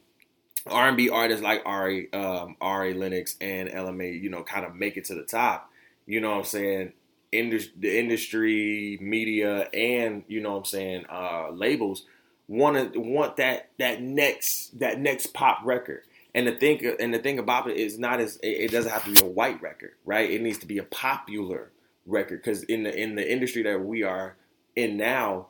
R&B 0.67 1.09
artists 1.09 1.43
like 1.43 1.61
Ari, 1.65 2.11
um, 2.13 2.55
Ari 2.61 2.93
Lennox 2.93 3.35
and 3.41 3.69
Ella 3.69 3.91
Mai, 3.91 4.05
you 4.05 4.29
know, 4.29 4.43
kind 4.43 4.65
of 4.65 4.75
make 4.75 4.97
it 4.97 5.05
to 5.05 5.15
the 5.15 5.23
top. 5.23 5.69
You 6.05 6.21
know 6.21 6.31
what 6.31 6.37
I'm 6.39 6.43
saying? 6.45 6.93
Indus- 7.31 7.69
the 7.77 7.97
industry, 7.99 8.97
media, 9.01 9.67
and 9.73 10.23
you 10.27 10.41
know 10.41 10.51
what 10.51 10.59
I'm 10.59 10.65
saying, 10.65 11.05
uh, 11.09 11.49
labels 11.51 12.05
want 12.47 12.93
to 12.93 12.99
want 12.99 13.37
that 13.37 13.69
that 13.79 14.01
next 14.01 14.79
that 14.79 14.99
next 14.99 15.27
pop 15.33 15.59
record. 15.63 16.03
And 16.35 16.47
the 16.47 16.51
thing 16.51 16.95
and 16.99 17.13
the 17.13 17.19
thing 17.19 17.39
about 17.39 17.69
it 17.69 17.77
is 17.77 17.97
not 17.97 18.19
as 18.19 18.39
it 18.43 18.71
doesn't 18.71 18.91
have 18.91 19.05
to 19.05 19.11
be 19.11 19.21
a 19.21 19.25
white 19.25 19.61
record, 19.61 19.93
right? 20.05 20.29
It 20.29 20.41
needs 20.41 20.59
to 20.59 20.65
be 20.65 20.77
a 20.77 20.83
popular 20.83 21.71
record 22.05 22.41
because 22.41 22.63
in 22.63 22.83
the 22.83 22.95
in 22.95 23.15
the 23.15 23.31
industry 23.31 23.63
that 23.63 23.83
we 23.83 24.03
are 24.03 24.35
in 24.75 24.97
now, 24.97 25.47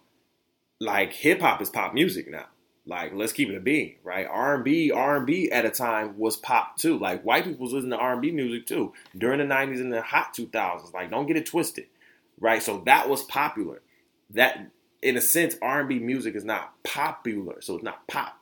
like 0.79 1.13
hip 1.13 1.41
hop 1.41 1.61
is 1.61 1.69
pop 1.69 1.93
music 1.93 2.29
now. 2.29 2.45
Like 2.85 3.13
let's 3.13 3.31
keep 3.31 3.49
it 3.49 3.55
a 3.55 3.61
being, 3.61 3.95
right? 4.03 4.27
R 4.29 4.55
and 4.55 4.63
B, 4.63 4.91
R 4.91 5.17
and 5.17 5.25
B 5.25 5.49
at 5.49 5.65
a 5.65 5.69
time 5.69 6.17
was 6.17 6.35
pop 6.35 6.77
too. 6.77 6.97
Like 6.97 7.23
white 7.23 7.45
people 7.45 7.63
was 7.63 7.73
listening 7.73 7.91
to 7.91 7.97
R 7.97 8.13
and 8.13 8.21
B 8.21 8.31
music 8.31 8.65
too 8.65 8.93
during 9.17 9.39
the 9.39 9.53
'90s 9.53 9.79
and 9.79 9.93
the 9.93 10.01
hot 10.01 10.33
2000s. 10.35 10.93
Like 10.93 11.09
don't 11.09 11.25
get 11.25 11.37
it 11.37 11.45
twisted, 11.45 11.85
right? 12.39 12.61
So 12.61 12.83
that 12.85 13.07
was 13.07 13.23
popular. 13.23 13.81
That 14.31 14.67
in 15.01 15.15
a 15.15 15.21
sense, 15.21 15.55
R 15.61 15.79
and 15.79 15.89
B 15.89 15.99
music 15.99 16.35
is 16.35 16.43
not 16.43 16.73
popular, 16.83 17.61
so 17.61 17.75
it's 17.75 17.83
not 17.83 18.05
pop, 18.07 18.37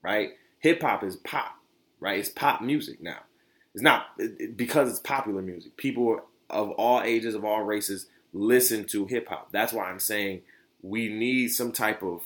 right? 0.00 0.30
Hip 0.60 0.80
hop 0.80 1.02
is 1.02 1.16
pop, 1.16 1.56
right? 1.98 2.20
It's 2.20 2.28
pop 2.28 2.62
music 2.62 3.02
now. 3.02 3.18
It's 3.74 3.82
not 3.82 4.06
because 4.54 4.90
it's 4.90 5.00
popular 5.00 5.42
music. 5.42 5.76
People 5.76 6.20
of 6.48 6.70
all 6.72 7.00
ages, 7.02 7.34
of 7.34 7.44
all 7.44 7.62
races, 7.62 8.06
listen 8.32 8.84
to 8.84 9.06
hip 9.06 9.28
hop. 9.28 9.50
That's 9.50 9.72
why 9.72 9.86
I'm 9.86 9.98
saying 9.98 10.42
we 10.82 11.08
need 11.08 11.48
some 11.48 11.72
type 11.72 12.02
of 12.02 12.20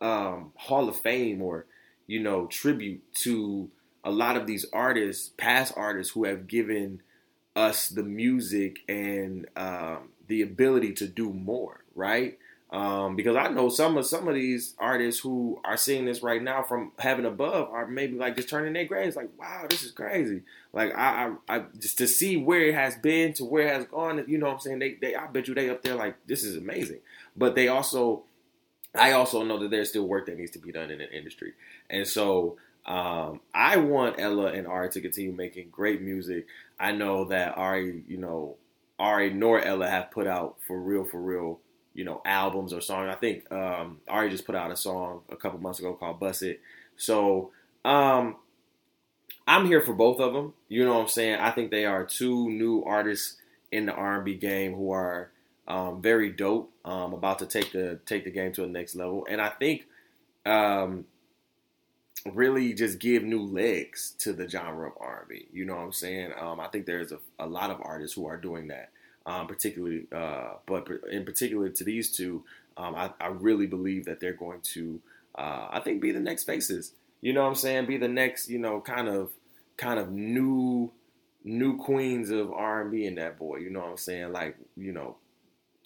um, 0.00 0.52
Hall 0.56 0.88
of 0.88 0.96
Fame 0.96 1.42
or 1.42 1.66
you 2.06 2.20
know 2.20 2.46
tribute 2.46 3.02
to 3.22 3.70
a 4.04 4.10
lot 4.10 4.36
of 4.36 4.46
these 4.46 4.64
artists, 4.72 5.30
past 5.36 5.74
artists 5.76 6.12
who 6.12 6.24
have 6.24 6.46
given 6.46 7.02
us 7.56 7.88
the 7.88 8.02
music 8.02 8.78
and 8.88 9.46
um, 9.56 10.10
the 10.28 10.42
ability 10.42 10.92
to 10.94 11.06
do 11.06 11.32
more, 11.32 11.84
right? 11.94 12.38
Um, 12.70 13.16
because 13.16 13.34
I 13.34 13.48
know 13.48 13.70
some 13.70 13.96
of 13.96 14.04
some 14.04 14.28
of 14.28 14.34
these 14.34 14.74
artists 14.78 15.22
who 15.22 15.58
are 15.64 15.78
seeing 15.78 16.04
this 16.04 16.22
right 16.22 16.42
now 16.42 16.62
from 16.62 16.92
heaven 16.98 17.24
above 17.24 17.70
are 17.70 17.86
maybe 17.86 18.16
like 18.16 18.36
just 18.36 18.50
turning 18.50 18.74
their 18.74 18.84
graves, 18.84 19.16
like, 19.16 19.30
wow, 19.38 19.64
this 19.70 19.82
is 19.82 19.90
crazy. 19.90 20.42
Like 20.74 20.94
I, 20.94 21.32
I, 21.48 21.56
I, 21.56 21.64
just 21.80 21.96
to 21.98 22.06
see 22.06 22.36
where 22.36 22.60
it 22.60 22.74
has 22.74 22.94
been 22.96 23.32
to 23.34 23.44
where 23.46 23.68
it 23.68 23.72
has 23.72 23.84
gone, 23.86 24.22
you 24.28 24.36
know 24.36 24.46
what 24.46 24.54
I'm 24.54 24.60
saying? 24.60 24.78
They, 24.80 24.94
they, 24.94 25.14
I 25.14 25.26
bet 25.28 25.48
you 25.48 25.54
they 25.54 25.70
up 25.70 25.82
there 25.82 25.94
like 25.94 26.16
this 26.26 26.44
is 26.44 26.56
amazing. 26.56 26.98
But 27.34 27.54
they 27.54 27.68
also, 27.68 28.24
I 28.98 29.12
also 29.12 29.42
know 29.42 29.58
that 29.58 29.70
there's 29.70 29.90
still 29.90 30.06
work 30.06 30.26
that 30.26 30.38
needs 30.38 30.52
to 30.52 30.58
be 30.58 30.72
done 30.72 30.90
in 30.90 30.98
the 30.98 31.10
industry, 31.10 31.54
and 31.88 32.06
so 32.06 32.56
um, 32.86 33.40
I 33.54 33.76
want 33.76 34.18
Ella 34.18 34.52
and 34.52 34.66
Ari 34.66 34.90
to 34.90 35.00
continue 35.00 35.32
making 35.32 35.70
great 35.70 36.00
music. 36.02 36.46
I 36.80 36.92
know 36.92 37.26
that 37.26 37.56
Ari, 37.56 38.04
you 38.08 38.16
know, 38.16 38.56
Ari 38.98 39.34
nor 39.34 39.60
Ella 39.60 39.88
have 39.88 40.10
put 40.10 40.26
out 40.26 40.56
for 40.66 40.78
real, 40.78 41.04
for 41.04 41.20
real 41.20 41.60
you 41.98 42.04
know, 42.04 42.22
albums 42.24 42.72
or 42.72 42.80
songs. 42.80 43.12
I 43.12 43.16
think 43.16 43.50
um, 43.50 43.98
Ari 44.06 44.30
just 44.30 44.46
put 44.46 44.54
out 44.54 44.70
a 44.70 44.76
song 44.76 45.22
a 45.30 45.34
couple 45.36 45.58
months 45.58 45.80
ago 45.80 45.94
called 45.94 46.20
"Bust 46.20 46.44
It." 46.44 46.60
So 46.96 47.50
um, 47.84 48.36
I'm 49.48 49.66
here 49.66 49.80
for 49.80 49.94
both 49.94 50.20
of 50.20 50.32
them. 50.32 50.54
You 50.68 50.84
know 50.84 50.94
what 50.94 51.00
I'm 51.00 51.08
saying? 51.08 51.40
I 51.40 51.50
think 51.50 51.72
they 51.72 51.86
are 51.86 52.04
two 52.04 52.50
new 52.50 52.84
artists 52.84 53.38
in 53.72 53.86
the 53.86 53.92
R&B 53.92 54.36
game 54.36 54.74
who 54.74 54.92
are 54.92 55.32
um, 55.68 56.02
very 56.02 56.30
dope, 56.30 56.72
um, 56.84 57.12
about 57.14 57.38
to 57.40 57.46
take 57.46 57.72
the 57.72 58.00
take 58.06 58.24
the 58.24 58.30
game 58.30 58.52
to 58.52 58.62
the 58.62 58.68
next 58.68 58.96
level, 58.96 59.26
and 59.28 59.40
I 59.40 59.50
think 59.50 59.86
um, 60.44 61.04
really 62.32 62.72
just 62.72 62.98
give 62.98 63.22
new 63.22 63.42
legs 63.42 64.14
to 64.18 64.32
the 64.32 64.48
genre 64.48 64.88
of 64.88 64.94
R&B. 65.00 65.46
You 65.52 65.64
know 65.64 65.76
what 65.76 65.82
I'm 65.82 65.92
saying? 65.92 66.32
Um, 66.40 66.58
I 66.58 66.68
think 66.68 66.86
there's 66.86 67.12
a, 67.12 67.18
a 67.38 67.46
lot 67.46 67.70
of 67.70 67.80
artists 67.82 68.16
who 68.16 68.26
are 68.26 68.36
doing 68.36 68.68
that 68.68 68.90
um, 69.28 69.46
particularly, 69.46 70.06
uh, 70.10 70.54
but 70.64 70.88
in 71.10 71.24
particular 71.24 71.68
to 71.68 71.84
these 71.84 72.10
two, 72.10 72.44
um, 72.78 72.94
I, 72.94 73.10
I, 73.20 73.26
really 73.26 73.66
believe 73.66 74.06
that 74.06 74.20
they're 74.20 74.32
going 74.32 74.60
to, 74.72 75.00
uh, 75.36 75.68
I 75.70 75.80
think, 75.80 76.00
be 76.00 76.12
the 76.12 76.20
next 76.20 76.44
faces. 76.44 76.92
You 77.20 77.34
know 77.34 77.42
what 77.42 77.48
I'm 77.48 77.54
saying? 77.54 77.86
Be 77.86 77.98
the 77.98 78.08
next, 78.08 78.48
you 78.48 78.58
know, 78.58 78.80
kind 78.80 79.06
of, 79.06 79.32
kind 79.76 80.00
of 80.00 80.10
new, 80.10 80.92
new 81.44 81.76
queens 81.76 82.30
of 82.30 82.50
R&B 82.52 83.04
in 83.04 83.16
that 83.16 83.38
boy. 83.38 83.56
You 83.56 83.68
know 83.68 83.80
what 83.80 83.90
I'm 83.90 83.96
saying? 83.98 84.32
Like, 84.32 84.56
you 84.78 84.92
know, 84.92 85.16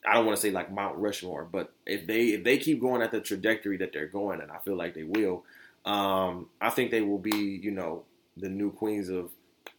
I 0.07 0.15
don't 0.15 0.27
want 0.27 0.37
to 0.37 0.43
say 0.43 0.51
like 0.51 0.73
Mount 0.73 0.97
Rushmore, 0.99 1.45
but 1.51 1.73
if 1.87 2.07
they 2.07 2.29
if 2.29 2.45
they 2.45 2.59
keep 2.59 2.81
going 2.81 3.03
at 3.03 3.13
the 3.13 3.21
trajectory 3.21 3.77
that 3.79 3.93
they're 3.93 4.07
going, 4.07 4.41
and 4.41 4.51
I 4.51 4.59
feel 4.59 4.77
like 4.77 4.95
they 4.95 5.05
will, 5.05 5.45
um, 5.85 6.49
I 6.61 6.71
think 6.71 6.91
they 6.91 7.03
will 7.03 7.19
be, 7.19 7.61
you 7.63 7.71
know, 7.71 8.03
the 8.37 8.49
new 8.49 8.73
queens 8.73 9.09
of, 9.09 9.31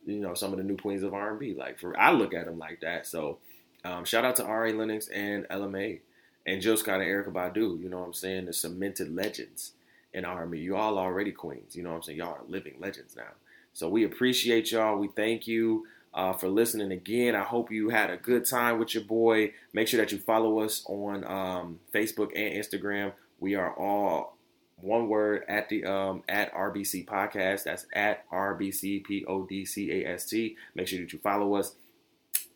you 0.06 0.20
know, 0.20 0.34
some 0.34 0.52
of 0.52 0.58
the 0.58 0.64
new 0.64 0.78
queens 0.78 1.04
of 1.04 1.14
R&B. 1.14 1.56
Like 1.56 1.80
for 1.80 2.00
I 2.00 2.12
look 2.12 2.34
at 2.34 2.46
them 2.46 2.58
like 2.58 2.82
that. 2.82 3.06
So 3.06 3.40
um, 3.84 4.06
shout 4.06 4.24
out 4.24 4.36
to 4.38 4.46
Ari 4.46 4.74
Lennox 4.74 5.08
and 5.10 5.46
Ella 5.50 5.70
Mai 5.70 6.00
and 6.46 6.62
Jill 6.62 6.78
Scott 6.78 7.02
and 7.02 7.10
Erykah 7.10 7.34
Badu. 7.34 7.82
You 7.82 7.90
know 7.90 8.00
what 8.00 8.08
I'm 8.08 8.14
saying? 8.14 8.46
The 8.46 8.54
cemented 8.54 9.14
legends 9.14 9.74
in 10.14 10.26
R&B. 10.26 10.60
You 10.60 10.76
all 10.76 10.98
already 10.98 11.32
queens. 11.32 11.76
You 11.76 11.84
know 11.84 11.90
what 11.90 11.98
I'm 11.98 12.04
saying? 12.04 12.20
Y'all 12.20 12.36
are 12.36 12.42
living 12.48 12.76
legends 12.80 13.16
now. 13.16 13.34
So 13.74 13.90
we 13.90 14.04
appreciate 14.04 14.72
y'all. 14.72 14.98
We 14.98 15.08
thank 15.08 15.48
you 15.48 15.88
uh, 16.14 16.34
for 16.34 16.48
listening 16.48 16.92
again. 16.92 17.36
I 17.36 17.44
hope 17.44 17.72
you 17.72 17.90
had 17.90 18.10
a 18.10 18.18
good 18.18 18.46
time 18.46 18.80
with 18.80 18.94
your 18.94 19.04
boy. 19.04 19.54
Make 19.74 19.88
sure 19.88 20.00
that 20.00 20.12
you 20.12 20.20
follow 20.20 20.60
us 20.60 20.84
on 20.88 21.24
um, 21.26 21.80
Facebook 21.94 22.32
and 22.36 22.54
Instagram. 22.54 23.14
We 23.40 23.56
are 23.56 23.74
all 23.76 24.38
one 24.78 25.08
word 25.08 25.44
at 25.48 25.70
the 25.70 25.86
um, 25.86 26.24
at 26.28 26.54
RBC 26.54 27.06
Podcast. 27.06 27.64
That's 27.64 27.86
at 27.94 28.30
RBC 28.30 29.04
P 29.04 29.26
O 29.26 29.44
D 29.44 29.66
C 29.66 29.92
A 29.92 30.14
S 30.14 30.26
T. 30.26 30.58
Make 30.76 30.88
sure 30.88 31.00
that 31.00 31.14
you 31.14 31.20
follow 31.20 31.56
us 31.56 31.76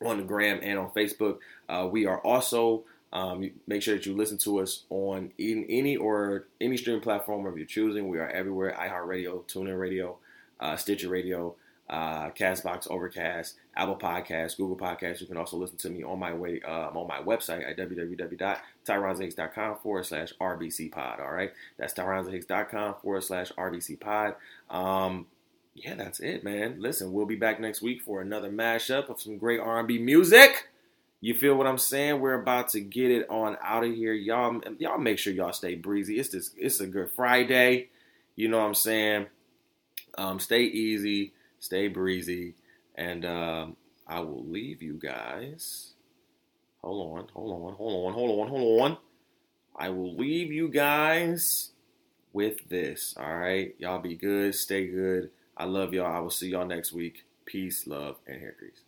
on 0.04 0.18
the 0.18 0.24
gram 0.24 0.60
and 0.62 0.78
on 0.78 0.90
Facebook. 0.90 1.38
Uh, 1.68 1.88
we 1.90 2.06
are 2.06 2.20
also 2.20 2.84
um, 3.12 3.50
make 3.66 3.82
sure 3.82 3.94
that 3.94 4.06
you 4.06 4.14
listen 4.14 4.38
to 4.38 4.60
us 4.60 4.84
on 4.90 5.32
in 5.38 5.64
any 5.68 5.96
or 5.96 6.46
any 6.60 6.76
streaming 6.76 7.02
platform 7.02 7.46
of 7.46 7.56
your 7.56 7.66
choosing. 7.66 8.08
We 8.08 8.18
are 8.18 8.28
everywhere: 8.28 8.76
iHeartRadio, 8.78 9.44
TuneIn 9.48 9.78
Radio, 9.78 10.18
uh, 10.60 10.76
Stitcher 10.76 11.08
Radio, 11.08 11.56
uh, 11.88 12.30
Castbox, 12.30 12.90
Overcast, 12.90 13.54
Apple 13.76 13.96
Podcasts, 13.96 14.56
Google 14.56 14.76
Podcasts. 14.76 15.20
You 15.20 15.26
can 15.26 15.36
also 15.36 15.56
listen 15.56 15.78
to 15.78 15.90
me 15.90 16.02
on 16.02 16.18
my 16.18 16.32
way 16.32 16.60
um, 16.62 16.96
on 16.96 17.06
my 17.08 17.20
website 17.20 17.68
at 17.68 17.76
www.tyronzahicks.com 17.78 19.76
forward 19.78 20.06
slash 20.06 20.32
RBC 20.40 20.92
Pod. 20.92 21.20
All 21.20 21.32
right, 21.32 21.52
that's 21.78 21.94
tyronzahicks.com 21.94 22.96
forward 23.02 23.24
slash 23.24 23.52
RBC 23.52 24.00
Pod. 24.00 24.34
Um, 24.70 25.26
yeah, 25.74 25.94
that's 25.94 26.20
it, 26.20 26.44
man. 26.44 26.76
Listen, 26.78 27.12
we'll 27.12 27.26
be 27.26 27.36
back 27.36 27.60
next 27.60 27.82
week 27.82 28.02
for 28.02 28.20
another 28.20 28.50
mashup 28.50 29.08
of 29.08 29.20
some 29.20 29.38
great 29.38 29.60
R&B 29.60 29.98
music. 29.98 30.68
You 31.20 31.34
feel 31.34 31.56
what 31.56 31.66
I'm 31.66 31.78
saying? 31.78 32.20
We're 32.20 32.40
about 32.40 32.68
to 32.70 32.80
get 32.80 33.10
it 33.10 33.28
on 33.28 33.56
out 33.62 33.84
of 33.84 33.92
here, 33.92 34.12
y'all. 34.12 34.60
Y'all 34.78 34.98
make 34.98 35.18
sure 35.18 35.32
y'all 35.32 35.52
stay 35.52 35.74
breezy. 35.74 36.18
It's 36.18 36.28
this. 36.28 36.52
It's 36.56 36.80
a 36.80 36.86
good 36.86 37.10
Friday. 37.10 37.88
You 38.36 38.48
know 38.48 38.58
what 38.58 38.66
I'm 38.66 38.74
saying? 38.74 39.26
Um, 40.16 40.38
stay 40.38 40.62
easy, 40.62 41.32
stay 41.60 41.88
breezy, 41.88 42.54
and 42.94 43.24
um, 43.24 43.76
I 44.06 44.20
will 44.20 44.44
leave 44.44 44.82
you 44.82 44.94
guys. 44.94 45.92
Hold 46.82 47.18
on, 47.18 47.28
hold 47.34 47.52
on, 47.52 47.74
hold 47.74 48.06
on, 48.06 48.12
hold 48.14 48.40
on, 48.40 48.48
hold 48.48 48.80
on. 48.82 48.96
I 49.76 49.90
will 49.90 50.14
leave 50.14 50.52
you 50.52 50.68
guys 50.68 51.70
with 52.32 52.68
this. 52.68 53.14
All 53.18 53.36
right, 53.36 53.74
y'all 53.78 54.00
be 54.00 54.16
good, 54.16 54.54
stay 54.54 54.86
good. 54.86 55.30
I 55.56 55.64
love 55.64 55.92
y'all. 55.92 56.14
I 56.14 56.20
will 56.20 56.30
see 56.30 56.50
y'all 56.50 56.66
next 56.66 56.92
week. 56.92 57.24
Peace, 57.44 57.86
love, 57.86 58.16
and 58.26 58.40
hair 58.40 58.54
grease. 58.58 58.82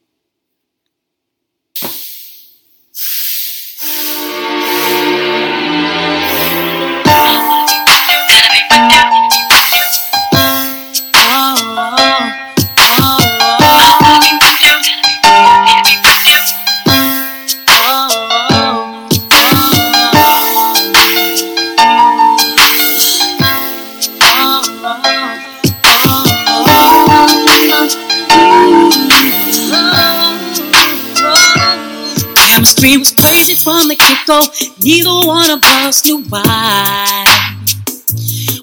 Crazy 33.40 33.54
from 33.54 33.88
the 33.88 33.96
get 33.96 34.26
go. 34.26 34.36
Neither 34.84 35.26
one 35.26 35.48
of 35.48 35.64
us 35.64 36.04
knew 36.04 36.20
why. 36.28 37.24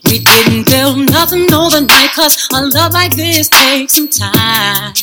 We 0.05 0.19
didn't 0.19 0.69
build 0.69 0.99
nothing 1.09 1.51
overnight, 1.51 2.13
cause 2.13 2.47
a 2.53 2.61
love 2.61 2.93
like 2.93 3.15
this 3.15 3.49
takes 3.49 3.97
some 3.97 4.07
time. 4.07 4.93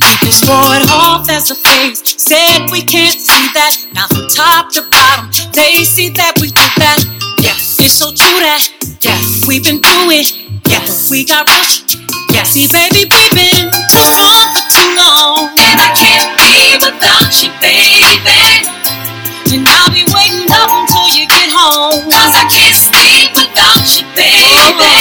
People 0.00 0.32
swore 0.32 0.80
it 0.80 0.88
off 0.88 1.28
as 1.28 1.50
a 1.50 1.54
phase, 1.54 2.00
said 2.16 2.70
we 2.72 2.80
can't 2.80 3.20
see 3.20 3.52
that. 3.52 3.76
Now 3.92 4.06
from 4.08 4.26
top 4.32 4.72
to 4.72 4.82
bottom, 4.88 5.28
they 5.52 5.84
see 5.84 6.08
that 6.16 6.40
we 6.40 6.48
do 6.48 6.64
that. 6.80 7.04
Yes, 7.42 7.76
it's 7.80 7.92
so 7.92 8.06
true 8.16 8.40
that, 8.40 8.64
yes, 9.02 9.44
we've 9.46 9.62
been 9.62 9.82
through 9.82 10.08
it. 10.16 10.32
Yes, 10.64 10.88
but 10.88 11.10
we 11.10 11.26
got 11.26 11.46
rushed. 11.52 12.00
Yes, 12.32 12.56
see, 12.56 12.64
baby, 12.64 13.04
we've 13.12 13.34
been 13.36 13.68
too 13.92 14.00
strong 14.08 14.48
for 14.56 14.64
too 14.72 14.88
long. 14.96 15.09
You, 17.38 17.50
baby. 17.62 18.66
And 19.54 19.62
I'll 19.62 19.86
be 19.94 20.02
waiting 20.10 20.50
up 20.50 20.66
until 20.66 21.06
you 21.14 21.30
get 21.30 21.46
home. 21.54 22.10
Cause 22.10 22.34
I 22.34 22.42
can't 22.50 22.74
sleep 22.74 23.30
without 23.38 23.86
you, 23.94 24.02
baby. 24.18 24.98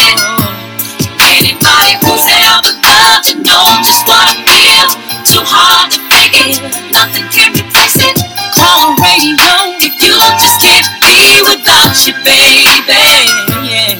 Anybody 1.26 1.98
who's 2.06 2.26
ever 2.30 2.70
loved 2.86 3.34
you 3.34 3.42
know 3.42 3.66
just 3.82 4.06
what 4.06 4.22
I 4.22 4.38
feel. 4.46 4.86
Too 5.26 5.42
hard 5.42 5.90
to 5.90 6.00
fake 6.06 6.38
it, 6.38 6.62
nothing 6.94 7.26
can 7.34 7.50
replace 7.58 7.98
it. 7.98 8.16
Call 8.54 8.94
radio 9.02 9.74
if 9.82 9.94
you 9.98 10.14
just 10.38 10.62
can't 10.62 10.86
be 11.02 11.42
without 11.50 11.98
you, 12.06 12.14
baby. 12.22 13.26
Yeah. 13.66 13.98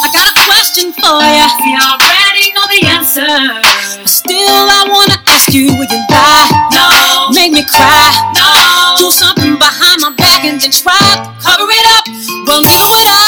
I 0.00 0.08
got 0.08 0.32
a 0.32 0.44
question 0.48 0.92
for 0.96 1.20
you. 1.20 1.46
You 1.68 1.80
already 1.84 2.48
know 2.56 2.64
the 2.64 2.80
answer. 2.96 3.28
But 4.00 4.08
still, 4.08 4.64
I 4.72 4.88
wanna 4.88 5.31
you 5.52 5.68
will 5.68 5.84
you 5.84 6.00
lie. 6.08 6.48
No. 6.72 7.28
Make 7.28 7.52
me 7.52 7.62
cry. 7.68 8.08
No. 8.32 8.96
Do 8.96 9.10
something 9.12 9.60
behind 9.60 10.00
my 10.00 10.08
back 10.16 10.44
and 10.48 10.58
then 10.58 10.72
try 10.72 10.96
to 10.96 11.28
cover 11.44 11.68
it 11.68 11.86
up. 11.92 12.08
Well, 12.48 12.64
know 12.64 12.88
what 12.88 13.04
I, 13.04 13.20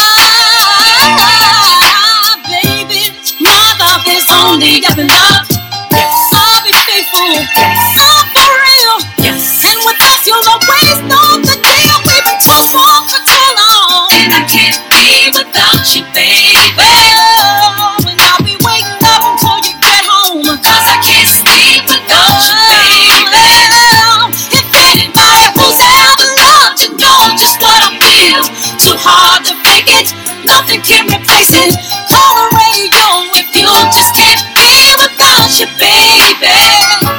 baby. 2.48 3.12
My 3.44 3.76
love 3.76 4.08
is 4.08 4.24
only 4.32 4.80
up 4.88 4.96
and 4.96 5.12
up. 5.12 5.44
Yes. 5.92 6.32
I'll 6.32 6.64
be 6.64 6.72
faithful. 6.72 7.44
Yes. 7.44 7.92
I'm 8.00 8.24
for 8.32 8.52
real. 8.56 8.96
Yes. 9.20 9.60
And 9.68 9.76
with 9.84 9.98
that, 10.00 10.24
you'll 10.24 10.48
always. 10.48 10.83
you. 28.34 28.42
Too 28.82 28.96
hard 28.98 29.44
to 29.46 29.54
fake 29.62 29.88
it, 29.88 30.10
nothing 30.44 30.82
can 30.82 31.06
replace 31.06 31.54
it. 31.54 31.74
Call 32.10 32.34
the 32.34 32.46
radio 32.58 33.06
if 33.38 33.48
you 33.54 33.70
just 33.94 34.14
can't 34.14 34.42
be 34.54 34.94
without 34.98 35.50
you, 35.58 35.66
baby. 35.78 37.13